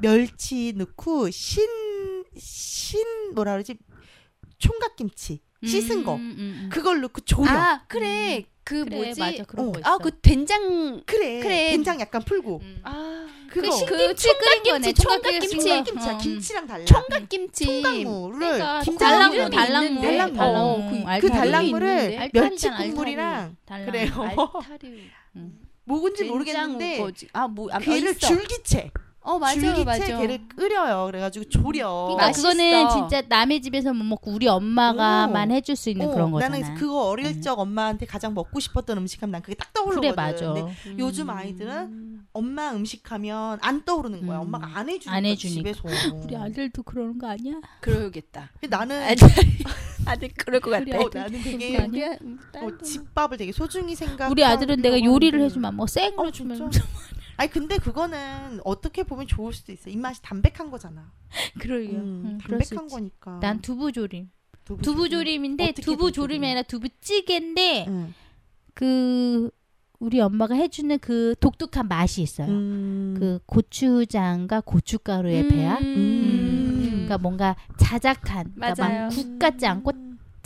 멸치 0.00 0.72
넣고 0.76 1.30
신 1.30 1.64
신 2.38 3.00
뭐라 3.34 3.52
그러지 3.52 3.76
총각김치 4.58 5.40
씻은 5.64 6.04
거 6.04 6.14
음, 6.14 6.20
음, 6.20 6.60
음. 6.64 6.68
그걸 6.72 7.00
넣고 7.00 7.20
조려 7.22 7.50
아 7.50 7.84
그래 7.88 8.44
그 8.62 8.84
그래 8.84 8.96
뭐지? 8.96 9.20
맞아 9.20 9.44
그런 9.44 9.68
어. 9.68 9.72
거 9.72 9.78
있어. 9.80 9.88
아 9.94 9.98
그 9.98 10.18
된장 10.20 11.02
그래, 11.06 11.40
그래. 11.40 11.70
된장 11.70 12.00
약간 12.00 12.22
풀고 12.22 12.60
음. 12.62 12.80
아 12.82 13.26
그거 13.48 13.68
그 13.86 13.86
그. 13.86 14.14
총각김치, 14.14 14.94
총각김치. 14.94 15.48
총각김치. 15.58 16.08
어. 16.10 16.18
김치랑 16.18 16.66
달라 16.66 16.84
총각김치 16.84 17.64
총각무를 17.64 18.38
그러니까. 18.38 18.82
달랑물. 19.56 20.02
달랑물. 20.02 20.40
어, 20.40 20.90
그- 20.90 21.20
그 21.20 21.28
있는데. 22.08 22.30
멸치. 22.32 22.70
국물이랑 22.70 23.56
달랑. 23.64 23.86
그래요 23.86 24.12
알타리 24.22 25.10
뭐군지 25.84 26.24
된장 26.24 26.32
모르겠는데 26.34 26.98
거지. 26.98 27.28
아, 27.32 27.46
뭐, 27.46 27.68
아, 27.70 27.78
걔를. 27.78 28.18
줄기채 28.18 28.90
어, 29.26 29.40
맞아, 29.40 29.54
줄기채 29.60 29.84
맞아. 29.84 30.18
걔를 30.18 30.46
끓여요 30.46 31.06
그래가지고 31.06 31.48
조려 31.48 32.04
그러니까 32.04 32.26
맛있어. 32.28 32.48
그거는 32.50 32.88
진짜 32.90 33.22
남의 33.28 33.60
집에서 33.60 33.92
못 33.92 34.04
먹고 34.04 34.30
우리 34.30 34.46
엄마가만 34.46 35.50
오. 35.50 35.54
해줄 35.54 35.74
수 35.74 35.90
있는 35.90 36.06
어, 36.08 36.10
그런 36.12 36.30
거잖아. 36.30 36.56
나는 36.56 36.74
그거 36.76 37.08
어릴 37.08 37.26
음. 37.26 37.42
적 37.42 37.58
엄마한테 37.58 38.06
가장 38.06 38.34
먹고 38.34 38.60
싶었던 38.60 38.96
음식하면 38.98 39.32
난 39.32 39.42
그게 39.42 39.56
딱 39.56 39.72
떠오르거든. 39.72 40.00
그래 40.00 40.12
맞아. 40.14 40.52
근데 40.52 40.72
요즘 40.98 41.28
아이들은 41.28 42.20
엄마 42.32 42.70
음식하면 42.70 43.58
안 43.62 43.84
떠오르는 43.84 44.26
거야. 44.26 44.38
음. 44.38 44.42
엄마가 44.42 44.78
안 44.78 44.88
해주니까, 44.88 45.12
안 45.12 45.24
해주니까. 45.24 45.72
집에서. 45.72 45.82
우리 46.22 46.36
아들도 46.36 46.84
그러는 46.84 47.18
거 47.18 47.28
아니야? 47.28 47.54
그러겠다. 47.80 48.50
나는 48.68 49.02
아들, 49.02 49.26
아들 50.06 50.28
그럴 50.36 50.60
것 50.60 50.70
같아. 50.70 50.98
어, 51.00 51.10
나는 51.12 51.42
되게? 51.42 51.76
어, 51.78 52.78
집밥을 52.80 53.38
되게 53.38 53.50
소중히 53.50 53.96
생각. 53.96 54.30
우리 54.30 54.44
아들은 54.44 54.82
내가 54.82 55.02
요리를 55.02 55.40
해주면 55.40 55.74
뭐 55.74 55.88
생으로 55.88 56.28
어, 56.28 56.30
주면 56.30 56.70
진짜? 56.70 56.86
아니 57.36 57.50
근데 57.50 57.78
그거는 57.78 58.60
어떻게 58.64 59.02
보면 59.02 59.26
좋을 59.26 59.52
수도 59.52 59.72
있어. 59.72 59.90
입맛이 59.90 60.22
담백한 60.22 60.70
거잖아. 60.70 61.12
그러게요. 61.60 61.98
음, 61.98 62.38
수 62.40 62.48
담백한. 62.48 62.88
거니까. 62.88 63.38
난 63.40 63.60
두부조림. 63.60 64.30
두부 64.64 64.82
두부조림인데 64.82 65.72
두부조림이 65.72 65.96
두부조림? 65.96 66.44
아니라 66.44 66.62
두부찌개인데 66.62 67.84
응. 67.88 68.14
그 68.74 69.50
우리 69.98 70.20
엄마가 70.20 70.54
해주는 70.54 70.98
그 70.98 71.34
독특한 71.40 71.88
맛이 71.88 72.20
있어요. 72.22 72.48
음. 72.48 73.14
그 73.18 73.38
고추장과 73.46 74.62
고춧가루의 74.62 75.48
배합. 75.48 75.80
음. 75.82 76.76
그러니까 77.06 77.18
뭔가 77.18 77.56
자작한, 77.78 78.52
그러니까 78.54 78.84
맞아요. 78.84 79.02
막국 79.04 79.38
같지 79.38 79.66
않고 79.66 79.92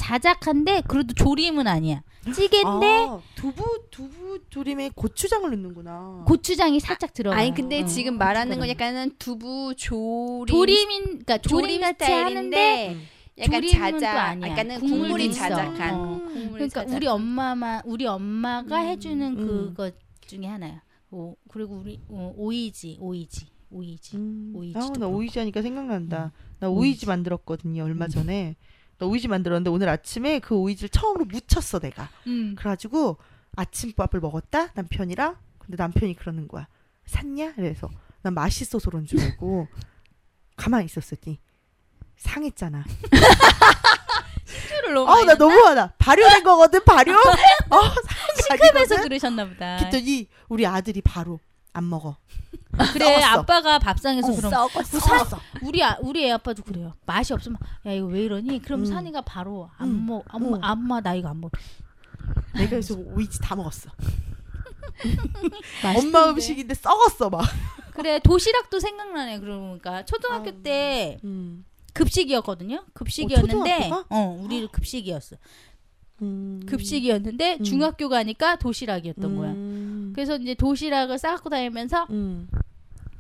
자작한데 0.05 0.83
그래도 0.89 1.13
조림은 1.15 1.67
아니야. 1.67 2.03
찌개인데 2.35 3.07
아, 3.09 3.21
두부 3.35 3.87
두부 3.91 4.39
조림에 4.51 4.91
고추장을 4.95 5.49
넣는구나. 5.51 6.25
고추장이 6.27 6.81
살짝 6.81 7.13
들어가. 7.13 7.37
아니 7.37 7.53
근데 7.55 7.83
어, 7.83 7.87
지금 7.87 8.17
말하는 8.19 8.59
건. 8.59 8.69
약간은 8.69 9.17
두부 9.19 9.75
조림 9.77 10.47
조림인 10.47 11.05
그러니까 11.05 11.39
조림 11.39 11.81
같이 11.83 12.11
하는데 12.11 12.95
음. 12.95 13.03
약간 13.39 13.63
아니야. 13.65 14.49
약간은 14.51 14.81
국물이 14.81 15.01
국물이 15.01 15.27
있어. 15.27 15.39
자작한 15.39 15.95
어. 15.95 16.07
국물이 16.19 16.51
그러니까 16.53 16.81
자작한. 16.81 16.97
우리 16.97 17.07
엄마만 17.07 17.83
우리 17.85 18.07
엄마가 18.07 18.83
음, 18.83 18.87
해주는 18.89 19.39
음. 19.39 19.47
그것 19.75 19.95
중에 20.27 20.47
하나야. 20.47 20.83
어, 21.11 21.35
그리고 21.49 21.77
우리 21.77 22.01
어, 22.09 22.33
오이지 22.37 22.99
오이지 23.01 23.47
오이지. 23.71 24.17
음. 24.17 24.53
오이지도 24.55 24.79
아, 24.81 24.83
나 24.89 24.93
그렇고. 24.93 25.17
오이지 25.17 25.39
하니까 25.39 25.63
생각난다. 25.63 26.33
나 26.59 26.69
오이지. 26.69 26.81
오이지 26.81 27.07
만들었거든요 27.07 27.85
얼마 27.85 28.07
음. 28.07 28.11
전에. 28.11 28.57
나 29.01 29.07
오이지 29.07 29.29
만들었는데 29.29 29.71
오늘 29.71 29.89
아침에 29.89 30.39
그 30.41 30.55
오이지를 30.55 30.91
처음으로 30.91 31.25
무쳤어 31.25 31.79
내가. 31.79 32.11
음. 32.27 32.55
그래가지고 32.55 33.17
아침밥을 33.57 34.21
먹었다 34.21 34.69
남편이랑. 34.75 35.37
근데 35.59 35.77
남편이 35.77 36.15
그러는 36.17 36.47
거야. 36.47 36.69
샀냐? 37.07 37.55
그래서 37.55 37.89
난 38.23 38.35
맛있어서 38.35 38.91
그런 38.91 39.07
줄 39.07 39.21
알고 39.21 39.67
가만히 40.57 40.85
있었더니 40.85 41.41
상했잖아. 42.19 42.85
아나 45.09 45.35
너무하다. 45.35 45.95
발효된 45.97 46.45
거거든 46.45 46.85
발효. 46.85 47.13
어, 47.13 47.81
시급해서 48.43 48.97
상해 48.97 49.03
그러셨나 49.09 49.49
보다. 49.49 49.79
그랬더니 49.79 50.29
우리 50.49 50.67
아들이 50.67 51.01
바로 51.01 51.41
안 51.73 51.89
먹어. 51.89 52.17
그래 52.93 53.05
썩었어. 53.21 53.27
아빠가 53.41 53.79
밥상에서 53.79 54.33
어, 54.33 54.37
그럼 54.37 54.51
썩었어. 54.51 54.91
그 54.91 55.01
사- 55.01 55.19
썩었어. 55.19 55.41
우리 55.63 55.83
아, 55.83 55.97
우리 56.01 56.25
애 56.27 56.31
아빠도 56.33 56.63
그래요. 56.63 56.95
맛이 57.07 57.33
없으면 57.33 57.59
야 57.87 57.93
이거 57.93 58.07
왜 58.07 58.23
이러니? 58.25 58.61
그럼 58.63 58.81
음. 58.81 58.85
산이가 58.87 59.23
바로 59.23 59.71
안 59.77 59.89
음. 59.89 60.07
먹, 60.07 60.25
엄마, 60.33 60.57
어. 60.57 60.73
엄마 60.73 61.01
나 61.01 61.15
이거 61.15 61.29
안 61.29 61.41
먹. 61.41 61.51
내가 62.55 62.71
그래서 62.71 62.95
오이지 62.97 63.41
다 63.41 63.55
먹었어. 63.57 63.91
엄마 65.97 66.29
음식인데 66.31 66.75
썩었어 66.75 67.31
막. 67.31 67.45
그래 67.95 68.19
도시락도 68.21 68.81
생각나네. 68.81 69.41
그러니까 69.41 70.05
초등학교 70.05 70.51
아유. 70.51 70.63
때 70.63 71.21
음. 71.25 71.65
급식이었거든요. 71.93 72.85
급식이었는데 72.95 73.53
초등학교가? 73.53 74.05
어 74.11 74.39
우리 74.41 74.67
급식이었어. 74.69 75.37
음. 76.23 76.61
급식이었는데 76.67 77.59
음. 77.61 77.65
중학교 77.65 78.09
가니까 78.09 78.57
도시락이었던 78.57 79.37
거야. 79.37 79.51
음. 79.53 80.13
그래서 80.15 80.37
이제 80.37 80.55
도시락을 80.55 81.19
싸갖고 81.19 81.49
다니면서 81.51 82.07
음. 82.11 82.49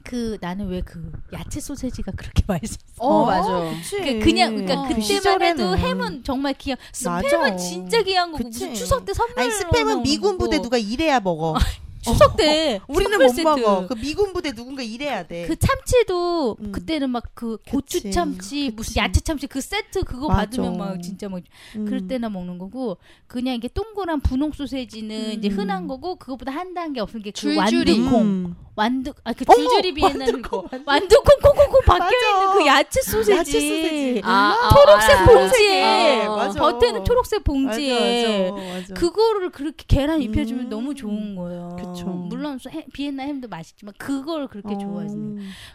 그 0.03 0.39
나는 0.41 0.69
왜 0.69 0.81
그 0.81 1.13
야채 1.33 1.61
소세지가 1.61 2.13
그렇게 2.13 2.43
맛있었어. 2.49 2.81
어, 2.99 3.27
맞아. 3.27 3.71
그치. 3.77 3.99
그 4.01 4.19
그냥 4.25 4.55
그러니까 4.57 4.81
어. 4.83 4.89
그때만. 4.89 5.43
해도 5.43 5.77
햄은 5.77 6.25
정말 6.25 6.55
귀한 6.55 6.79
맞아. 7.05 7.21
스팸은 7.29 7.59
진짜 7.59 8.03
귀한 8.03 8.33
거고 8.33 8.51
추석 8.51 9.05
때 9.05 9.13
선물 9.13 9.39
아니 9.39 9.51
스팸은 9.51 10.03
미군 10.03 10.39
부대 10.39 10.61
누가 10.61 10.79
일해야 10.79 11.21
먹어. 11.21 11.55
추석 12.13 12.37
때 12.37 12.81
우리는 12.89 13.11
선물 13.13 13.27
못 13.27 13.33
세트. 13.35 13.49
먹어. 13.49 13.87
그 13.87 13.95
미군 13.95 14.33
부대 14.33 14.53
누군가 14.53 14.83
일해야 14.83 15.27
돼. 15.27 15.47
그 15.47 15.57
참치도 15.57 16.57
음. 16.61 16.73
그때는 16.73 17.11
막그 17.11 17.59
그치. 17.59 17.71
고추 17.71 18.11
참치 18.11 18.67
그치. 18.67 18.71
무슨 18.77 18.97
야채 19.03 19.21
참치 19.21 19.47
그 19.47 19.61
세트 19.61 20.05
그거 20.05 20.29
맞아. 20.29 20.41
받으면 20.41 20.79
막 20.79 21.03
진짜 21.03 21.29
막 21.29 21.41
음. 21.77 21.85
그럴 21.85 22.07
때나 22.07 22.29
먹는 22.29 22.59
거고 22.59 22.99
그냥 23.27 23.55
이게 23.55 23.69
동그란 23.69 24.21
분홍 24.21 24.53
소세지는 24.53 25.33
이제 25.35 25.49
음. 25.49 25.59
흔한 25.59 25.87
거고 25.87 26.17
그거보다 26.17 26.53
한 26.53 26.75
단계 26.75 27.01
없는 27.01 27.23
게 27.23 27.31
그. 27.31 27.57
완두콩 27.57 28.21
음. 28.23 28.55
완두 28.77 29.13
아그! 29.25 29.45
줄줄이 29.45 29.93
비엔나는 29.93 30.41
거 30.43 30.65
완두콩, 30.87 31.39
콩콩콩 31.43 31.81
박혀. 31.85 32.05
있는 32.07 32.53
그 32.59 32.67
야채 32.67 33.03
소세지 33.03 33.39
야채 33.39 33.51
소세지. 33.53 34.21
아, 34.25 34.31
아, 34.31 34.69
초록색 34.75 35.11
알아, 35.11 35.21
알아. 35.21 35.27
봉지에 35.35 36.27
어. 36.27 36.37
버터 36.37 36.79
겉에는 36.79 37.05
초록색 37.05 37.45
봉지에 37.45 38.51
맞아, 38.51 38.63
맞아, 38.63 38.73
맞아. 38.81 38.95
그거를 38.95 39.51
그렇게 39.51 39.85
계란 39.87 40.23
입혀주면 40.23 40.65
음. 40.67 40.69
너무 40.71 40.95
좋은 40.95 41.35
거예요. 41.37 41.77
그쵸. 41.77 42.00
물론 42.09 42.59
소- 42.59 42.71
해- 42.71 42.87
비엔나 42.93 43.25
햄도 43.25 43.49
맛있지만 43.49 43.95
그걸 43.99 44.49
그렇게. 44.49 44.75
어. 44.75 44.79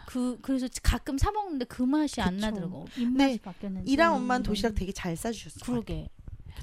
그 0.06 0.38
그래서 0.42 0.68
가끔 0.82 1.18
사 1.18 1.30
먹는데 1.30 1.64
그 1.66 1.82
맛이 1.82 2.20
안 2.20 2.34
그쵸. 2.36 2.46
나더라고. 2.46 2.86
입맛이 2.96 3.32
네, 3.36 3.38
바뀌었는지. 3.42 3.90
이랑 3.92 4.14
엄마는 4.14 4.42
도시락 4.42 4.74
되게 4.74 4.92
잘 4.92 5.16
싸주셨어. 5.16 5.64
그러게. 5.64 6.08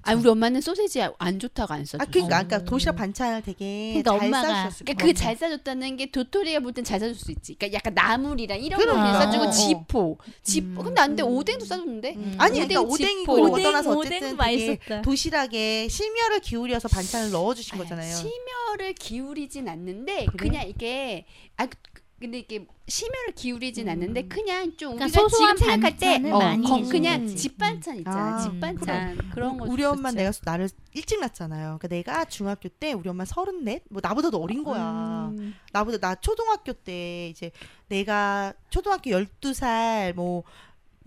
아 0.05 0.13
우리 0.15 0.27
엄마는 0.27 0.59
소세지 0.61 1.01
안 1.17 1.39
좋다고 1.39 1.73
안 1.73 1.85
써줘. 1.85 2.03
아 2.03 2.05
그러니까, 2.05 2.35
어. 2.39 2.43
그러니까 2.43 2.69
도시락 2.69 2.95
반찬을 2.97 3.41
되게 3.41 4.01
그러니까 4.03 4.19
잘 4.19 4.29
엄마가- 4.29 4.41
싸주셨을 4.47 4.85
그러니까 4.85 4.85
거야. 4.85 4.95
그게 4.97 5.13
잘 5.13 5.35
싸줬다는 5.37 5.97
게 5.97 6.11
도토리가 6.11 6.59
볼 6.59 6.73
땐 6.73 6.83
잘 6.83 6.99
싸줄 6.99 7.15
수 7.15 7.31
있지. 7.31 7.55
그러니까 7.55 7.77
약간 7.77 7.93
나물이랑 7.93 8.59
이런 8.61 8.79
거 8.79 8.85
그러니까. 8.85 9.13
싸주고 9.21 9.43
어. 9.45 9.51
지포, 9.51 10.17
지포. 10.43 10.81
음. 10.81 10.85
근데 10.85 11.01
안 11.01 11.15
돼. 11.15 11.23
음. 11.23 11.27
오뎅도 11.29 11.65
싸줬는데. 11.65 12.13
음. 12.15 12.35
아니 12.37 12.57
오뎅, 12.59 12.67
그러니까 12.67 12.81
오뎅이고 12.93 13.21
지포. 13.21 13.37
이런 13.37 13.49
거 13.49 13.53
오뎅, 13.53 13.63
떠나서 13.63 13.97
어쨌든 13.97 14.19
되게 14.19 14.33
맛있었다. 14.33 15.01
도시락에 15.03 15.87
심혈을 15.87 16.39
기울여서 16.41 16.87
반찬을 16.89 17.31
넣어주신 17.31 17.77
거잖아요. 17.77 18.13
심혈을 18.15 18.93
기울이진 18.95 19.69
않는데 19.69 20.25
그래? 20.25 20.49
그냥 20.49 20.67
이게 20.67 21.25
아 21.57 21.65
그- 21.65 21.77
근데 22.23 22.39
이게 22.39 22.65
심혈을 22.87 23.33
기울이진 23.35 23.87
음. 23.87 23.91
않는데 23.91 24.27
그냥 24.29 24.77
좀 24.77 24.95
그러니까 24.95 25.05
우리가 25.05 25.29
소소한 25.29 25.55
지금 25.57 25.71
생각할 25.71 25.97
때 25.97 26.31
어, 26.31 26.39
많이 26.39 26.65
거- 26.65 26.81
그냥 26.89 27.21
거지. 27.23 27.35
집 27.35 27.57
반찬 27.57 27.97
있잖아. 27.97 28.35
아, 28.35 28.39
집 28.39 28.59
반찬 28.61 29.17
그런 29.33 29.57
거 29.57 29.65
우리 29.67 29.83
엄마. 29.83 30.09
내가 30.11 30.31
나를 30.45 30.69
일찍 30.93 31.19
낳잖아요. 31.19 31.77
그러니까 31.79 31.87
내가 31.89 32.23
중학교 32.25 32.69
때 32.69 32.93
우리 32.93 33.09
엄마 33.09 33.25
서른넷, 33.25 33.83
뭐 33.89 33.99
나보다도 34.01 34.37
어린 34.41 34.63
거야. 34.63 35.33
음. 35.37 35.53
나보다 35.73 35.97
나 35.97 36.15
초등학교 36.15 36.71
때 36.71 37.27
이제 37.27 37.51
내가 37.89 38.53
초등학교 38.69 39.09
12살 39.11 40.13
뭐 40.13 40.43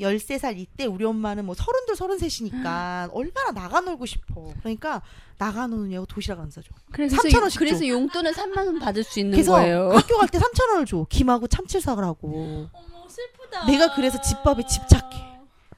13살 0.00 0.58
이때 0.58 0.84
우리 0.84 1.04
엄마는 1.04 1.44
뭐 1.46 1.54
서른둘 1.54 1.96
서른셋이니까 1.96 3.10
얼마나 3.12 3.52
나가 3.52 3.80
놀고 3.80 4.04
싶어. 4.06 4.52
그러니까 4.60 5.02
나가 5.38 5.66
노느냐고 5.66 6.06
도시락 6.06 6.40
안 6.40 6.50
사줘. 6.50 6.68
그래서 6.92 7.16
3천 7.16 7.40
원씩 7.42 7.58
그래서 7.58 7.78
줘. 7.80 7.88
용돈은 7.88 8.32
3만 8.32 8.58
원 8.66 8.78
받을 8.78 9.02
수 9.04 9.20
있는 9.20 9.32
그래서 9.32 9.52
거예요. 9.52 9.90
학교 9.92 10.16
갈 10.18 10.28
때 10.28 10.38
3천 10.38 10.68
원을 10.70 10.86
줘. 10.86 11.06
김하고 11.08 11.46
참치 11.46 11.80
사라고. 11.80 12.68
어머 12.72 13.08
슬프다. 13.08 13.66
내가 13.66 13.94
그래서 13.94 14.20
집밥에 14.20 14.64
집착해. 14.66 15.26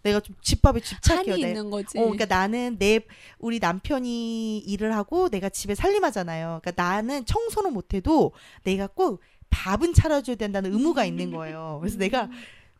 내가 0.02 0.20
좀 0.20 0.34
집밥에 0.42 0.80
집착해요. 0.80 1.32
한이 1.32 1.42
내- 1.42 1.48
있는 1.48 1.70
거지. 1.70 1.98
어, 1.98 2.02
그러니까 2.02 2.24
나는 2.26 2.76
내 2.78 3.00
우리 3.38 3.58
남편이 3.58 4.58
일을 4.58 4.94
하고 4.96 5.28
내가 5.28 5.48
집에 5.48 5.74
살림하잖아요. 5.74 6.60
그러니까 6.62 6.82
나는 6.82 7.24
청소는 7.24 7.72
못해도 7.72 8.32
내가 8.62 8.86
꼭 8.86 9.20
밥은 9.50 9.94
차려줘야 9.94 10.36
된다는 10.36 10.72
의무가 10.72 11.04
있는 11.04 11.30
거예요. 11.32 11.78
그래서 11.80 11.98
내가 11.98 12.28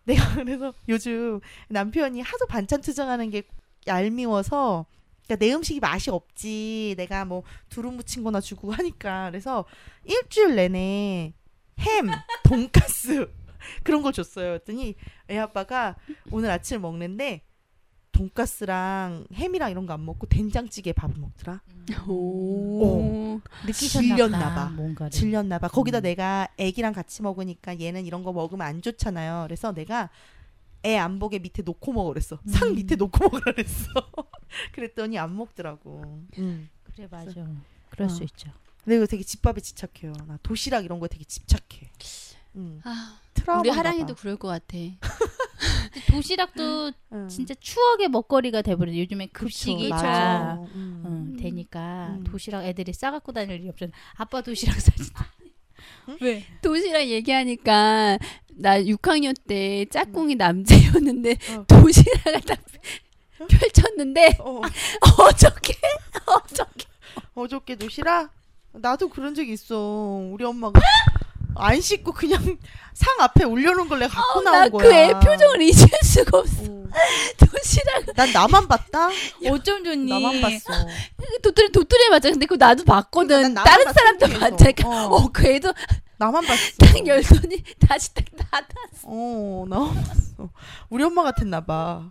내가 0.09 0.35
그래서 0.43 0.73
요즘 0.89 1.41
남편이 1.69 2.21
하도 2.23 2.47
반찬 2.47 2.81
투정하는 2.81 3.31
게 3.31 3.43
얄미워서 3.87 4.87
그러니까 5.27 5.45
내 5.45 5.53
음식이 5.53 5.81
맛이 5.81 6.11
없지. 6.11 6.95
내가 6.97 7.27
뭐 7.27 7.43
두릅 7.69 7.95
무친 7.95 8.25
거나 8.25 8.41
주고 8.41 8.73
하니까 8.73 9.31
그래서 9.31 9.67
일주일 10.05 10.57
내내 10.57 11.35
햄, 11.81 12.09
돈가스 12.45 13.31
그런 13.85 14.03
걸 14.03 14.13
줬어요. 14.13 14.49
그랬더니 14.49 14.97
애 15.31 15.39
아빠가 15.39 15.97
오늘 16.31 16.51
아침을 16.51 16.81
먹는데 16.81 17.43
돈가스랑 18.19 19.27
햄이랑 19.33 19.71
이런 19.71 19.87
거 19.87 19.93
안 19.95 20.05
먹고 20.05 20.27
된장찌개 20.27 20.93
밥을 20.93 21.17
먹더라. 21.19 21.61
오. 22.09 23.41
느끼셨나 23.67 24.07
질렸나 24.17 24.55
봐. 24.55 24.71
뭔가를. 24.71 25.11
질렸나 25.11 25.59
봐. 25.59 25.69
거기다 25.69 26.01
음. 26.01 26.03
내가 26.03 26.49
애기랑 26.59 26.93
같이 26.93 27.23
먹으니까 27.23 27.81
얘는 27.81 28.05
이런 28.07 28.23
거 28.23 28.33
먹으면 28.33 28.67
안 28.67 28.83
좋잖아요. 28.83 29.45
그래서 29.47 29.73
내가 29.73 30.11
애 30.85 30.97
안 30.97 31.19
보게 31.19 31.39
밑에 31.41 31.63
놓고 31.63 31.93
먹으랬어 31.93 32.39
상 32.47 32.69
음. 32.69 32.75
밑에 32.77 32.95
놓고 32.97 33.19
먹으라 33.25 33.53
그랬어. 33.53 33.89
그랬더니 34.73 35.19
안 35.19 35.37
먹더라고. 35.37 36.23
음. 36.39 36.69
그래 36.85 37.09
맞아. 37.11 37.33
그럴 37.91 38.07
어. 38.07 38.09
수 38.09 38.23
있죠. 38.25 38.51
근데 38.85 38.97
이거 38.97 39.07
되게 39.07 39.23
집밥에 39.23 39.61
집착해요. 39.61 40.13
나 40.27 40.39
도시락 40.43 40.85
이런 40.85 40.99
거 41.01 41.09
되게 41.09 41.25
집착해. 41.25 41.91
음. 42.59 42.81
아. 42.85 43.19
우리 43.61 43.71
하랑이도 43.71 44.15
그럴 44.15 44.37
것 44.37 44.49
같아. 44.49 44.77
도시락도 46.11 46.93
응. 47.13 47.29
진짜 47.29 47.55
추억의 47.55 48.09
먹거리가 48.09 48.63
돼버려. 48.63 48.95
요즘에 48.95 49.29
급식이 49.29 49.89
다 49.89 49.97
맞아. 49.97 50.55
음. 50.75 51.03
응, 51.07 51.37
되니까 51.39 52.17
음. 52.19 52.25
도시락 52.25 52.65
애들이 52.65 52.93
싸갖고 52.93 53.33
다닐 53.33 53.61
일이 53.61 53.69
없잖아. 53.69 53.93
아빠 54.17 54.43
도시락 54.43 54.79
사진다. 54.81 55.27
왜? 56.21 56.45
도시락 56.61 57.07
얘기하니까 57.07 58.19
나 58.57 58.81
6학년 58.81 59.35
때 59.47 59.87
짝꿍이 59.87 60.35
남자였는데 60.35 61.39
어. 61.57 61.65
도시락을 61.67 62.41
다 62.43 62.57
펼쳤는데 63.49 64.39
어, 64.41 64.61
어저께 65.23 65.75
어저께 66.27 66.87
어저께 67.35 67.77
도시락? 67.77 68.33
나도 68.73 69.09
그런 69.09 69.35
적 69.35 69.49
있어. 69.49 69.79
우리 70.31 70.45
엄마가 70.45 70.81
안 71.59 71.81
씻고 71.81 72.13
그냥 72.13 72.41
상 72.95 73.15
앞에 73.21 73.45
올려놓은 73.45 73.89
걸 73.89 74.01
내가 74.01 74.15
갖고 74.15 74.41
나온 74.43 74.71
거야. 74.71 74.83
나그애 74.85 75.13
표정을 75.21 75.63
잊을 75.63 75.89
수가 76.03 76.39
없어. 76.39 76.63
어. 76.65 76.79
도시락 77.39 78.05
난 78.17 78.33
나만 78.33 78.67
봤다. 78.67 79.09
어쩜 79.49 79.85
좋니? 79.85 80.11
나만 80.11 80.41
봤어. 80.41 80.87
도토리 81.43 81.71
도토리에 81.71 82.09
맞아. 82.09 82.31
근데 82.31 82.47
그거 82.47 82.57
나도 82.65 82.85
봤거든. 82.85 83.29
그러니까 83.55 83.65
다른 83.65 83.93
사람도. 83.93 84.27
봤다니까. 84.39 84.89
어. 84.89 85.07
어, 85.15 85.29
그 85.33 85.47
애도 85.47 85.73
나만 86.17 86.45
봤어. 86.45 86.61
딱 86.79 87.07
열더니 87.07 87.63
다시 87.87 88.13
딱 88.15 88.25
닫아. 88.51 88.67
어, 89.05 89.65
나만 89.69 89.95
봤어. 89.95 90.51
우리 90.89 91.05
엄마 91.05 91.23
같았나 91.23 91.65
봐. 91.65 92.11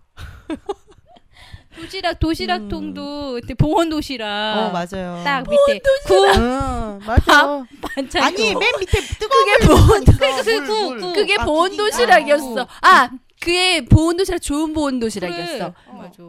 도시락 1.82 2.20
도시락통도 2.20 3.40
그때 3.42 3.54
보온 3.54 3.90
도시락. 3.90 4.26
어, 4.58 4.72
맞아요. 4.72 5.22
딱 5.24 5.44
밑에 5.50 5.80
구 6.06 6.26
응, 6.36 7.00
맞아. 7.06 7.66
반찬. 7.82 8.24
아니, 8.24 8.56
맨 8.56 8.70
밑에 8.80 9.00
뜨거운 9.20 9.46
그게 9.46 9.66
물 9.66 9.76
보온 9.76 9.88
넣으니까 10.04 10.44
그, 10.44 10.50
물, 10.50 10.66
그, 10.66 10.72
물. 10.72 11.00
그. 11.02 11.14
그게 11.14 11.36
아, 11.38 11.46
보온 11.46 11.70
그게- 11.72 11.78
도시락이었어. 11.84 12.62
아, 12.82 12.90
아, 12.90 13.10
그게 13.40 13.86
보온 13.86 14.18
도시락 14.18 14.40
좋은 14.40 14.74
보온 14.74 15.00
도시락이었어. 15.00 15.74
그래. 15.74 15.74
맞아. 15.94 16.24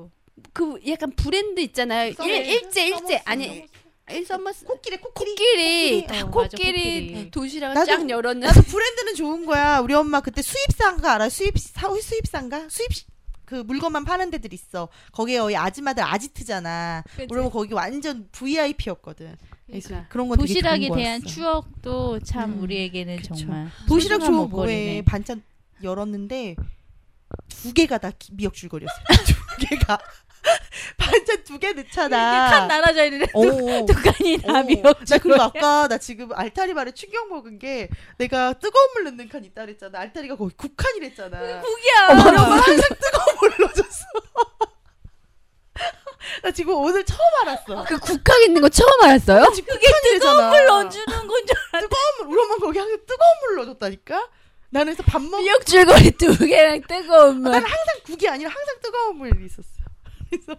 그 0.52 0.78
약간 0.88 1.12
브랜드 1.16 1.60
있잖아요. 1.60 2.08
일, 2.08 2.14
서머스, 2.14 2.32
일제 2.34 2.86
일제. 2.88 3.22
아니 3.24 3.64
일서머스 4.10 4.64
코끼리, 4.64 4.96
코끼리. 4.98 5.30
코끼리 5.34 6.00
코끼리. 6.02 6.06
다 6.06 6.26
어, 6.26 6.30
맞아, 6.30 6.56
코끼리. 6.56 7.30
도시락을 7.30 7.74
나도- 7.82 7.86
쫙 7.86 8.10
열었는데 8.10 8.46
나도 8.46 8.62
브랜드는 8.62 9.14
좋은 9.14 9.46
거야. 9.46 9.78
우리 9.80 9.94
엄마 9.94 10.20
그때 10.20 10.42
수입상가 10.42 11.14
알아? 11.14 11.28
수입 11.28 11.58
사 11.58 11.88
수입상가? 12.00 12.66
수입 12.68 12.88
그 13.48 13.54
물건만 13.54 14.04
파는 14.04 14.28
데들 14.30 14.52
있어. 14.52 14.88
거기에 15.10 15.38
거의 15.38 15.56
아줌마들 15.56 16.02
아지트잖아. 16.04 17.02
엄마 17.30 17.48
거기 17.48 17.72
완전 17.72 18.28
VIP였거든. 18.30 19.36
그러니까. 19.66 20.06
그런 20.10 20.28
거 20.28 20.36
되게 20.36 20.46
도시락에 20.48 20.90
대한. 20.94 21.22
추억도 21.22 22.20
참 22.20 22.52
음, 22.52 22.60
우리에게는 22.60 23.16
그쵸. 23.16 23.34
정말 23.34 23.70
도시락 23.88 24.18
좋은? 24.18 24.34
먹거리네. 24.34 25.02
반찬 25.06 25.42
열었는데 25.82 26.56
두 27.48 27.72
개가 27.72 27.96
다 27.96 28.10
기- 28.18 28.34
미역줄거리였어. 28.34 28.94
두 29.58 29.66
개가 29.66 29.98
반찬 30.96 31.44
두 31.44 31.58
개 31.58 31.72
넣잖아. 31.72 32.50
칸 32.50 32.68
나눠져 32.68 33.04
있는데 33.06 33.26
어. 33.34 33.42
다 34.46 34.58
어, 34.60 34.62
미역. 34.62 35.04
나 35.04 35.18
그리고 35.18 35.42
아까 35.42 35.88
나 35.88 35.98
지금 35.98 36.30
알타리 36.32 36.72
말에 36.74 36.92
충격 36.92 37.28
먹은 37.28 37.58
게 37.58 37.88
내가 38.18 38.52
뜨거운 38.54 38.92
물 38.94 39.04
넣는 39.04 39.28
칸 39.28 39.44
있다 39.44 39.62
그랬잖아. 39.62 39.98
알타리가 40.00 40.36
거기 40.36 40.54
국칸이랬잖아. 40.56 41.60
국이야. 41.60 42.06
항상 42.08 42.76
뜨거운 43.00 43.36
물 43.40 43.52
넣어줬어. 43.60 44.04
나 46.42 46.50
지금 46.50 46.74
오늘 46.74 47.04
처음 47.04 47.20
알았어. 47.42 47.84
그 47.84 47.98
국학 47.98 48.40
있는 48.42 48.60
거 48.60 48.68
처음 48.68 48.88
알았어요? 49.02 49.50
지금 49.54 49.74
국칸이래잖아. 49.74 50.50
물 50.50 50.64
넣어주는 50.66 51.06
건 51.06 51.46
줄. 51.46 51.56
뜨거운 51.80 52.02
물. 52.18 52.28
우리 52.28 52.40
엄마 52.42 52.56
거기 52.56 52.78
항상 52.78 52.98
뜨거운 53.06 53.30
물 53.42 53.56
넣어줬다니까. 53.56 54.28
나는 54.70 54.94
그래서 54.94 55.02
밥 55.10 55.22
먹. 55.22 55.38
미역 55.38 55.64
줄거리 55.64 56.10
두 56.12 56.36
개랑 56.46 56.82
뜨거운 56.82 57.36
물. 57.40 57.52
나는 57.52 57.66
항상 57.66 57.94
국이 58.04 58.28
아니라 58.28 58.50
항상 58.50 58.74
뜨거운 58.82 59.16
물이 59.16 59.46
있었어. 59.46 59.68
그래서 60.30 60.56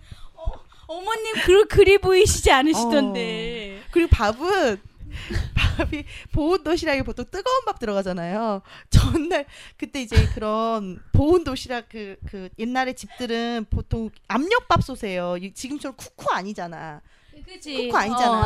어머님 0.88 1.34
그 1.45 1.67
그리 1.67 1.97
보이시지 1.97 2.51
않으시던데. 2.51 3.82
그리고 3.91 4.09
밥은 4.11 4.82
밥이 5.55 6.03
보온 6.32 6.63
도시락에 6.63 7.01
보통 7.03 7.26
뜨거운 7.32 7.65
밥 7.65 7.80
들어가잖아요. 7.80 8.61
전날 8.89 9.45
그때 9.78 10.01
이제 10.01 10.28
그런 10.36 10.99
보온 11.13 11.43
도시락 11.43 11.89
그 11.89 12.15
그 12.30 12.49
옛날에 12.59 12.93
집들은 12.93 13.65
보통 13.70 14.09
압력밥솥이에요. 14.28 15.38
이- 15.38 15.53
지금처럼 15.53 15.95
쿠쿠 15.97 16.32
아니잖아. 16.32 17.01
그치. 17.45 17.86
쿠쿠 17.88 17.97
아니잖아. 17.97 18.39
어, 18.41 18.43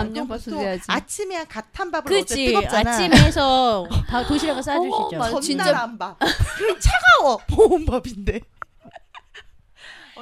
해야지. 0.59 0.83
아침에 0.87 1.43
갓한 1.45 1.91
밥을 1.91 2.09
그치. 2.09 2.45
뜨겁잖아. 2.45 2.91
아침에서 2.91 3.87
다 4.07 4.25
도시락을 4.25 4.63
싸주시죠. 4.63 4.93
어, 4.95 5.09
맞아. 5.17 5.29
전날 5.31 5.41
진짜- 5.41 5.79
안 5.81 5.97
밥. 5.97 6.17
그럼 6.19 6.77
차가워 6.79 7.37
보온 7.49 7.85
밥인데. 7.85 8.39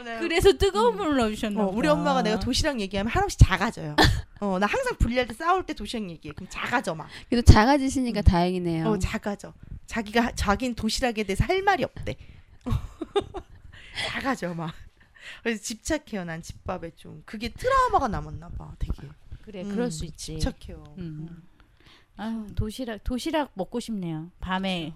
오늘 0.01 0.19
그래서 0.19 0.51
뜨거운 0.53 0.97
물을 0.97 1.15
넣어주셨나 1.17 1.63
어. 1.63 1.67
우리 1.67 1.87
엄마가 1.87 2.23
내가 2.23 2.39
도시락 2.39 2.79
얘기하면 2.81 3.11
한없이 3.11 3.37
작아져요. 3.37 3.95
어, 4.39 4.57
나 4.59 4.65
항상 4.65 4.97
분리할 4.97 5.27
때 5.27 5.33
싸울 5.33 5.63
때 5.65 5.73
도시락 5.73 6.09
얘기해. 6.09 6.33
그럼 6.33 6.47
작아져 6.49 6.95
막. 6.95 7.07
그래도 7.29 7.45
작아지시니까 7.51 8.21
다행이네요. 8.23 8.87
어, 8.87 8.97
작아져. 8.99 9.53
자기가 9.85 10.33
자긴 10.33 10.73
도시락에 10.73 11.23
대해서 11.23 11.45
할 11.45 11.61
말이 11.61 11.83
없대. 11.83 12.15
작아져 14.07 14.53
막. 14.53 14.73
그래서 15.43 15.61
집착해요. 15.61 16.25
난 16.25 16.41
집밥에 16.41 16.91
좀 16.95 17.21
그게 17.25 17.49
트라우마가 17.49 18.07
남았나 18.07 18.49
봐. 18.49 18.73
되게 18.79 19.07
그래 19.43 19.61
음, 19.63 19.69
그럴 19.69 19.91
수 19.91 20.05
있지. 20.05 20.39
집착해요. 20.39 20.83
음. 20.97 21.27
음. 21.29 21.43
아유 22.17 22.47
도시락 22.55 23.03
도시락 23.03 23.51
먹고 23.53 23.79
싶네요. 23.79 24.31
밤에 24.39 24.93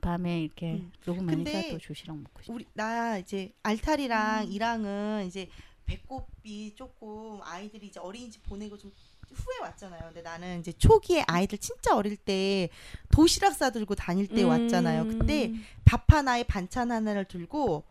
밤에 0.00 0.42
이렇게 0.42 0.74
음. 0.74 0.92
녹음하니까 1.04 1.70
또 1.70 1.78
도시락 1.78 2.16
먹고 2.18 2.42
싶. 2.42 2.50
우리 2.50 2.64
나 2.74 3.18
이제 3.18 3.52
알탈이랑 3.62 4.50
이랑은 4.50 5.26
이제 5.26 5.48
배꼽이 5.86 6.74
조금 6.74 7.40
아이들이 7.42 7.86
이제 7.86 7.98
어린이집 8.00 8.42
보내고 8.44 8.76
좀 8.76 8.92
후에 9.30 9.58
왔잖아요. 9.60 10.02
근데 10.06 10.22
나는 10.22 10.60
이제 10.60 10.72
초기에 10.72 11.24
아이들 11.26 11.58
진짜 11.58 11.94
어릴 11.96 12.16
때 12.16 12.68
도시락 13.10 13.54
싸들고 13.54 13.94
다닐 13.94 14.26
때 14.26 14.42
음. 14.44 14.48
왔잖아요. 14.48 15.04
그때 15.06 15.52
밥 15.84 16.10
하나에 16.12 16.44
반찬 16.44 16.90
하나를 16.90 17.24
들고 17.26 17.84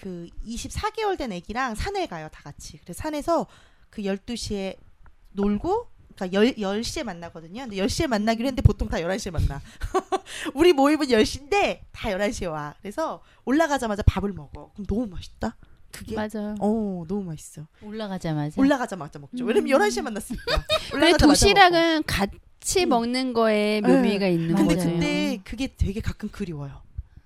그 0.00 0.28
24개월 0.44 1.16
된 1.16 1.32
애기랑 1.32 1.74
산에 1.74 2.06
가요, 2.06 2.28
다 2.30 2.42
같이. 2.42 2.78
그래서 2.78 2.98
산에서 3.02 3.46
그 3.90 4.02
12시에 4.02 4.76
놀고 5.32 5.88
그러니까 6.16 6.44
10, 6.44 6.56
10시에 6.56 7.04
만나거든요. 7.04 7.62
근데 7.62 7.76
10시에 7.76 8.06
만나기로 8.06 8.46
했는데 8.46 8.62
보통 8.62 8.88
다 8.88 8.96
11시에 8.98 9.30
만나. 9.30 9.60
우리 10.54 10.72
모임은 10.72 11.06
10시인데 11.06 11.80
다 11.92 12.08
11시에 12.10 12.50
와. 12.50 12.74
그래서 12.80 13.22
올라가자마자 13.44 14.02
밥을 14.06 14.32
먹어. 14.32 14.72
그럼 14.74 14.86
너무 14.86 15.06
맛있다. 15.06 15.56
그게 15.92 16.14
맞아. 16.16 16.54
어, 16.58 17.04
너무 17.06 17.22
맛있어. 17.24 17.66
올라가자마자. 17.82 18.60
올라가자마자 18.60 19.18
먹죠. 19.18 19.44
왜냐면 19.44 19.78
11시에 19.78 20.02
만났으니까. 20.02 20.64
그래. 20.90 21.12
도시락은 21.16 22.02
같이 22.04 22.84
음. 22.84 22.88
먹는 22.88 23.32
거에 23.32 23.80
네. 23.80 23.88
묘미가 23.88 24.26
있는 24.26 24.54
근데 24.54 24.74
거죠. 24.74 24.90
그때 24.90 25.40
그게 25.44 25.74
되게 25.76 26.00
가끔 26.00 26.28
그리워요. 26.30 26.82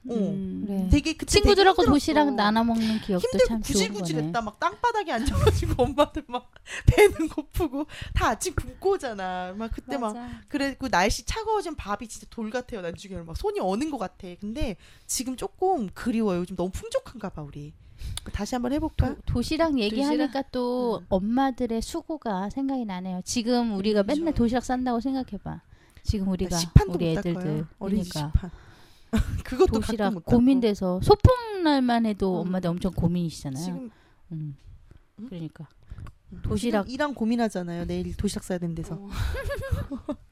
어. 0.09 0.15
음. 0.15 0.65
그래. 0.67 0.89
되게 0.91 1.13
그때 1.13 1.27
친구들하고. 1.31 1.85
도시락 1.85 2.35
나눠 2.35 2.65
먹는 2.65 3.01
기억도 3.01 3.29
힘들고 3.29 3.47
참 3.49 3.63
좋은 3.63 3.75
거네. 3.75 3.89
구질구질했다. 3.89 4.41
막 4.41 4.59
땅바닥에 4.59 5.13
앉아가지고 5.13 5.75
엄마들 5.83 6.25
막 6.27 6.51
배는 6.87 7.29
고프고 7.29 7.87
다 8.15 8.29
아침 8.29 8.55
굶고 8.55 8.93
오잖아. 8.93 9.55
막 9.57 9.71
그때 9.73 9.99
막 9.99 10.15
맞아. 10.15 10.41
그래고 10.49 10.89
날씨 10.89 11.25
차가워진 11.25 11.75
밥이 11.75 12.09
진짜 12.09 12.27
돌 12.31 12.51
같아요. 12.51 12.81
나중에 12.81 13.17
막 13.17 13.37
손이 13.37 13.61
어는 13.61 13.91
것 13.91 13.99
같아. 13.99 14.29
근데 14.41 14.77
지금 15.07 15.37
조금 15.37 15.89
그리워요. 15.93 16.41
요즘 16.41 16.57
너무 16.57 16.71
풍족한가 16.71 17.29
봐 17.31 17.43
우리. 17.43 17.73
다시 18.33 18.55
한번 18.55 18.73
해볼까? 18.73 19.09
도, 19.15 19.17
도시락 19.27 19.79
얘기하니까 19.79 20.43
또 20.51 21.01
음. 21.03 21.07
엄마들의 21.11 21.83
수고가 21.83 22.49
생각이 22.49 22.87
나네요. 22.87 23.21
지금 23.25 23.75
우리가 23.77 24.03
그렇죠. 24.03 24.21
맨날 24.21 24.35
도시락 24.35 24.65
싼다고 24.65 25.01
생각해봐. 25.01 25.61
지금 26.03 26.29
우리가 26.29 26.57
우리. 26.89 27.09
애들들 27.11 27.67
그러니까 27.79 28.33
시판. 28.33 28.51
그것도 29.45 29.81
가끔 29.81 29.81
도시락. 29.81 30.25
고민돼서 30.25 31.01
소풍 31.03 31.63
날만 31.63 32.07
해도 32.07 32.43
음. 32.43 32.47
엄마들 32.47 32.71
엄청 32.71 32.93
고민이시잖아요. 32.93 33.65
지금 33.65 33.91
음. 34.33 34.57
음? 35.19 35.27
그러니까 35.29 35.69
도시락 36.43 36.49
도시락 36.49 36.91
이랑 36.91 37.15
고민하잖아요. 37.15 37.87
내일 37.87 38.17
도시락 38.17 38.45
싸야 38.45 38.59
되는 38.59 38.75
데서. 38.75 38.95
어. 38.95 39.09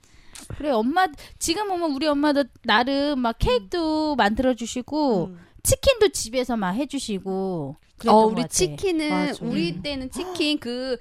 그래 0.56 0.70
엄마 0.70 1.06
지금 1.38 1.68
보면 1.68 1.92
우리 1.92 2.06
엄마도 2.06 2.44
나름 2.62 3.18
막 3.20 3.36
케이크도 3.38 4.16
만들어 4.16 4.54
주시고 4.54 5.26
음. 5.26 5.38
치킨도 5.62 6.08
집에서 6.10 6.56
막 6.56 6.70
해주시고 6.72 7.76
어것 8.06 8.32
우리. 8.32 8.48
치킨은 8.48 9.10
맞아. 9.10 9.44
우리 9.44 9.72
음. 9.72 9.82
때는 9.82 10.10
치킨 10.10 10.58
그 10.58 10.96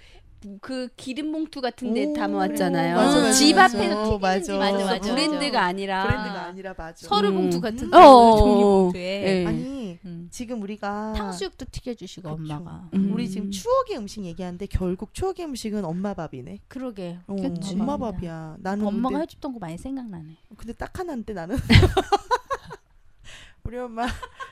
그 0.61 0.89
기름 0.95 1.31
봉투 1.31 1.61
같은데 1.61 2.05
오, 2.05 2.13
담아왔잖아요. 2.13 2.95
맞아, 2.95 3.15
맞아, 3.15 3.31
집 3.31 3.55
맞아. 3.55 3.77
앞에서 3.77 4.03
튀기는 4.03 4.19
맞아. 4.19 4.41
집 4.41 4.51
맞아, 4.53 4.85
맞아. 4.85 5.15
브랜드가 5.15 5.61
아니라 5.63 6.03
브랜드가 6.05 6.45
아니라 6.45 6.75
맞아. 6.77 7.07
서류 7.07 7.29
음. 7.29 7.35
봉투 7.35 7.61
같은 7.61 7.93
어, 7.93 7.97
어, 7.97 8.37
종이 8.37 8.63
어. 8.63 8.67
봉투에 8.83 9.41
예. 9.41 9.45
아니 9.45 9.99
음. 10.05 10.27
지금 10.31 10.61
우리가 10.61 11.13
탕수육도 11.13 11.65
튀겨주시고 11.71 12.37
그쵸. 12.37 12.53
엄마가 12.53 12.89
음. 12.93 13.11
우리 13.13 13.27
지금 13.29 13.49
추억의 13.49 13.97
음식 13.97 14.23
얘기하는데 14.25 14.65
결국 14.67 15.13
추억의 15.13 15.45
음식은 15.45 15.83
엄마 15.83 16.13
밥이네. 16.13 16.59
그러게 16.67 17.17
어, 17.27 17.35
그치. 17.35 17.73
엄마 17.73 17.97
밥이야. 17.97 18.57
나는 18.59 18.85
엄마가 18.85 19.17
근데, 19.17 19.23
해줬던 19.23 19.53
거 19.53 19.59
많이 19.59 19.77
생각나네. 19.77 20.37
근데 20.55 20.73
딱 20.73 20.97
하나인데 20.97 21.33
나는 21.33 21.57
우리 23.63 23.77
엄마 23.77 24.07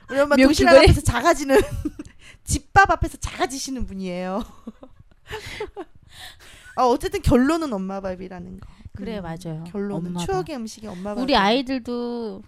우리 0.09 0.19
엄마 0.19 0.35
몇 0.35 0.47
도시락? 0.47 0.77
앞에서 0.77 1.01
작아지는 1.01 1.57
집밥 2.43 2.89
앞에서 2.89 3.17
작아지시는 3.17 3.85
분이에요. 3.85 4.43
아 6.75 6.83
어쨌든 6.83 7.21
결론은 7.21 7.71
엄마 7.73 8.01
밥이라는 8.01 8.59
거. 8.59 8.67
그래 8.95 9.19
음, 9.19 9.23
맞아요. 9.23 9.63
결론은 9.67 10.07
엄마 10.07 10.19
밥. 10.19 10.25
추억의 10.25 10.55
음식이 10.55 10.87
엄마 10.87 11.15
밥. 11.15 11.21
우리 11.21 11.35
아이들도 11.35 12.41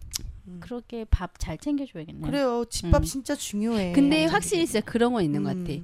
음. 0.47 0.59
그렇게 0.61 1.05
밥 1.05 1.37
잘 1.39 1.57
챙겨줘야겠네. 1.57 2.25
그래요. 2.27 2.65
집밥 2.69 3.01
음. 3.01 3.05
진짜 3.05 3.35
중요해. 3.35 3.93
근데. 3.93 4.25
확실히 4.25 4.65
진짜 4.65 4.81
그런 4.81 5.13
거 5.13 5.21
있는 5.21 5.43
것 5.43 5.51
음. 5.51 5.63
같아. 5.63 5.79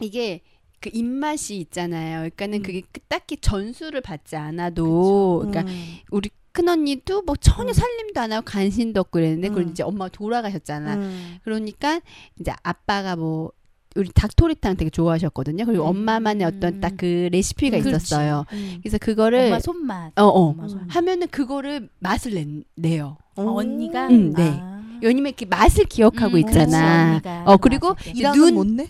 이게 0.00 0.40
그 0.80 0.90
입맛이 0.92 1.58
있잖아요. 1.58 2.18
그러니까는 2.18 2.58
음. 2.58 2.62
그게 2.62 2.82
그 2.92 3.00
딱히 3.08 3.36
전수를 3.36 4.00
받지 4.00 4.36
않아도 4.36 5.44
그러니까 5.46 5.62
음. 5.72 5.96
우리 6.10 6.30
큰 6.52 6.68
언니도 6.68 7.22
뭐 7.22 7.34
전혀 7.36 7.70
음. 7.70 7.72
살림도 7.72 8.20
안 8.20 8.32
하고 8.32 8.44
간신도 8.44 9.00
없고 9.00 9.12
그랬는데 9.18 9.48
그걸 9.48 9.64
음. 9.64 9.70
이제 9.70 9.82
엄마가 9.82 10.10
돌아가셨잖아. 10.10 10.94
음. 10.96 11.38
그러니까 11.42 12.00
이제 12.38 12.52
아빠가 12.62 13.16
뭐 13.16 13.50
우리 13.96 14.08
닭토리탕 14.12 14.76
되게 14.76 14.90
좋아하셨거든요. 14.90 15.64
그리고 15.66 15.84
음. 15.84 15.88
엄마만의 15.90 16.46
어떤 16.46 16.80
딱 16.80 16.94
그 16.96 17.28
레시피가 17.32 17.78
그렇지. 17.78 17.90
있었어요. 17.96 18.44
음. 18.52 18.78
그래서 18.82 18.98
그거를 18.98 19.46
엄마 19.46 19.58
손맛. 19.60 20.12
어, 20.18 20.22
어. 20.24 20.50
엄마 20.50 20.68
손맛. 20.68 20.86
하면은 20.94 21.28
그거를 21.28 21.88
맛을 22.00 22.34
내, 22.34 22.46
내요. 22.76 23.16
아, 23.36 23.42
언니가 23.42 24.06
음, 24.08 24.32
네. 24.32 24.58
아. 24.60 24.82
왜냐면 25.02 25.28
이렇게 25.30 25.44
맛을 25.46 25.84
기억하고 25.84 26.34
음, 26.36 26.38
있잖아. 26.38 27.18
그렇지, 27.20 27.28
언니가 27.28 27.44
어, 27.52 27.56
그리고 27.56 27.94
눈- 28.34 28.54
못 28.54 28.66
내? 28.66 28.88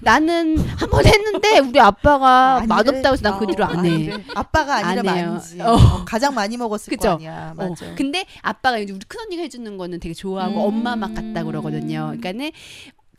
나는 0.00 0.58
한 0.58 0.88
번 0.90 1.04
했는데 1.06 1.58
우리 1.58 1.80
아빠가 1.80 2.58
안 2.62 2.68
맛없다고 2.68 3.14
해서 3.14 3.22
그래? 3.22 3.30
난그 3.30 3.46
뒤로 3.48 3.64
안 3.64 3.78
어, 3.80 3.82
해. 3.82 4.24
아빠가 4.34 4.76
아니라 4.86 5.12
안 5.12 5.18
해요. 5.18 5.30
많지. 5.32 5.60
어. 5.60 5.72
어, 5.72 6.04
가장 6.04 6.34
많이 6.34 6.56
먹었을 6.56 6.90
그쵸? 6.90 7.08
거 7.08 7.14
아니야. 7.16 7.54
어, 7.56 7.68
맞아. 7.68 7.94
근데 7.96 8.26
아빠가 8.42 8.78
이제 8.78 8.92
우리 8.92 9.00
큰 9.08 9.20
언니가 9.22 9.42
해주는 9.42 9.76
거는 9.76 9.98
되게 10.00 10.14
좋아하고 10.14 10.54
음. 10.54 10.66
엄마 10.66 10.94
맛 10.96 11.14
같다 11.14 11.42
그러거든요. 11.44 12.14
그러니까는 12.20 12.50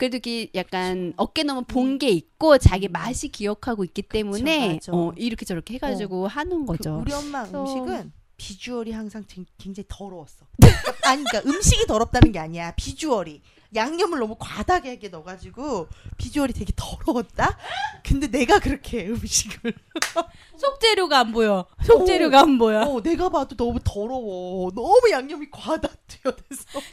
그래도 0.02 0.18
이게 0.18 0.50
약간 0.56 1.14
어깨 1.16 1.44
너머 1.44 1.62
본게 1.62 2.10
있고 2.10 2.58
자기 2.58 2.88
맛이 2.88 3.28
기억하고 3.28 3.84
있기 3.84 4.02
때문에 4.02 4.74
맞아. 4.74 4.92
어, 4.92 5.14
이렇게 5.16 5.46
저렇게 5.46 5.76
해가지고 5.76 6.26
하는 6.28 6.66
그 6.66 6.76
거죠. 6.76 7.02
우리 7.02 7.14
엄마 7.14 7.44
그래서- 7.44 7.62
음식은 7.62 8.12
비주얼이 8.36 8.92
항상 8.94 9.24
쟁- 9.28 9.46
굉장히 9.60 9.86
더러웠어. 9.88 10.48
아니 11.06 11.24
그러니까 11.24 11.42
음식이 11.48 11.86
더럽다는 11.86 12.32
게 12.32 12.40
아니야. 12.40 12.72
비주얼이 12.72 13.44
양념을 13.74 14.20
너무 14.20 14.36
과다하게 14.38 15.00
넣어가지고 15.10 15.88
비주얼이 16.18 16.52
되게 16.54 16.74
더러웠다. 16.76 17.58
근데 18.04 18.28
내가 18.28 18.60
그렇게 18.60 19.00
해, 19.06 19.08
음식을 19.10 19.74
속재료가 20.58 21.18
안 21.20 21.32
보여. 21.32 21.66
속재료가 21.84 22.40
안 22.42 22.58
보여. 22.58 22.82
어, 22.82 23.02
내가 23.02 23.30
봐도 23.30 23.56
너무 23.56 23.80
더러워. 23.84 24.72
너무 24.72 25.02
양념이 25.10 25.50
과다 25.50 25.88
되어서 26.08 26.38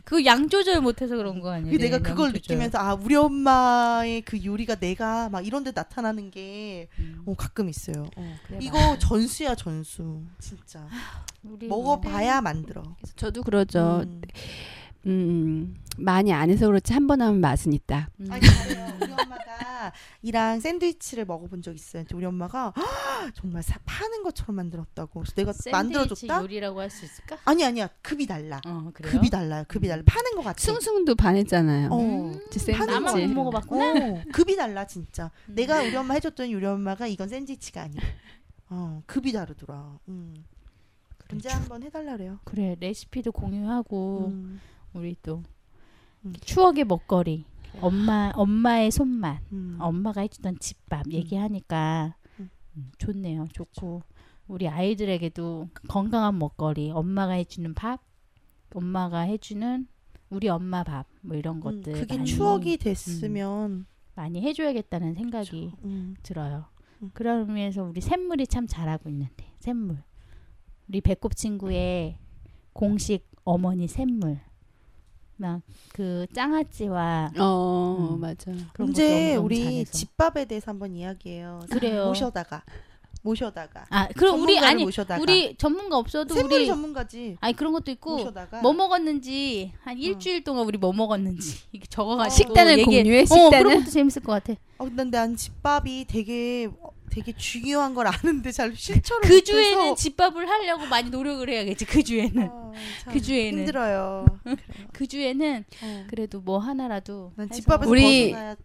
그 0.04 0.24
양 0.24 0.48
조절 0.48 0.80
못해서 0.80 1.16
그런 1.16 1.40
거 1.40 1.50
아니에요? 1.50 1.76
내가 1.78 1.96
양 1.96 2.02
그걸 2.02 2.28
조절. 2.32 2.32
느끼면서 2.34 2.78
아 2.78 2.94
우리 2.94 3.16
엄마의 3.16 4.22
그 4.22 4.42
요리가 4.44 4.76
내가 4.76 5.28
막 5.30 5.44
이런데 5.46 5.72
나타나는 5.74 6.30
게 6.30 6.88
음. 6.98 7.22
어, 7.26 7.34
가끔 7.36 7.68
있어요. 7.68 8.06
어. 8.16 8.36
그래, 8.46 8.58
이거 8.62 8.98
전수야 8.98 9.54
전수 9.54 10.22
진짜 10.38 10.86
먹어봐야 11.42 12.40
만들어. 12.40 12.82
저도 13.16 13.42
그러죠. 13.42 14.02
음. 14.04 14.20
음, 15.08 15.74
많이 15.96 16.32
안 16.32 16.50
해서 16.50 16.66
그렇지 16.66 16.92
한 16.92 17.06
번 17.06 17.20
하면 17.22 17.40
맛은 17.40 17.72
있다. 17.72 18.10
음. 18.20 18.26
아니. 18.30 18.46
우리 19.00 19.12
엄마가 19.12 19.92
이랑 20.22 20.60
샌드위치를 20.60 21.24
먹어본 21.24 21.62
적 21.62 21.74
있어요. 21.74 22.04
우리 22.14 22.26
엄마가 22.26 22.72
정말 23.34 23.62
사, 23.62 23.78
파는 23.84 24.22
것처럼 24.22 24.56
만들었다고. 24.56 25.20
그래서 25.20 25.34
내가 25.34 25.52
샌드위치 25.52 25.70
만들어줬다. 25.70 26.42
요리라고 26.42 26.80
할 26.80 26.90
수 26.90 27.04
있을까? 27.04 27.38
아니 27.44 27.64
아니야 27.64 27.88
급이 28.02 28.26
달라. 28.26 28.60
어, 28.66 28.90
그래요? 28.92 29.12
급이 29.12 29.30
달라요. 29.30 29.64
급이 29.68 29.88
달라. 29.88 30.02
파는 30.06 30.32
것 30.36 30.42
같아. 30.42 30.58
숭숭도 30.58 31.14
반했잖아요. 31.14 31.88
어. 31.90 32.32
제 32.50 32.72
파는. 32.72 33.02
못 33.28 33.34
먹어봤구나. 33.34 33.84
어, 33.92 34.22
급이 34.32 34.56
달라 34.56 34.86
진짜. 34.86 35.30
음. 35.48 35.54
내가 35.54 35.80
우리 35.82 35.94
엄마 35.96 36.14
해줬더니 36.14 36.54
우리 36.54 36.66
엄마가 36.66 37.06
이건 37.06 37.28
샌드위치가 37.28 37.82
아니야. 37.82 38.00
어 38.70 39.02
급이 39.06 39.32
다르더라. 39.32 39.98
음. 40.08 40.44
언제 41.32 41.48
한번 41.50 41.82
해달라래요. 41.82 42.38
그래 42.44 42.74
레시피도 42.80 43.32
공유하고 43.32 44.28
음, 44.32 44.60
우리 44.94 45.16
또. 45.22 45.42
음. 46.24 46.32
추억의 46.40 46.84
먹거리. 46.84 47.44
엄마 47.80 48.32
엄마의 48.34 48.90
손맛. 48.90 49.40
음. 49.52 49.76
엄마가 49.80 50.22
해주던 50.22 50.58
집밥 50.58 51.10
얘기하니까. 51.12 52.16
음. 52.40 52.50
음, 52.76 52.90
좋네요. 52.98 53.48
좋고. 53.52 54.02
우리 54.48 54.66
아이들에게도 54.68 55.68
건강한 55.88 56.38
먹거리. 56.38 56.90
엄마가 56.90 57.32
해주는 57.34 57.74
밥 57.74 58.00
엄마가 58.74 59.20
해주는 59.20 59.86
우리 60.30 60.48
엄마 60.48 60.82
밥 60.84 61.06
뭐 61.22 61.36
이런 61.36 61.56
음, 61.56 61.60
것들 61.60 61.92
그게 61.92 62.16
많이, 62.16 62.26
추억이 62.28 62.76
됐으면 62.78 63.86
많이 64.14 64.40
해줘야겠다는 64.42 65.14
생각이 65.14 65.72
음, 65.84 66.16
들어요. 66.22 66.66
음. 67.02 67.10
그런 67.14 67.40
의미에서 67.48 67.84
우리 67.84 68.00
샘물이 68.00 68.46
참 68.46 68.66
잘하고 68.66 69.08
있는데 69.10 69.52
샘물. 69.60 70.02
우리 70.88 71.00
배꼽 71.02 71.36
친구의 71.36 72.18
공식 72.72 73.26
어머니 73.44 73.86
샘물 73.88 74.40
막 75.38 75.62
그 75.98 76.26
짱아찌와 76.32 77.32
어, 77.38 78.12
음. 78.14 78.20
맞아. 78.20 78.52
언제 78.78 79.34
우리 79.34 79.64
잘해서. 79.64 79.92
집밥에 79.92 80.44
대해서 80.44 80.70
한번 80.70 80.94
이야기해요. 80.94 81.60
그래요. 81.70 82.06
모셔다가 82.06 82.62
모셔다가 83.22 83.86
아 83.90 84.06
그럼 84.14 84.40
우리 84.42 84.58
아니 84.60 84.84
모셔다가. 84.84 85.20
우리 85.20 85.56
전문가 85.56 85.96
없어도 85.96 86.36
우리 86.36 86.66
전문가지. 86.66 87.36
아니 87.40 87.52
그런 87.54 87.72
것도 87.72 87.90
있고 87.90 88.18
모셔다가 88.18 88.60
뭐 88.62 88.72
먹었는지 88.72 89.72
한 89.82 89.98
일주일 89.98 90.44
동안 90.44 90.66
우리 90.66 90.78
뭐 90.78 90.92
먹었는지 90.92 91.58
이게 91.72 91.84
적어가지고 91.88 92.48
식단을 92.50 92.78
얘기해. 92.78 93.02
공유해, 93.02 93.22
어 93.22 93.24
식단을? 93.26 93.58
그런 93.64 93.78
것도 93.80 93.90
재밌을 93.90 94.22
것 94.22 94.32
같아. 94.32 94.54
어, 94.78 94.84
근데 94.84 95.04
난 95.04 95.34
집밥이 95.36 96.04
되게 96.08 96.68
어, 96.80 96.90
되게 97.10 97.32
중요한 97.32 97.94
걸 97.94 98.06
아는데 98.06 98.50
잘 98.52 98.74
실천을 98.76 99.22
그 99.22 99.28
못해서 99.34 99.44
주에는 99.52 99.96
집밥을 99.96 100.48
하려고 100.48 100.86
많이 100.86 101.10
노력을 101.10 101.48
해야겠지. 101.48 101.84
그 101.84 102.02
주에는 102.02 102.48
어, 102.50 102.72
참그 103.04 103.20
주에는 103.22 103.58
힘들어요. 103.60 104.24
그 104.92 105.06
주에는 105.06 105.64
어. 105.82 106.06
그래도 106.08 106.40
뭐 106.40 106.58
하나라도. 106.58 107.32
집밥에서 107.52 107.90
우리- 107.90 108.30
벗어나야 108.32 108.56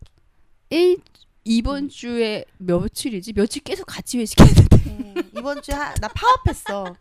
일 0.69 0.97
이번 1.45 1.89
주에 1.89 2.45
며칠이지? 2.57 3.33
며칠 3.33 3.61
계속 3.63 3.85
같이 3.85 4.17
회식했는데. 4.17 4.75
음, 4.87 5.13
이번 5.37 5.61
주에 5.61 5.75
하, 5.75 5.93
나 5.95 6.07
파업했어. 6.07 6.95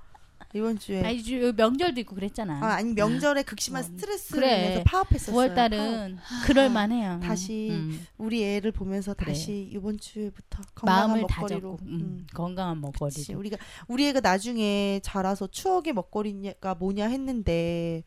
이번 0.54 0.78
주에 0.78 1.02
아니 1.02 1.22
주 1.22 1.52
명절도 1.56 2.00
있고 2.00 2.14
그랬잖아. 2.14 2.58
아, 2.62 2.74
아니 2.74 2.92
명절에 2.92 3.42
극심한 3.42 3.82
어, 3.82 3.86
스트레스를 3.86 4.40
그래. 4.42 4.64
인해서 4.66 4.82
파업했었어요. 4.84 5.34
9월 5.34 5.54
달은 5.54 6.18
그럴 6.44 6.68
만해요. 6.70 7.20
다시 7.22 7.68
음. 7.70 8.06
우리 8.18 8.44
애를 8.44 8.70
보면서 8.72 9.14
그래. 9.14 9.32
다시 9.32 9.68
이번 9.72 9.98
주부터 9.98 10.62
건강한 10.74 11.20
먹거리로 11.22 11.28
다잡고 11.76 11.78
음, 11.86 12.26
건강한 12.34 12.82
그치. 12.82 13.32
먹거리로. 13.32 13.38
우리가 13.38 13.56
우리 13.88 14.06
애가 14.08 14.20
나중에 14.20 15.00
자라서 15.02 15.46
추억의 15.46 15.94
먹거리가 15.94 16.74
뭐냐 16.74 17.08
했는데 17.08 18.02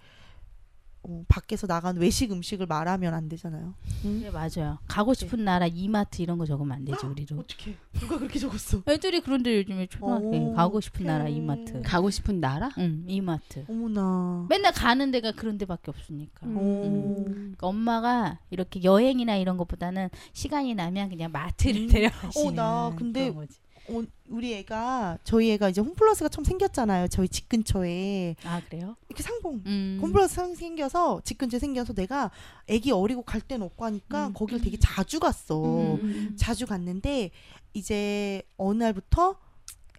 어, 1.08 1.24
밖에서 1.28 1.68
나간 1.68 1.98
외식 1.98 2.32
음식을 2.32 2.66
말하면 2.66 3.14
안 3.14 3.30
되잖아요. 3.30 3.74
네, 4.04 4.30
맞아요. 4.32 4.80
가고 4.88 5.14
싶은 5.14 5.44
나라 5.46 5.68
이마트 5.68 6.22
이런 6.22 6.38
거 6.38 6.46
적으면 6.46 6.72
안 6.78 6.86
되지 6.86 7.06
우리도. 7.06 7.38
어떻게 7.40 7.76
누가 7.94 8.18
그렇게 8.18 8.40
적었어? 8.40 8.82
애들이 8.90 9.22
그런데 9.22 9.58
요즘에 9.58 9.88
초등학생 9.88 10.44
오, 10.48 10.54
가고 10.54 10.82
싶은 10.82 11.06
나라. 11.06 11.28
이마트. 11.28 11.82
가고 11.84 12.10
싶은 12.10 12.40
나라? 12.40 12.70
응 12.78 13.04
이마트. 13.08 13.66
어머나. 13.70 14.48
맨날 14.50 14.74
가는 14.74 15.12
데가 15.12 15.32
그런 15.32 15.58
데밖에 15.58 15.92
없으니까. 15.92 16.46
음. 16.48 16.58
오. 16.58 17.24
그러니까 17.26 17.68
엄마가 17.68 18.40
이렇게 18.50 18.84
여행이나 18.84 19.36
이런 19.36 19.58
것보다는 19.58 20.10
시간이 20.34 20.76
나면 20.76 21.10
그냥 21.10 21.32
마트를 21.32 21.82
음. 21.84 21.88
데려가시는 21.88 22.48
어, 22.48 22.52
나 22.52 22.96
근데 22.96 23.32
우리 24.30 24.54
애가 24.56 25.20
저희 25.24 25.52
애가 25.52 25.70
이제 25.70 25.82
홈플러스가 25.82 26.30
처음 26.30 26.44
생겼잖아요. 26.44 27.08
저희 27.10 27.28
집 27.28 27.48
근처에 27.50 28.36
아 28.44 28.62
그래요? 28.68 28.96
이렇게 29.10 29.22
상봉 29.22 29.62
음. 29.66 30.00
홈플러스 30.02 30.34
상- 30.36 30.56
생겨서 30.56 31.22
집 31.24 31.38
근처에 31.38 31.60
생겨서 31.60 31.94
내가 31.94 32.32
애기 32.68 32.92
어리고 32.92 33.22
갈 33.22 33.42
데는 33.42 33.66
없고 33.68 33.86
하니까 33.86 34.28
음. 34.28 34.34
거기를 34.34 34.62
되게 34.62 34.78
자주 34.80 35.20
갔어. 35.20 35.96
음. 35.96 36.36
자주 36.38 36.66
갔는데 36.66 37.30
이제 37.74 38.42
어느 38.58 38.80
날부터 38.84 39.36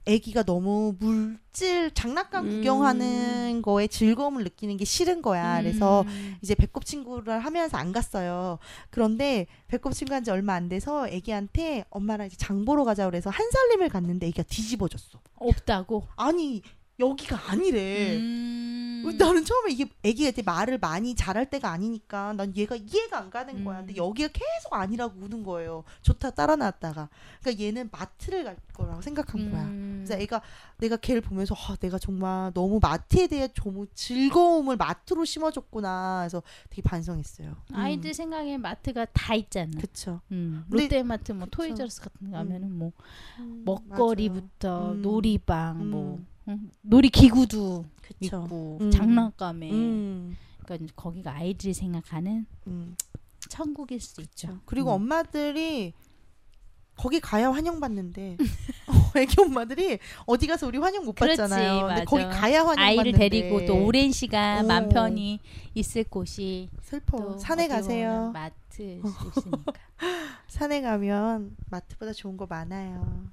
아기가 0.09 0.45
너무 0.45 0.95
물질 1.01 1.91
장난감 1.93 2.45
음. 2.47 2.51
구경하는 2.51 3.61
거에 3.63 3.89
즐거움을 3.89 4.45
느끼는 4.45 4.77
게 4.77 4.85
싫은 4.85 5.21
거야. 5.21 5.61
그래서 5.61 6.03
음. 6.03 6.37
이제 6.43 6.55
배꼽 6.55 6.85
친구를 6.85 7.41
하면서 7.41 7.77
안 7.77 7.93
갔어요. 7.93 8.59
그런데 8.91 9.47
배꼽 9.67 9.93
친구 9.93 10.15
한 10.15 10.23
지 10.23 10.31
얼마 10.31 10.55
안 10.55 10.69
돼서 10.69 11.07
아기한테 11.07 11.85
엄마랑 11.91 12.27
이제 12.29 12.37
장 12.37 12.65
보러 12.65 12.85
가자 12.85 13.05
그래서 13.07 13.31
한살림을 13.31 13.89
갔는데 13.89 14.27
아기가 14.27 14.43
뒤집어졌어. 14.45 15.21
없다고. 15.37 16.07
아니 16.17 16.63
여기가 16.99 17.51
아니래. 17.51 18.17
음. 18.17 18.83
나는 19.19 19.45
처음에 19.45 19.71
이게 19.71 19.87
애기가 20.03 20.31
이제 20.31 20.43
말을 20.43 20.79
많이 20.79 21.15
잘할 21.15 21.49
때가 21.49 21.71
아니니까 21.71 22.33
난 22.33 22.53
얘가 22.57 22.75
이해가 22.75 23.19
안 23.19 23.31
가는 23.31 23.65
거야. 23.65 23.79
근데 23.79 23.93
음. 23.95 23.97
여기가 23.99 24.29
계속 24.33 24.73
아니라고 24.73 25.15
우는 25.21 25.45
거예요. 25.45 25.85
좋다 26.03 26.31
따라 26.31 26.57
놨다가. 26.57 27.09
그러니까 27.41 27.65
얘는 27.65 27.89
마트를 27.93 28.43
갈 28.43 28.57
거라고 28.73 29.01
생각한 29.03 29.51
거야. 29.53 29.63
음. 29.63 30.03
그래서 30.05 30.21
애가 30.21 30.41
내가 30.79 30.97
걔를 30.97 31.21
보면서 31.21 31.55
아, 31.55 31.77
내가 31.77 31.99
정말 31.99 32.51
너무 32.53 32.81
마트에 32.83 33.29
대해 33.29 33.49
좀 33.55 33.87
즐거움을 33.95 34.77
마트로 34.77 35.25
심어줬구나. 35.25 36.23
해서 36.23 36.43
되게 36.71 36.83
반성했어요. 36.83 37.55
아이들 37.75 38.13
생각에 38.13 38.59
마트가 38.59 39.05
다 39.13 39.35
있잖아. 39.37 39.71
음. 39.77 39.81
음. 40.33 40.65
근데- 40.69 40.83
롯데마트 40.85 41.31
뭐 41.33 41.45
그쵸. 41.45 41.59
토이저스 41.63 42.01
같은 42.01 42.27
데 42.27 42.33
가면은 42.33 42.77
뭐 42.77 42.91
음, 43.39 43.63
먹거리부터 43.65 44.93
음. 44.93 45.03
놀이방 45.03 45.91
뭐 45.91 46.15
음. 46.17 46.27
응? 46.49 46.71
놀이 46.83 47.09
기구도 47.09 47.85
그쵸. 48.03 48.45
있고 48.45 48.79
음. 48.81 48.91
장난감에 48.91 49.71
음, 49.71 50.37
그러니까 50.65 50.93
거기가 50.97 51.33
아이들이 51.35 51.75
생각하는 51.75 52.47
음. 52.67 52.97
천국일 53.49 54.01
수 54.01 54.21
있죠. 54.23 54.59
그리고 54.65 54.91
음. 54.91 55.03
엄마들이 55.03 55.93
거기 56.97 57.21
가야 57.21 57.51
환영받는데 57.53 58.37
어, 58.39 58.93
애기 59.19 59.41
엄마들이 59.41 59.99
어디 60.27 60.47
가서 60.47 60.67
우리 60.67 60.79
환영 60.79 61.05
못 61.05 61.15
그렇지, 61.15 61.37
받잖아요. 61.41 61.87
근데. 61.89 62.05
거기 62.05 62.23
가야 62.25 62.61
환영받는데 62.61 62.83
아이를 62.83 63.13
데리고 63.13 63.65
또 63.67 63.85
오랜 63.85 64.13
시간 64.13 64.65
오. 64.65 64.69
맘 64.69 64.89
편히 64.89 65.41
있을 65.75 66.05
곳이 66.05 66.71
슬퍼. 66.83 67.19
또 67.19 67.39
산에 67.39 67.69
가세요. 67.69 68.33
수 68.71 68.83
있으니까 68.83 69.73
산에 70.49 70.81
가면 70.83 71.57
마트보다 71.71 72.13
좋은 72.13 72.37
거 72.37 72.47
많아요. 72.47 73.27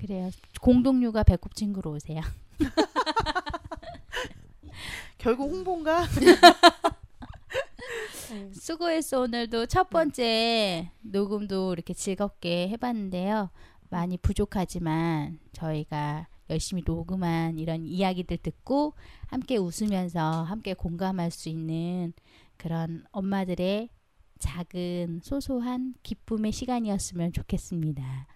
그래요. 0.00 0.30
공동육아 0.62 1.24
배꼽 1.24 1.54
친구로 1.54 1.92
오세요. 1.92 2.22
결국 5.18 5.50
홍보인가? 5.50 6.06
수고했어 8.54 9.20
오늘도 9.20 9.66
첫 9.66 9.90
번째 9.90 10.90
녹음도 11.02 11.74
이렇게 11.74 11.92
즐겁게 11.92 12.70
해봤는데요. 12.70 13.50
많이 13.90 14.16
부족하지만 14.16 15.38
저희가 15.52 16.28
열심히 16.48 16.82
녹음한 16.86 17.58
이런 17.58 17.84
이야기들 17.84 18.38
듣고 18.38 18.94
함께 19.26 19.58
웃으면서 19.58 20.44
함께 20.44 20.72
공감할 20.72 21.30
수 21.30 21.50
있는 21.50 22.14
그런 22.56 23.04
엄마들의 23.12 23.90
작은 24.38 25.20
소소한 25.22 25.92
기쁨의 26.02 26.52
시간이었으면 26.52 27.34
좋겠습니다. 27.34 28.26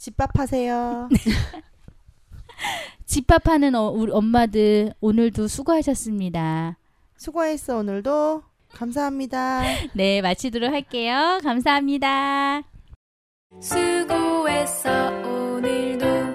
집밥 0.00 0.38
하세요. 0.38 1.10
집합하는 3.04 3.74
어, 3.74 3.90
우리 3.90 4.10
엄마들 4.10 4.94
오늘도 5.02 5.46
수고하셨습니다. 5.46 6.78
수고했어 7.18 7.76
오늘도. 7.78 8.42
감사합니다. 8.72 9.62
네, 9.92 10.22
마치도록 10.22 10.72
할게요. 10.72 11.38
감사합니다. 11.42 12.62
수고했어 13.60 15.10
오늘도 15.22 16.29